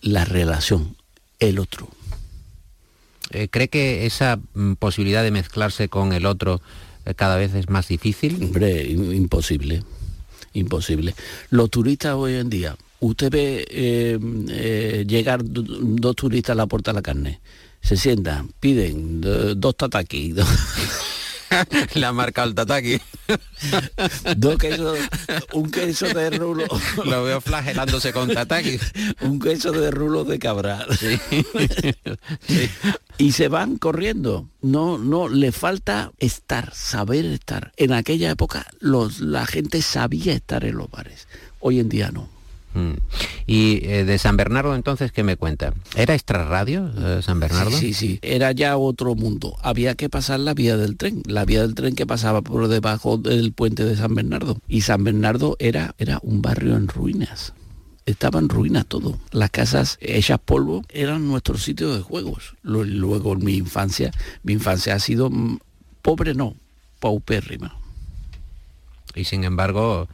la 0.00 0.24
relación, 0.24 0.96
el 1.38 1.58
otro. 1.58 1.88
Eh, 3.30 3.48
¿Cree 3.48 3.68
que 3.68 4.06
esa 4.06 4.38
mm, 4.54 4.72
posibilidad 4.74 5.22
de 5.22 5.30
mezclarse 5.30 5.88
con 5.88 6.12
el 6.14 6.24
otro 6.26 6.60
cada 7.16 7.36
vez 7.36 7.54
es 7.54 7.68
más 7.68 7.88
difícil? 7.88 8.36
Hombre, 8.42 8.84
im- 8.88 9.12
imposible, 9.14 9.82
imposible. 10.54 11.14
Los 11.50 11.70
turistas 11.70 12.14
hoy 12.14 12.34
en 12.34 12.48
día, 12.50 12.76
usted 13.00 13.30
ve 13.30 13.66
eh, 13.70 14.18
eh, 14.50 15.04
llegar 15.06 15.42
do- 15.44 15.62
dos 15.62 16.16
turistas 16.16 16.52
a 16.52 16.56
la 16.56 16.66
puerta 16.66 16.92
de 16.92 16.94
la 16.96 17.02
carne, 17.02 17.40
se 17.80 17.96
sientan, 17.96 18.50
piden 18.60 19.20
do- 19.20 19.54
dos 19.54 19.76
tataki, 19.76 20.32
do- 20.32 20.44
Le 21.94 22.06
ha 22.06 22.12
marcado 22.12 22.48
el 22.48 22.54
tataki. 22.54 23.00
dos 24.36 24.58
quesos, 24.58 24.98
un 25.52 25.70
queso 25.70 26.06
de 26.08 26.30
rulo, 26.30 26.66
Lo 27.04 27.24
veo 27.24 27.40
flagelándose 27.40 28.12
con 28.12 28.28
tataki. 28.32 28.78
un 29.20 29.38
queso 29.38 29.72
de 29.72 29.90
rulo 29.90 30.24
de 30.24 30.38
cabra. 30.38 30.86
Y 33.18 33.32
se 33.32 33.48
van 33.48 33.76
corriendo. 33.76 34.48
No, 34.60 34.98
no, 34.98 35.28
le 35.28 35.52
falta 35.52 36.12
estar, 36.18 36.74
saber 36.74 37.24
estar. 37.26 37.72
En 37.76 37.92
aquella 37.92 38.30
época 38.30 38.66
los, 38.80 39.20
la 39.20 39.46
gente 39.46 39.82
sabía 39.82 40.32
estar 40.34 40.64
en 40.64 40.76
los 40.76 40.90
bares. 40.90 41.28
Hoy 41.60 41.78
en 41.80 41.88
día 41.88 42.10
no. 42.10 42.28
Mm. 42.74 42.94
Y 43.46 43.84
eh, 43.84 44.04
de 44.04 44.18
San 44.18 44.36
Bernardo 44.36 44.74
entonces, 44.74 45.12
¿qué 45.12 45.22
me 45.22 45.36
cuenta? 45.36 45.74
¿Era 45.94 46.14
extrarradio 46.14 46.90
eh, 46.96 47.22
San 47.22 47.40
Bernardo? 47.40 47.70
Sí, 47.70 47.92
sí, 47.92 47.94
sí, 47.94 48.18
era 48.22 48.52
ya 48.52 48.76
otro 48.76 49.14
mundo. 49.14 49.56
Había 49.62 49.94
que 49.94 50.08
pasar 50.08 50.40
la 50.40 50.54
vía 50.54 50.76
del 50.76 50.96
tren, 50.96 51.22
la 51.26 51.44
vía 51.44 51.62
del 51.62 51.74
tren 51.74 51.94
que 51.94 52.06
pasaba 52.06 52.42
por 52.42 52.68
debajo 52.68 53.18
del 53.18 53.52
puente 53.52 53.84
de 53.84 53.96
San 53.96 54.14
Bernardo. 54.14 54.58
Y 54.68 54.82
San 54.82 55.04
Bernardo 55.04 55.56
era, 55.58 55.94
era 55.98 56.18
un 56.22 56.42
barrio 56.42 56.76
en 56.76 56.88
ruinas. 56.88 57.52
Estaba 58.04 58.40
en 58.40 58.48
ruinas 58.48 58.86
todo. 58.86 59.18
Las 59.30 59.50
casas 59.50 59.98
hechas 60.00 60.40
polvo 60.44 60.84
eran 60.88 61.28
nuestros 61.28 61.62
sitios 61.62 61.96
de 61.96 62.02
juegos. 62.02 62.56
Luego 62.62 63.36
mi 63.36 63.54
infancia, 63.54 64.10
mi 64.42 64.54
infancia 64.54 64.94
ha 64.94 64.98
sido 64.98 65.30
mm, 65.30 65.58
pobre 66.00 66.34
no, 66.34 66.56
paupérrima. 67.00 67.76
Y 69.14 69.24
sin 69.24 69.44
embargo, 69.44 70.08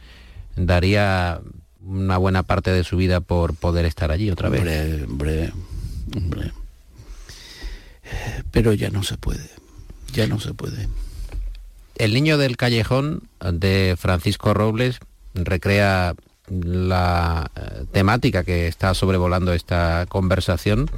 daría 0.56 1.40
una 1.84 2.16
buena 2.18 2.42
parte 2.42 2.70
de 2.70 2.84
su 2.84 2.96
vida 2.96 3.20
por 3.20 3.54
poder 3.54 3.84
estar 3.84 4.10
allí 4.10 4.30
otra 4.30 4.48
vez. 4.48 4.60
Hombre, 4.60 5.04
hombre, 5.04 5.52
hombre. 6.16 6.52
Pero 8.50 8.72
ya 8.72 8.90
no 8.90 9.02
se 9.02 9.16
puede. 9.16 9.48
Ya 10.12 10.26
no 10.26 10.40
se 10.40 10.54
puede. 10.54 10.88
El 11.96 12.14
niño 12.14 12.38
del 12.38 12.56
callejón 12.56 13.24
de 13.40 13.96
Francisco 13.98 14.54
Robles 14.54 15.00
recrea 15.34 16.14
la 16.48 17.50
eh, 17.54 17.84
temática 17.92 18.44
que 18.44 18.68
está 18.68 18.94
sobrevolando 18.94 19.52
esta 19.52 20.06
conversación. 20.08 20.90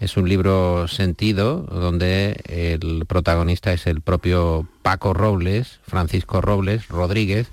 Es 0.00 0.16
un 0.16 0.28
libro 0.28 0.88
sentido 0.88 1.62
donde 1.62 2.40
el 2.46 3.04
protagonista 3.06 3.72
es 3.72 3.86
el 3.86 4.00
propio 4.00 4.68
Paco 4.82 5.12
Robles, 5.12 5.80
Francisco 5.86 6.40
Robles 6.40 6.88
Rodríguez, 6.88 7.48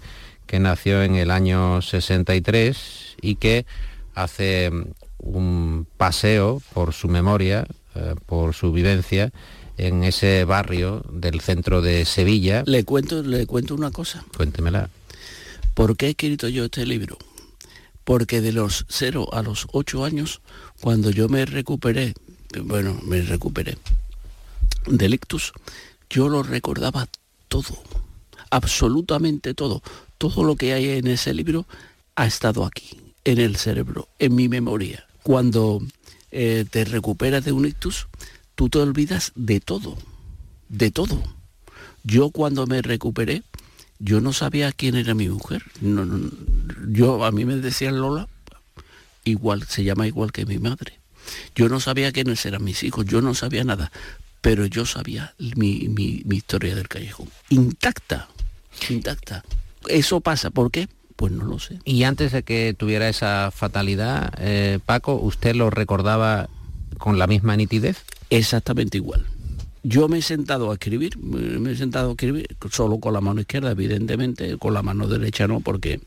que 0.48 0.60
nació 0.60 1.04
en 1.04 1.16
el 1.16 1.32
año 1.32 1.82
63 1.82 3.18
y 3.22 3.36
que 3.36 3.66
hace 4.14 4.72
un 5.18 5.88
paseo 5.98 6.62
por 6.74 6.94
su 6.94 7.08
memoria, 7.08 7.66
eh, 7.96 8.16
por 8.26 8.54
su 8.54 8.72
vivencia 8.72 9.32
en 9.78 10.04
ese 10.04 10.46
barrio 10.46 11.04
del 11.12 11.42
centro 11.42 11.82
de 11.82 12.06
Sevilla. 12.06 12.64
Le 12.66 12.84
cuento, 12.86 13.22
le 13.24 13.46
cuento 13.46 13.76
una 13.76 13.92
cosa. 13.92 14.24
Cuéntemela. 14.36 14.90
¿Por 15.74 15.98
qué 15.98 16.08
he 16.08 16.10
escrito 16.12 16.48
yo 16.48 16.66
este 16.66 16.86
libro? 16.86 17.18
Porque 18.04 18.40
de 18.40 18.54
los 18.54 18.86
0 18.88 19.30
a 19.34 19.42
los 19.42 19.68
8 19.72 20.06
años, 20.06 20.42
cuando 20.80 21.10
yo 21.10 21.28
me 21.28 21.46
recuperé, 21.46 22.14
bueno, 22.64 22.98
me 23.04 23.22
recuperé 23.22 23.78
del 24.86 25.16
ictus, 25.16 25.52
yo 26.10 26.30
lo 26.30 26.44
recordaba 26.44 27.08
todo, 27.48 27.82
absolutamente 28.52 29.54
todo. 29.54 29.82
Todo 30.34 30.44
lo 30.44 30.56
que 30.56 30.74
hay 30.74 30.90
en 30.90 31.06
ese 31.06 31.34
libro 31.36 31.68
ha 32.16 32.26
estado 32.26 32.66
aquí, 32.66 33.00
en 33.26 33.38
el 33.40 33.58
cerebro, 33.58 34.08
en 34.18 34.34
mi 34.34 34.50
memoria. 34.50 35.06
Cuando 35.22 35.82
eh, 36.32 36.66
te 36.70 36.84
recuperas 36.84 37.46
de 37.46 37.52
un 37.52 37.66
ictus, 37.68 38.08
tú 38.56 38.70
te 38.70 38.80
olvidas 38.80 39.32
de 39.36 39.60
todo, 39.60 39.96
de 40.70 40.90
todo. 40.90 41.22
Yo 42.04 42.32
cuando 42.32 42.66
me 42.66 42.82
recuperé, 42.82 43.44
yo 44.00 44.20
no 44.20 44.34
sabía 44.34 44.72
quién 44.72 44.96
era 44.96 45.14
mi 45.14 45.30
mujer. 45.30 45.62
No, 45.82 46.06
no, 46.06 46.32
yo 46.90 47.24
a 47.24 47.32
mí 47.32 47.46
me 47.46 47.56
decían 47.58 48.00
Lola, 48.02 48.28
igual 49.26 49.64
se 49.68 49.84
llama 49.84 50.08
igual 50.08 50.32
que 50.32 50.48
mi 50.48 50.58
madre. 50.58 51.00
Yo 51.56 51.70
no 51.70 51.80
sabía 51.80 52.12
quiénes 52.12 52.44
eran 52.48 52.64
mis 52.64 52.82
hijos, 52.84 53.06
yo 53.06 53.22
no 53.22 53.36
sabía 53.36 53.64
nada, 53.64 53.92
pero 54.42 54.66
yo 54.66 54.86
sabía 54.88 55.36
mi, 55.56 55.88
mi- 55.88 56.24
mi 56.26 56.38
historia 56.38 56.74
del 56.76 56.88
callejón. 56.88 57.30
Intacta, 57.50 58.28
intacta. 58.90 59.44
Eso 59.90 60.22
pasa, 60.22 60.50
¿por 60.52 60.72
qué? 60.72 60.88
Pues 61.16 61.32
no 61.32 61.46
lo 61.46 61.60
sé. 61.60 61.80
Y 61.86 62.04
antes 62.04 62.32
de 62.32 62.44
que 62.44 62.74
tuviera 62.78 63.08
esa 63.10 63.52
fatalidad, 63.52 64.34
eh, 64.38 64.80
Paco, 64.86 65.16
¿usted 65.16 65.56
lo 65.56 65.70
recordaba 65.70 66.50
con 66.98 67.18
la 67.20 67.28
misma 67.28 67.56
nitidez? 67.56 68.04
Exactamente 68.30 68.98
igual. 68.98 69.26
Yo 69.84 70.08
me 70.08 70.18
he 70.18 70.22
sentado 70.24 70.72
a 70.72 70.74
escribir, 70.74 71.18
me 71.20 71.60
me 71.60 71.72
he 71.72 71.76
sentado 71.76 72.10
a 72.10 72.12
escribir 72.14 72.48
solo 72.72 73.00
con 73.00 73.14
la 73.14 73.22
mano 73.22 73.40
izquierda, 73.42 73.72
evidentemente, 73.72 74.58
con 74.58 74.74
la 74.74 74.82
mano 74.82 75.08
derecha 75.08 75.48
no, 75.48 75.60
porque 75.60 76.00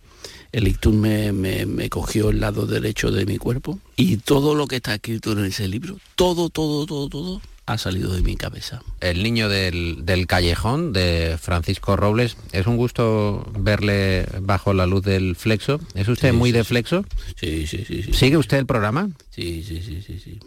el 0.50 0.66
ictus 0.66 0.92
me, 0.92 1.30
me- 1.32 1.64
me 1.64 1.88
cogió 1.88 2.30
el 2.30 2.40
lado 2.40 2.66
derecho 2.66 3.12
de 3.12 3.24
mi 3.24 3.38
cuerpo 3.38 3.78
y 3.96 4.16
todo 4.16 4.56
lo 4.56 4.66
que 4.66 4.76
está 4.76 4.94
escrito 4.96 5.30
en 5.32 5.44
ese 5.44 5.68
libro, 5.68 5.98
todo, 6.16 6.48
todo, 6.50 6.86
todo, 6.86 7.08
todo, 7.08 7.40
ha 7.68 7.76
salido 7.78 8.12
de 8.14 8.22
mi 8.22 8.36
cabeza. 8.36 8.80
El 9.00 9.22
niño 9.22 9.48
del, 9.48 10.06
del 10.06 10.26
callejón 10.26 10.92
de 10.92 11.36
Francisco 11.40 11.96
Robles. 11.96 12.36
Es 12.52 12.66
un 12.66 12.76
gusto 12.76 13.44
verle 13.58 14.26
bajo 14.40 14.72
la 14.72 14.86
luz 14.86 15.02
del 15.04 15.36
flexo. 15.36 15.78
¿Es 15.94 16.08
usted 16.08 16.30
Sí, 16.30 16.36
muy 16.36 16.50
sí, 16.50 16.56
de 16.56 16.64
flexo? 16.64 17.04
Sí, 17.36 17.66
sí, 17.66 17.84
sí, 17.86 18.02
sí. 18.02 18.12
¿Sigue 18.14 18.36
usted 18.38 18.56
el 18.58 18.66
programa? 18.66 19.10
Sí, 19.30 19.62
sí, 19.62 19.82
sí, 19.82 20.02
sí, 20.02 20.18
sí. 20.18 20.38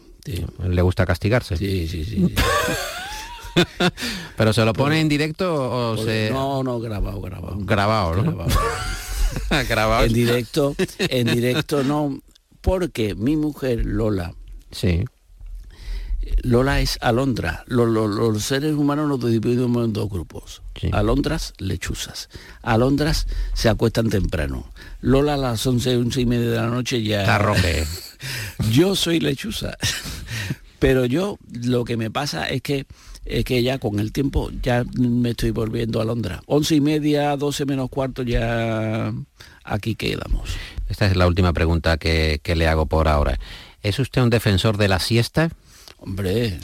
¿Le 0.68 0.82
gusta 0.82 1.06
castigarse? 1.06 1.58
sí, 1.58 1.88
sí. 1.88 2.06
sí. 2.06 2.34
¿Pero 4.38 4.54
se 4.54 4.64
lo 4.66 4.74
pone 4.74 5.00
en 5.00 5.10
directo 5.10 5.54
o 5.94 5.98
se...? 5.98 6.30
No, 6.32 6.64
no, 6.64 6.80
grabado, 6.80 7.22
grabado. 7.22 7.58
Grabado, 7.60 8.16
¿no? 8.16 8.24
Grabado. 8.24 8.50
Grabado. 9.70 10.06
En 10.06 10.14
directo, 10.14 10.76
en 10.98 11.28
directo 11.28 11.84
no, 11.84 12.20
porque 12.62 13.14
mi 13.16 13.36
mujer 13.36 13.86
Lola, 13.86 14.34
Sí. 14.72 15.04
Lola 16.44 16.80
es 16.82 16.98
alondra. 17.02 17.64
Lo- 17.68 17.86
lo- 17.86 18.08
los 18.08 18.44
seres 18.44 18.74
humanos 18.74 19.08
nos 19.08 19.20
dividimos 19.30 19.86
en 19.86 19.94
dos 19.94 20.10
grupos. 20.10 20.62
Sí. 20.80 20.90
Alondras, 20.94 21.54
lechuzas. 21.58 22.30
Alondras 22.62 23.28
se 23.54 23.70
acuestan 23.70 24.10
temprano. 24.10 24.72
Lola 25.02 25.36
a 25.36 25.38
las 25.38 25.66
11, 25.66 25.98
11 25.98 26.22
y 26.22 26.26
media 26.26 26.50
de 26.50 26.58
la 26.58 26.68
noche 26.68 27.02
ya... 27.04 27.22
Está 27.22 27.38
roque. 27.38 27.86
Yo 28.72 28.96
soy 28.96 29.20
lechuza. 29.20 29.78
Pero 30.80 31.06
yo 31.06 31.38
lo 31.52 31.84
que 31.86 31.96
me 31.96 32.10
pasa 32.10 32.50
es 32.50 32.62
que 32.64 32.88
es 33.26 33.46
que 33.46 33.62
ya 33.62 33.78
con 33.78 34.00
el 34.00 34.12
tiempo 34.12 34.50
ya 34.64 34.84
me 34.98 35.30
estoy 35.32 35.52
volviendo 35.52 36.02
alondra. 36.02 36.42
Once 36.48 36.74
y 36.74 36.82
media, 36.82 37.38
12 37.38 37.66
menos 37.68 37.90
cuarto 37.92 38.24
ya 38.24 39.14
aquí 39.64 39.94
quedamos. 39.94 40.50
Esta 40.90 41.06
es 41.06 41.16
la 41.16 41.28
última 41.28 41.54
pregunta 41.54 41.98
que, 41.98 42.40
que 42.42 42.56
le 42.56 42.68
hago 42.68 42.88
por 42.88 43.08
ahora. 43.08 43.40
¿Es 43.84 44.00
usted 44.00 44.24
un 44.24 44.32
defensor 44.32 44.78
de 44.78 44.88
la 44.88 45.00
siesta? 45.00 45.50
Hombre. 46.02 46.60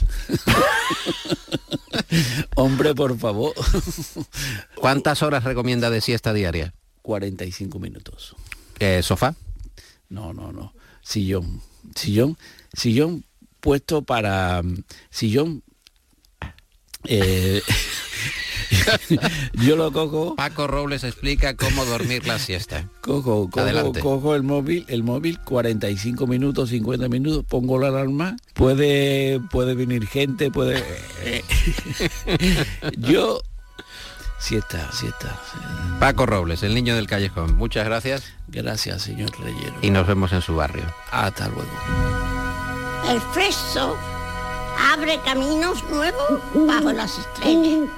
Hombre, 2.56 2.92
por 2.92 3.16
favor. 3.16 3.54
¿Cuántas 4.74 5.22
horas 5.22 5.44
recomienda 5.44 5.90
de 5.90 6.00
siesta 6.00 6.32
diaria? 6.32 6.74
45 7.02 7.78
minutos. 7.78 8.34
Eh, 8.80 9.00
¿Sofá? 9.04 9.36
No, 10.08 10.32
no, 10.32 10.52
no. 10.52 10.74
Sillón. 11.02 11.62
Sillón. 11.94 12.36
Sillón 12.76 13.24
puesto 13.60 14.02
para... 14.02 14.60
mm, 14.62 14.82
Sillón... 15.08 15.62
eh, 17.04 17.62
yo 19.54 19.76
lo 19.76 19.92
cojo, 19.92 20.34
Paco 20.36 20.66
Robles 20.66 21.04
explica 21.04 21.54
cómo 21.56 21.84
dormir 21.84 22.26
la 22.26 22.38
siesta. 22.38 22.84
cojo, 23.00 23.48
cojo, 23.50 23.60
Adelante. 23.60 24.00
cojo 24.00 24.34
el 24.34 24.42
móvil, 24.42 24.84
el 24.88 25.02
móvil 25.02 25.38
45 25.40 26.26
minutos, 26.26 26.70
50 26.70 27.08
minutos, 27.08 27.44
pongo 27.48 27.78
la 27.78 27.88
alarma, 27.88 28.36
puede, 28.54 29.40
puede 29.50 29.74
venir 29.74 30.06
gente, 30.06 30.50
puede. 30.50 30.82
yo 32.98 33.40
siesta, 34.38 34.90
siesta. 34.92 35.40
Paco 35.98 36.26
Robles, 36.26 36.62
el 36.62 36.74
niño 36.74 36.94
del 36.94 37.06
callejón. 37.06 37.56
Muchas 37.56 37.84
gracias 37.84 38.24
Gracias, 38.48 39.02
señor 39.02 39.30
Reyero. 39.40 39.74
y 39.82 39.90
nos 39.90 40.06
vemos 40.06 40.32
en 40.32 40.40
su 40.42 40.54
barrio. 40.56 40.84
Hasta 41.10 41.48
luego. 41.48 41.68
El 43.10 43.20
fresco 43.32 43.96
abre 44.92 45.18
caminos 45.24 45.82
nuevos 45.90 46.40
bajo 46.54 46.92
las 46.92 47.18
estrellas. 47.18 47.88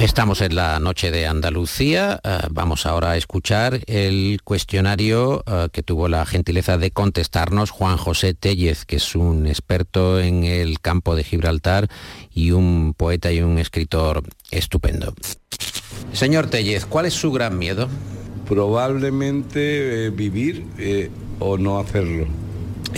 Estamos 0.00 0.40
en 0.40 0.54
la 0.54 0.78
noche 0.80 1.10
de 1.10 1.26
Andalucía. 1.26 2.20
eh, 2.22 2.38
vamos 2.50 2.86
ahora 2.86 3.10
a 3.10 3.16
escuchar 3.16 3.80
el 3.86 4.40
cuestionario 4.44 5.42
eh, 5.46 5.68
que 5.72 5.82
tuvo 5.82 6.08
la 6.08 6.24
gentileza 6.24 6.78
de 6.78 6.90
contestarnos 6.90 7.70
Juan 7.70 7.96
José 7.96 8.34
Tellez, 8.34 8.84
que 8.84 8.96
es 8.96 9.14
un 9.14 9.46
experto 9.46 10.20
en 10.20 10.44
el 10.44 10.80
campo 10.80 11.16
de 11.16 11.24
Gibraltar 11.24 11.88
y 12.32 12.52
un 12.52 12.94
poeta 12.96 13.32
y 13.32 13.42
un 13.42 13.58
escritor 13.58 14.22
estupendo. 14.50 15.14
Señor 16.12 16.46
Tellez, 16.48 16.86
¿cuál 16.86 17.06
es 17.06 17.14
su 17.14 17.30
gran 17.32 17.58
miedo? 17.58 17.88
Probablemente 18.46 20.06
eh, 20.06 20.10
vivir 20.10 20.66
eh, 20.78 21.10
o 21.38 21.58
no 21.58 21.78
hacerlo. 21.78 22.26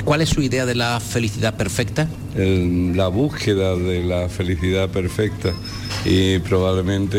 ¿Cuál 0.05 0.21
es 0.21 0.29
su 0.29 0.43
idea 0.43 0.67
de 0.67 0.75
la 0.75 1.01
felicidad 1.01 1.57
perfecta? 1.57 2.09
El- 2.37 2.97
la 2.97 3.09
búsqueda 3.09 3.76
de 3.76 4.03
la 4.05 4.28
felicidad 4.28 4.89
perfecta 4.89 5.53
y 6.05 6.39
probablemente 6.41 7.18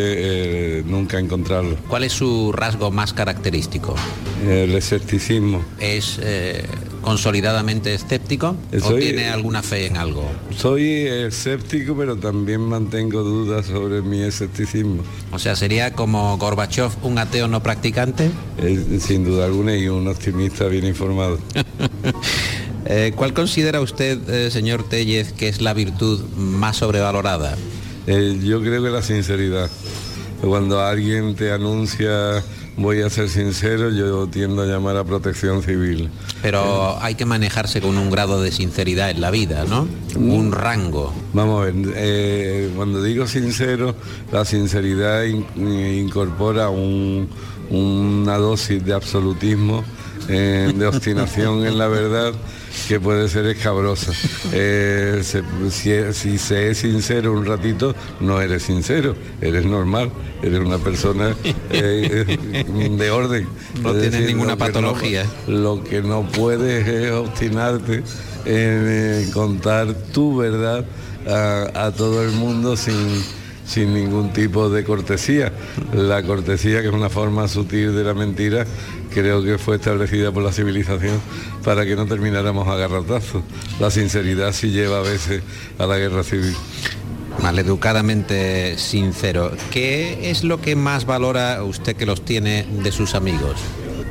eh, 0.80 0.84
nunca 0.86 1.20
encontrarlo. 1.20 1.76
¿Cuál 1.88 2.04
es 2.06 2.14
su 2.14 2.52
rasgo 2.52 2.92
más 2.92 3.14
característico? 3.14 3.96
El 4.48 4.74
escepticismo. 4.74 5.64
¿Es 5.80 6.20
eh, 6.22 6.64
consolidadamente 7.02 7.94
escéptico 7.94 8.56
o 8.74 8.80
Soy- 8.80 9.02
tiene 9.02 9.28
alguna 9.30 9.62
fe 9.62 9.86
en 9.86 9.98
algo? 9.98 10.24
Soy 10.58 10.84
escéptico, 11.08 11.96
pero 11.96 12.16
también 12.16 12.62
mantengo 12.62 13.22
dudas 13.22 13.66
sobre 13.68 14.02
mi 14.02 14.22
escepticismo. 14.22 15.04
O 15.32 15.40
sea, 15.40 15.56
sería 15.56 15.94
como 15.94 16.38
Gorbachev 16.38 16.90
un 17.04 17.18
ateo 17.20 17.48
no 17.48 17.62
practicante. 17.62 18.32
Eh, 18.60 19.00
sin 19.00 19.26
duda 19.26 19.46
alguna 19.46 19.76
y 19.76 19.88
un 19.90 20.08
optimista 20.08 20.66
bien 20.68 20.86
informado. 20.86 21.38
Eh, 22.86 23.14
¿Cuál 23.16 23.34
considera 23.34 23.80
usted, 23.82 24.18
eh, 24.30 24.52
señor 24.52 24.84
Tellez, 24.84 25.34
que 25.34 25.48
es 25.48 25.62
la 25.62 25.74
virtud 25.74 26.22
más 26.36 26.78
sobrevalorada? 26.78 27.56
Eh, 28.08 28.40
yo 28.44 28.60
creo 28.62 28.82
que 28.84 28.90
la 28.90 29.02
sinceridad. 29.02 29.70
Cuando 30.42 30.82
alguien 30.82 31.36
te 31.36 31.52
anuncia 31.52 32.44
voy 32.78 33.02
a 33.04 33.10
ser 33.12 33.30
sincero, 33.30 33.92
yo 33.92 34.26
tiendo 34.28 34.64
a 34.64 34.66
llamar 34.66 34.98
a 34.98 35.04
protección 35.04 35.62
civil. 35.62 36.10
Pero 36.42 36.98
hay 37.00 37.14
que 37.14 37.26
manejarse 37.26 37.80
con 37.80 37.96
un 37.98 38.10
grado 38.10 38.42
de 38.42 38.52
sinceridad 38.52 39.12
en 39.12 39.22
la 39.22 39.30
vida, 39.30 39.66
¿no? 39.70 39.88
Un 40.16 40.52
rango. 40.52 41.14
Vamos 41.34 41.62
a 41.62 41.66
ver, 41.66 41.76
eh, 41.96 42.72
cuando 42.76 43.04
digo 43.04 43.28
sincero, 43.28 43.94
la 44.32 44.44
sinceridad 44.46 45.26
in- 45.26 45.46
incorpora 46.00 46.70
un- 46.70 47.30
una 47.70 48.38
dosis 48.38 48.84
de 48.84 48.94
absolutismo, 48.94 49.84
eh, 50.28 50.74
de 50.76 50.88
obstinación 50.88 51.66
en 51.68 51.78
la 51.78 51.88
verdad 51.88 52.34
que 52.88 53.00
puede 53.00 53.28
ser 53.30 53.46
escabrosa. 53.48 54.12
Eh, 54.54 55.22
se- 55.24 55.44
si, 55.70 55.92
si 56.14 56.38
se 56.38 56.72
es 56.72 56.78
sincero 56.80 57.34
un 57.34 57.46
ratito, 57.46 57.96
no 58.20 58.42
eres 58.42 58.64
sincero, 58.64 59.16
eres 59.42 59.66
normal, 59.66 60.12
eres 60.42 60.60
una 60.60 60.78
persona 60.78 61.36
eh, 61.70 62.38
de 62.98 63.12
orden. 63.12 63.48
No 63.82 63.92
Es 63.96 64.02
tienes 64.10 64.28
ninguna 64.28 64.52
lo 64.56 64.58
que 64.58 64.64
no- 64.64 64.74
patología. 64.74 65.26
lo 65.48 65.84
que 65.84 66.02
no 66.02 66.24
puedes 66.28 66.88
es 66.88 67.12
obstinarte 67.12 67.96
en 67.96 68.04
eh, 68.46 69.30
contar 69.34 69.94
tu 70.14 70.38
verdad 70.38 70.86
a, 71.28 71.86
a 71.88 71.92
todo 71.92 72.24
el 72.24 72.32
mundo 72.32 72.76
sin, 72.76 72.96
sin 73.66 73.94
ningún 73.94 74.34
tipo 74.34 74.70
de 74.70 74.84
cortesía. 74.84 75.52
La 75.94 76.24
cortesía, 76.24 76.82
que 76.82 76.88
es 76.88 76.94
una 76.94 77.10
forma 77.10 77.48
sutil 77.48 77.96
de 77.96 78.04
la 78.04 78.14
mentira, 78.14 78.66
creo 79.14 79.44
que 79.44 79.58
fue 79.58 79.76
establecida 79.76 80.32
por 80.32 80.44
la 80.44 80.52
civilización 80.52 81.20
para 81.64 81.86
que 81.86 81.96
no 81.96 82.06
termináramos 82.06 82.68
a 82.68 82.76
garrotazos. 82.76 83.44
La 83.80 83.92
sinceridad 83.92 84.54
sí 84.54 84.72
lleva 84.72 85.00
a 85.00 85.02
veces 85.02 85.42
a 85.78 85.86
la 85.86 85.98
guerra 85.98 86.24
civil. 86.24 86.56
Maleducadamente 87.42 88.78
sincero. 88.78 89.52
¿Qué 89.72 90.30
es 90.30 90.44
lo 90.44 90.62
que 90.62 90.76
más 90.76 91.06
valora 91.06 91.64
usted 91.64 91.96
que 91.96 92.06
los 92.06 92.24
tiene 92.24 92.66
de 92.84 92.92
sus 92.92 93.16
amigos? 93.16 93.56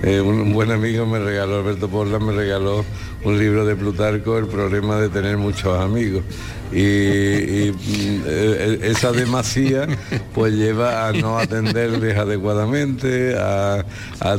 Eh, 0.02 0.20
un, 0.20 0.54
buen 0.54 0.70
amigo 0.70 1.04
me 1.04 1.18
regaló, 1.18 1.58
Alberto 1.58 1.88
Porla, 1.88 2.18
me 2.18 2.32
regaló 2.32 2.84
un 3.22 3.38
libro 3.38 3.66
de 3.66 3.76
Plutarco, 3.76 4.38
El 4.38 4.46
problema 4.46 4.96
de 4.96 5.10
tener 5.10 5.36
muchos 5.36 5.78
amigos. 5.78 6.22
Y, 6.72 7.70
mm, 7.72 8.22
eh, 8.26 8.78
esa 8.84 9.12
demasía 9.12 9.88
pues 10.34 10.54
lleva 10.54 11.08
a 11.08 11.12
no 11.12 11.38
atenderles 11.38 12.16
adecuadamente, 12.16 13.36
a, 13.36 13.84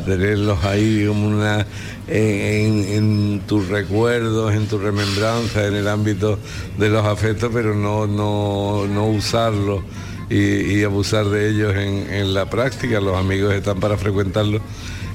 tenerlos 0.03 0.64
ahí 0.64 1.05
como 1.05 1.28
una 1.28 1.66
en, 2.07 3.41
tus 3.47 3.68
recuerdos, 3.68 4.53
en 4.53 4.68
tu 4.68 4.80
remembranza, 4.80 5.68
en 5.68 5.76
el 5.76 5.88
ámbito 5.88 6.39
de 6.78 6.89
los 6.89 7.05
afectos, 7.05 7.51
pero 7.53 7.76
no, 7.76 8.07
no, 8.07 8.88
no 8.88 9.07
usarlos 9.07 9.84
y, 10.30 10.78
y 10.78 10.84
abusar 10.84 11.26
de 11.26 11.49
ellos 11.49 11.76
en, 11.76 12.12
en 12.12 12.34
la 12.34 12.49
práctica. 12.49 12.99
Los 12.99 13.16
amigos 13.18 13.53
están 13.53 13.80
para 13.80 13.97
frecuentarlos 13.97 14.62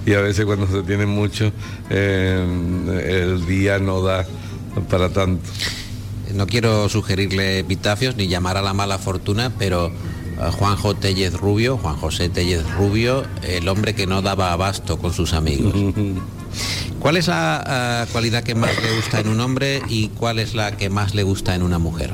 y 0.06 0.14
a 0.14 0.20
veces 0.20 0.46
cuando 0.46 0.66
se 0.68 0.82
tienen 0.84 1.08
mucho 1.08 1.52
eh, 1.90 2.46
el 3.06 3.44
día 3.46 3.78
no 3.78 4.00
da 4.02 4.24
para 4.88 5.10
tanto. 5.10 5.42
No 6.34 6.46
quiero 6.46 6.88
sugerirle 6.88 7.58
epitafios 7.58 8.16
ni 8.16 8.28
llamar 8.28 8.56
a 8.56 8.62
la 8.62 8.72
mala 8.72 8.98
fortuna, 8.98 9.52
pero 9.58 9.88
eh, 9.88 9.92
Juanjo 10.58 10.94
Tellez 10.94 11.34
Rubio, 11.34 11.76
Juan 11.76 11.96
José 11.96 12.28
Tellez 12.28 12.64
Rubio, 12.76 13.24
el 13.42 13.68
hombre 13.68 13.94
que 13.94 14.06
no 14.06 14.22
daba 14.22 14.52
abasto 14.52 14.98
con 14.98 15.12
sus 15.12 15.32
amigos. 15.32 15.74
¿Cuál 17.00 17.16
es 17.16 17.28
la 17.28 18.04
eh, 18.06 18.10
cualidad 18.12 18.42
que 18.42 18.54
más 18.54 18.70
le 18.82 18.96
gusta 18.96 19.20
en 19.20 19.28
un 19.28 19.40
hombre 19.40 19.82
y 19.88 20.08
cuál 20.08 20.38
es 20.38 20.54
la 20.54 20.76
que 20.76 20.88
más 20.88 21.14
le 21.14 21.22
gusta 21.22 21.54
en 21.54 21.62
una 21.62 21.78
mujer? 21.78 22.12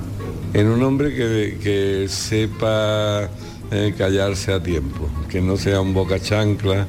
En 0.55 0.67
un 0.69 0.83
hombre 0.83 1.15
que, 1.15 1.59
que 1.63 2.07
sepa 2.09 3.29
eh, 3.71 3.95
callarse 3.97 4.53
a 4.53 4.63
tiempo, 4.63 5.09
que 5.31 5.41
no 5.41 5.57
sea 5.57 5.81
un 5.81 5.95
boca 5.95 6.21
chancla, 6.21 6.87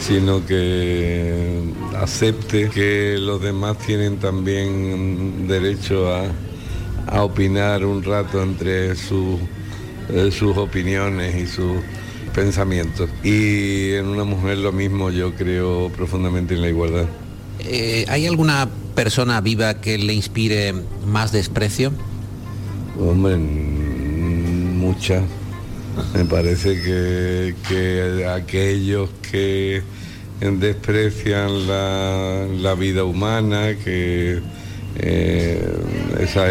sino 0.00 0.44
que 0.46 1.60
acepte 1.96 2.70
que 2.70 3.16
los 3.18 3.40
demás 3.40 3.78
tienen 3.78 4.16
también 4.18 5.46
derecho 5.46 6.12
a, 6.12 6.24
a 7.06 7.22
opinar 7.22 7.84
un 7.84 8.02
rato 8.02 8.42
entre 8.42 8.96
sus, 8.96 9.38
eh, 10.08 10.30
sus 10.30 10.56
opiniones 10.56 11.34
y 11.36 11.46
sus 11.46 11.78
pensamientos. 12.34 13.10
Y 13.22 13.92
en 13.92 14.06
una 14.06 14.24
mujer 14.24 14.58
lo 14.58 14.72
mismo, 14.72 15.10
yo 15.10 15.34
creo 15.34 15.90
profundamente 15.90 16.54
en 16.54 16.62
la 16.62 16.68
igualdad. 16.68 17.06
Eh, 17.60 18.06
¿Hay 18.08 18.26
alguna 18.26 18.68
persona 18.94 19.40
viva 19.40 19.80
que 19.80 19.98
le 19.98 20.14
inspire 20.14 20.74
más 21.06 21.32
desprecio? 21.32 21.92
Hombre, 22.98 23.36
muchas. 23.36 25.22
Me 26.14 26.24
parece 26.24 26.80
que, 26.80 27.54
que 27.68 28.26
aquellos 28.26 29.10
que 29.30 29.82
desprecian 30.40 31.66
la, 31.66 32.46
la 32.46 32.74
vida 32.74 33.04
humana, 33.04 33.76
que 33.82 34.40
eh, 34.96 35.72
esa 36.18 36.46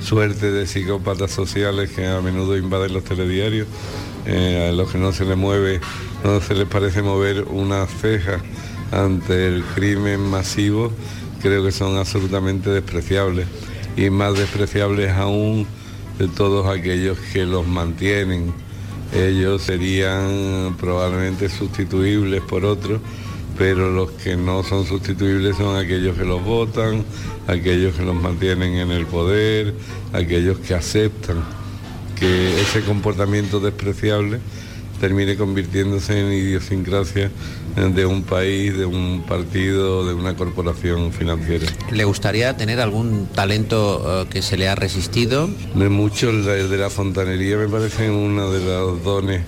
suerte 0.00 0.50
de 0.50 0.66
psicópatas 0.66 1.30
sociales 1.30 1.90
que 1.90 2.06
a 2.06 2.20
menudo 2.20 2.56
invaden 2.56 2.92
los 2.92 3.04
telediarios, 3.04 3.66
eh, 4.26 4.68
a 4.70 4.72
los 4.72 4.90
que 4.90 4.98
no 4.98 5.12
se 5.12 5.24
les 5.24 5.36
mueve, 5.36 5.80
no 6.24 6.40
se 6.40 6.54
les 6.54 6.66
parece 6.66 7.02
mover 7.02 7.44
una 7.44 7.86
ceja 7.86 8.40
ante 8.92 9.48
el 9.48 9.62
crimen 9.74 10.20
masivo, 10.20 10.92
creo 11.42 11.64
que 11.64 11.72
son 11.72 11.96
absolutamente 11.98 12.70
despreciables 12.70 13.46
y 13.96 14.10
más 14.10 14.38
despreciables 14.38 15.12
aún 15.12 15.66
de 16.18 16.28
todos 16.28 16.66
aquellos 16.66 17.18
que 17.32 17.44
los 17.44 17.66
mantienen. 17.66 18.52
Ellos 19.12 19.62
serían 19.62 20.76
probablemente 20.78 21.48
sustituibles 21.48 22.42
por 22.42 22.64
otros, 22.64 23.00
pero 23.56 23.90
los 23.90 24.10
que 24.12 24.36
no 24.36 24.62
son 24.62 24.86
sustituibles 24.86 25.56
son 25.56 25.76
aquellos 25.76 26.16
que 26.16 26.24
los 26.24 26.44
votan, 26.44 27.04
aquellos 27.46 27.94
que 27.94 28.02
los 28.02 28.14
mantienen 28.14 28.74
en 28.74 28.90
el 28.90 29.06
poder, 29.06 29.74
aquellos 30.12 30.58
que 30.58 30.74
aceptan 30.74 31.42
que 32.18 32.60
ese 32.60 32.82
comportamiento 32.82 33.60
despreciable 33.60 34.40
termine 34.98 35.36
convirtiéndose 35.36 36.18
en 36.20 36.32
idiosincrasia 36.32 37.30
de 37.76 38.06
un 38.06 38.22
país, 38.22 38.76
de 38.76 38.84
un 38.84 39.22
partido, 39.26 40.06
de 40.06 40.14
una 40.14 40.34
corporación 40.34 41.12
financiera. 41.12 41.66
¿Le 41.92 42.04
gustaría 42.04 42.56
tener 42.56 42.80
algún 42.80 43.26
talento 43.26 44.22
eh, 44.22 44.26
que 44.30 44.42
se 44.42 44.56
le 44.56 44.68
ha 44.68 44.74
resistido? 44.74 45.48
De 45.74 45.88
muchos, 45.88 46.46
el 46.46 46.68
de 46.70 46.76
la 46.76 46.90
fontanería 46.90 47.56
me 47.56 47.68
parece 47.68 48.10
uno 48.10 48.50
de 48.50 48.64
los 48.64 49.02
dones 49.04 49.42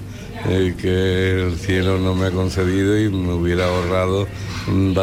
eh, 0.48 0.74
que 0.80 1.42
el 1.48 1.58
cielo 1.58 1.98
no 1.98 2.14
me 2.14 2.26
ha 2.28 2.30
concedido 2.30 2.98
y 2.98 3.08
me 3.10 3.34
hubiera 3.34 3.66
ahorrado 3.66 4.26
mm, 4.68 4.94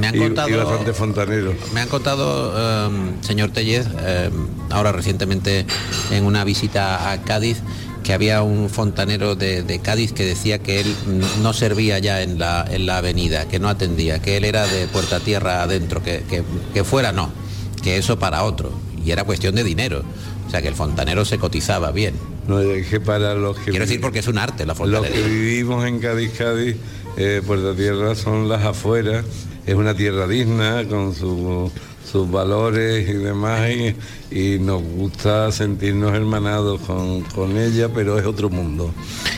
Me 0.00 0.06
han 0.06 0.14
y, 0.14 0.18
contado- 0.18 0.48
y 0.48 0.52
bastante 0.54 0.92
fontaneros. 0.92 1.54
Me 1.72 1.80
han 1.80 1.88
contado, 1.88 2.52
eh, 2.56 2.90
señor 3.22 3.50
Tellez, 3.50 3.86
eh, 4.00 4.30
ahora 4.70 4.92
recientemente 4.92 5.64
en 6.10 6.24
una 6.24 6.44
visita 6.44 7.10
a 7.12 7.22
Cádiz, 7.22 7.58
que 8.04 8.12
había 8.12 8.42
un 8.42 8.70
fontanero 8.70 9.34
de, 9.36 9.62
de 9.62 9.78
Cádiz 9.80 10.12
que 10.12 10.24
decía 10.24 10.58
que 10.58 10.80
él 10.80 10.94
no 11.42 11.52
servía 11.52 11.98
ya 11.98 12.22
en 12.22 12.38
la, 12.38 12.66
en 12.70 12.86
la 12.86 12.98
avenida, 12.98 13.46
que 13.48 13.58
no 13.58 13.68
atendía, 13.68 14.20
que 14.22 14.36
él 14.36 14.44
era 14.44 14.66
de 14.66 14.86
puerta 14.86 15.20
tierra 15.20 15.62
adentro, 15.62 16.02
que, 16.02 16.22
que- 16.28 16.42
que 16.72 16.84
fuera 16.84 17.12
no, 17.12 17.30
que 17.82 17.96
eso 17.98 18.18
para 18.18 18.44
otro. 18.44 18.72
Y 19.04 19.10
era 19.12 19.24
cuestión 19.24 19.54
de 19.54 19.64
dinero. 19.64 20.02
O 20.46 20.50
sea 20.50 20.60
que 20.62 20.68
el 20.68 20.74
fontanero 20.74 21.24
se 21.24 21.38
cotizaba 21.38 21.92
bien. 21.92 22.14
No, 22.48 22.60
es 22.60 22.86
que 22.88 23.00
para 23.00 23.34
los 23.34 23.56
que 23.58 23.70
Quiero 23.70 23.84
decir 23.86 24.00
porque 24.00 24.18
es 24.18 24.26
un 24.28 24.36
arte 24.38 24.66
la 24.66 24.74
Los 24.74 24.78
que 24.78 24.84
fontanería. 24.84 25.26
vivimos 25.26 25.86
en 25.86 26.00
Cádiz, 26.00 26.32
Cádiz, 26.36 26.76
eh, 27.16 27.40
Puerta 27.46 27.74
Tierra 27.76 28.14
son 28.16 28.48
las 28.48 28.64
afueras. 28.64 29.24
Es 29.66 29.74
una 29.76 29.94
tierra 29.94 30.26
digna 30.26 30.84
con 30.88 31.14
su- 31.14 31.70
sus 32.10 32.30
valores 32.30 33.08
y 33.08 33.12
demás 33.12 33.70
y, 33.70 33.94
y 34.30 34.58
nos 34.58 34.82
gusta 34.82 35.52
sentirnos 35.52 36.12
hermanados 36.12 36.80
con, 36.82 37.22
con 37.22 37.56
ella, 37.56 37.88
pero 37.94 38.18
es 38.18 38.26
otro 38.26 38.50
mundo. 38.50 38.92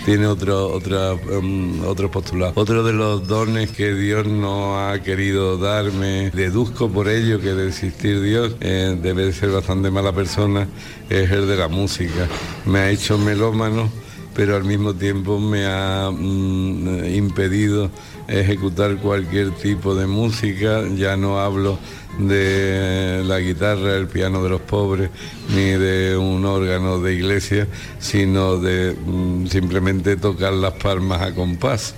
Tiene 0.04 0.26
otro, 0.26 0.72
otra, 0.72 1.14
um, 1.14 1.84
otro 1.86 2.10
postulado. 2.10 2.52
Otro 2.56 2.82
de 2.82 2.92
los 2.92 3.26
dones 3.26 3.70
que 3.70 3.94
Dios 3.94 4.26
no 4.26 4.78
ha 4.78 5.00
querido 5.00 5.58
darme, 5.58 6.30
deduzco 6.30 6.88
por 6.88 7.08
ello 7.08 7.40
que 7.40 7.52
de 7.54 7.68
existir 7.68 8.20
Dios 8.20 8.56
eh, 8.60 8.98
debe 9.00 9.26
de 9.26 9.32
ser 9.32 9.50
bastante 9.50 9.90
mala 9.90 10.12
persona, 10.12 10.66
es 11.08 11.30
el 11.30 11.46
de 11.46 11.56
la 11.56 11.68
música. 11.68 12.28
Me 12.66 12.78
ha 12.80 12.90
hecho 12.90 13.18
melómano 13.18 13.90
pero 14.34 14.56
al 14.56 14.64
mismo 14.64 14.94
tiempo 14.94 15.38
me 15.38 15.66
ha 15.66 16.10
mm, 16.10 17.04
impedido 17.14 17.90
ejecutar 18.28 18.96
cualquier 18.96 19.50
tipo 19.50 19.94
de 19.94 20.06
música, 20.06 20.84
ya 20.96 21.16
no 21.16 21.38
hablo 21.40 21.78
de 22.18 23.22
la 23.24 23.38
guitarra, 23.40 23.96
el 23.96 24.06
piano 24.06 24.42
de 24.42 24.50
los 24.50 24.60
pobres, 24.60 25.10
ni 25.54 25.70
de 25.70 26.16
un 26.16 26.44
órgano 26.44 27.00
de 27.00 27.14
iglesia, 27.14 27.66
sino 27.98 28.58
de 28.58 28.94
mm, 28.94 29.46
simplemente 29.46 30.16
tocar 30.16 30.52
las 30.52 30.74
palmas 30.74 31.22
a 31.22 31.34
compás. 31.34 31.94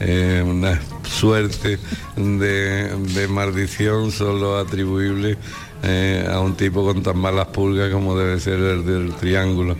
Eh, 0.00 0.44
una 0.46 0.80
suerte 1.02 1.76
de, 2.16 3.26
maldición 3.28 4.12
solo 4.12 4.56
atribuible 4.56 5.36
eh, 5.82 6.24
a 6.30 6.38
un 6.38 6.54
tipo 6.54 6.84
con 6.84 7.02
tan 7.02 7.18
malas 7.18 7.48
pulgas 7.48 7.90
como 7.90 8.16
debe 8.16 8.38
ser 8.38 8.60
el 8.60 8.86
del 8.86 9.14
triángulo. 9.16 9.76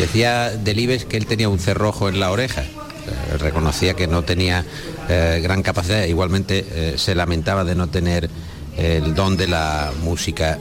Decía 0.00 0.50
Delibes 0.50 1.04
que 1.04 1.16
él 1.16 1.26
tenía 1.26 1.48
un 1.48 1.60
cerrojo 1.60 2.08
en 2.08 2.18
la 2.18 2.32
oreja. 2.32 2.62
Eh, 2.62 3.36
reconocía 3.38 3.94
que 3.94 4.08
no 4.08 4.22
tenía 4.22 4.64
gran 5.06 5.62
capacidad, 5.62 6.06
igualmente 6.06 6.96
se 6.96 7.14
lamentaba 7.14 7.62
de 7.62 7.74
no 7.74 7.88
tener 7.88 8.30
el 8.76 9.14
don 9.14 9.36
de 9.36 9.46
la 9.46 9.92
música. 10.02 10.58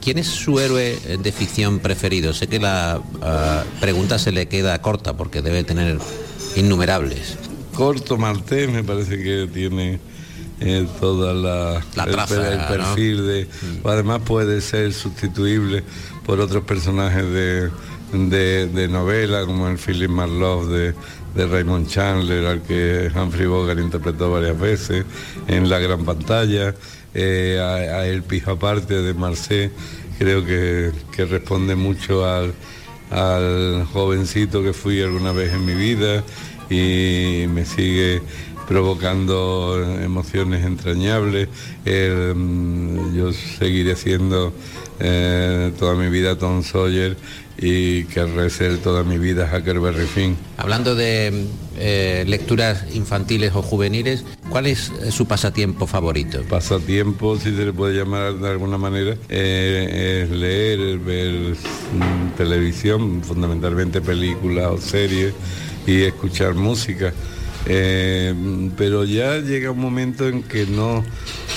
¿Quién 0.00 0.18
es 0.18 0.26
su 0.26 0.60
héroe 0.60 0.98
de 1.22 1.32
ficción 1.32 1.78
preferido? 1.78 2.32
Sé 2.32 2.46
que 2.46 2.58
la 2.58 3.00
pregunta 3.80 4.18
se 4.18 4.32
le 4.32 4.48
queda 4.48 4.80
corta 4.80 5.16
porque 5.16 5.42
debe 5.42 5.64
tener 5.64 5.98
innumerables 6.56 7.36
corto 7.80 8.18
maltés 8.18 8.70
me 8.70 8.84
parece 8.84 9.22
que 9.22 9.48
tiene 9.50 9.98
eh, 10.60 10.86
toda 11.00 11.32
la, 11.32 11.82
el, 12.04 12.68
perfil 12.68 13.26
de 13.26 13.44
mm. 13.46 13.88
además 13.88 14.20
puede 14.22 14.60
ser 14.60 14.92
sustituible 14.92 15.82
por 16.26 16.40
otros 16.40 16.64
personajes 16.64 17.24
de, 17.24 17.70
de, 18.68 18.88
novela 18.88 19.46
como 19.46 19.66
el 19.68 19.78
Philip 19.78 20.10
Marlowe 20.10 20.66
de, 20.66 20.94
de 21.34 21.46
Raymond 21.46 21.88
Chandler 21.88 22.44
al 22.44 22.60
que 22.60 23.10
Humphrey 23.14 23.46
Bogart 23.46 23.80
interpretó 23.80 24.30
varias 24.30 24.60
veces 24.60 25.06
en 25.48 25.70
la 25.70 25.78
gran 25.78 26.04
pantalla 26.04 26.74
eh, 27.14 27.58
a, 27.60 28.06
El 28.06 28.22
Pijo 28.22 28.52
Aparte 28.52 28.94
de 28.94 29.14
Marcé 29.14 29.70
creo 30.18 30.44
que, 30.44 30.92
que 31.12 31.24
responde 31.24 31.74
mucho 31.76 32.26
al, 32.26 32.52
al 33.10 33.86
jovencito 33.92 34.62
que 34.62 34.72
fui 34.72 35.00
alguna 35.00 35.32
vez 35.32 35.52
en 35.52 35.64
mi 35.64 35.74
vida 35.74 36.22
y 36.68 37.46
me 37.48 37.64
sigue 37.64 38.22
provocando 38.70 39.82
emociones 40.00 40.64
entrañables. 40.64 41.48
Mm, 41.84 43.16
yo 43.16 43.32
seguiré 43.32 43.96
siendo 43.96 44.52
eh, 45.00 45.72
toda 45.76 45.96
mi 45.96 46.08
vida 46.08 46.38
Tom 46.38 46.62
Sawyer 46.62 47.16
y 47.58 48.04
querré 48.04 48.48
ser 48.50 48.78
toda 48.78 49.04
mi 49.04 49.18
vida 49.18 49.50
Huckleberry 49.52 50.06
Finn. 50.06 50.36
Hablando 50.56 50.94
de 50.94 51.46
eh, 51.78 52.24
lecturas 52.26 52.84
infantiles 52.94 53.54
o 53.54 53.62
juveniles, 53.62 54.24
¿cuál 54.48 54.66
es 54.66 54.92
eh, 55.02 55.10
su 55.10 55.26
pasatiempo 55.26 55.86
favorito? 55.86 56.42
Pasatiempo, 56.48 57.38
si 57.38 57.54
se 57.54 57.64
le 57.66 57.72
puede 57.72 57.96
llamar 57.96 58.34
de 58.34 58.48
alguna 58.48 58.78
manera, 58.78 59.16
es 59.28 60.30
leer, 60.30 60.98
ver 60.98 61.54
mm, 61.54 62.36
televisión, 62.36 63.22
fundamentalmente 63.22 64.00
películas 64.00 64.70
o 64.72 64.78
series 64.78 65.34
y 65.86 66.02
escuchar 66.02 66.54
música. 66.54 67.12
Eh, 67.66 68.34
pero 68.76 69.04
ya 69.04 69.38
llega 69.38 69.70
un 69.70 69.80
momento 69.80 70.26
en 70.26 70.42
que 70.42 70.66
no 70.66 71.04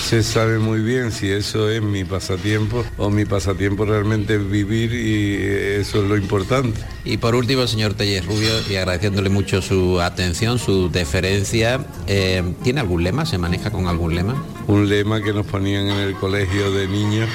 se 0.04 0.22
sabe 0.22 0.58
muy 0.58 0.80
bien 0.80 1.10
si 1.12 1.30
eso 1.30 1.70
es 1.70 1.80
mi 1.80 2.04
pasatiempo 2.04 2.84
o 2.98 3.08
mi 3.08 3.24
pasatiempo 3.24 3.86
realmente 3.86 4.34
es 4.34 4.50
vivir 4.50 4.92
y 4.92 5.80
eso 5.80 6.02
es 6.02 6.08
lo 6.08 6.18
importante. 6.18 6.78
Y 7.06 7.16
por 7.16 7.34
último, 7.34 7.66
señor 7.66 7.94
Telles 7.94 8.26
Rubio, 8.26 8.50
y 8.68 8.76
agradeciéndole 8.76 9.30
mucho 9.30 9.62
su 9.62 10.02
atención, 10.02 10.58
su 10.58 10.90
deferencia, 10.90 11.86
eh, 12.06 12.42
¿tiene 12.62 12.80
algún 12.80 13.02
lema? 13.02 13.24
¿Se 13.24 13.38
maneja 13.38 13.70
con 13.70 13.88
algún 13.88 14.14
lema? 14.14 14.44
Un 14.66 14.90
lema 14.90 15.22
que 15.22 15.32
nos 15.32 15.46
ponían 15.46 15.86
en 15.86 15.98
el 15.98 16.14
colegio 16.16 16.70
de 16.70 16.86
niños 16.86 17.30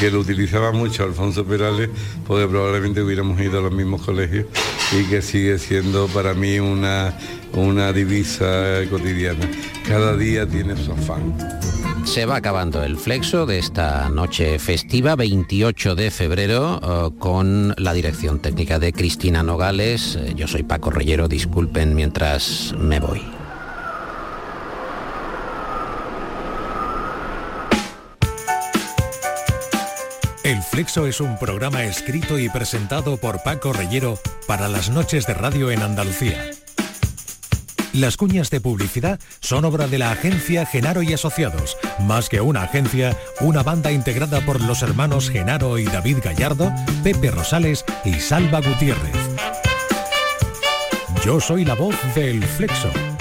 que 0.00 0.10
lo 0.10 0.20
utilizaba 0.20 0.72
mucho 0.72 1.04
Alfonso 1.04 1.44
Perales, 1.44 1.90
porque 2.26 2.46
probablemente 2.48 3.02
hubiéramos 3.02 3.40
ido 3.40 3.60
a 3.60 3.62
los 3.62 3.72
mismos 3.72 4.02
colegios 4.02 4.46
y 4.92 5.04
que 5.04 5.22
sigue 5.22 5.58
siendo 5.58 6.08
para 6.08 6.34
mí 6.34 6.58
una, 6.58 7.16
una 7.52 7.92
divisa 7.92 8.80
cotidiana. 8.90 9.48
Cada 9.86 10.16
día 10.16 10.46
tiene 10.46 10.76
su 10.76 10.92
afán. 10.92 11.34
Se 12.10 12.26
va 12.26 12.34
acabando 12.34 12.82
el 12.82 12.96
flexo 12.96 13.46
de 13.46 13.60
esta 13.60 14.08
noche 14.08 14.58
festiva, 14.58 15.14
28 15.14 15.94
de 15.94 16.10
febrero, 16.10 16.80
eh, 16.82 17.18
con 17.20 17.72
la 17.78 17.92
dirección 17.92 18.40
técnica 18.40 18.80
de 18.80 18.92
Cristina 18.92 19.44
Nogales. 19.44 20.16
Eh, 20.16 20.32
yo 20.34 20.48
soy 20.48 20.64
Paco 20.64 20.90
Reyero, 20.90 21.28
disculpen 21.28 21.94
mientras 21.94 22.74
me 22.76 22.98
voy. 22.98 23.22
El 30.42 30.60
Flexo 30.62 31.06
es 31.06 31.20
un 31.20 31.38
programa 31.38 31.84
escrito 31.84 32.40
y 32.40 32.48
presentado 32.48 33.18
por 33.18 33.44
Paco 33.44 33.72
Reyero 33.72 34.18
para 34.48 34.66
las 34.66 34.90
noches 34.90 35.28
de 35.28 35.34
radio 35.34 35.70
en 35.70 35.80
Andalucía. 35.80 36.50
Las 37.92 38.16
cuñas 38.16 38.50
de 38.50 38.60
publicidad 38.60 39.18
son 39.40 39.64
obra 39.64 39.88
de 39.88 39.98
la 39.98 40.12
agencia 40.12 40.64
Genaro 40.64 41.02
y 41.02 41.12
Asociados. 41.12 41.76
Más 41.98 42.28
que 42.28 42.40
una 42.40 42.62
agencia, 42.62 43.16
una 43.40 43.64
banda 43.64 43.90
integrada 43.90 44.40
por 44.42 44.60
los 44.60 44.82
hermanos 44.82 45.28
Genaro 45.28 45.76
y 45.76 45.84
David 45.86 46.18
Gallardo, 46.22 46.72
Pepe 47.02 47.32
Rosales 47.32 47.84
y 48.04 48.14
Salva 48.14 48.60
Gutiérrez. 48.60 49.16
Yo 51.24 51.40
soy 51.40 51.64
la 51.64 51.74
voz 51.74 51.96
del 52.14 52.44
Flexo 52.44 52.90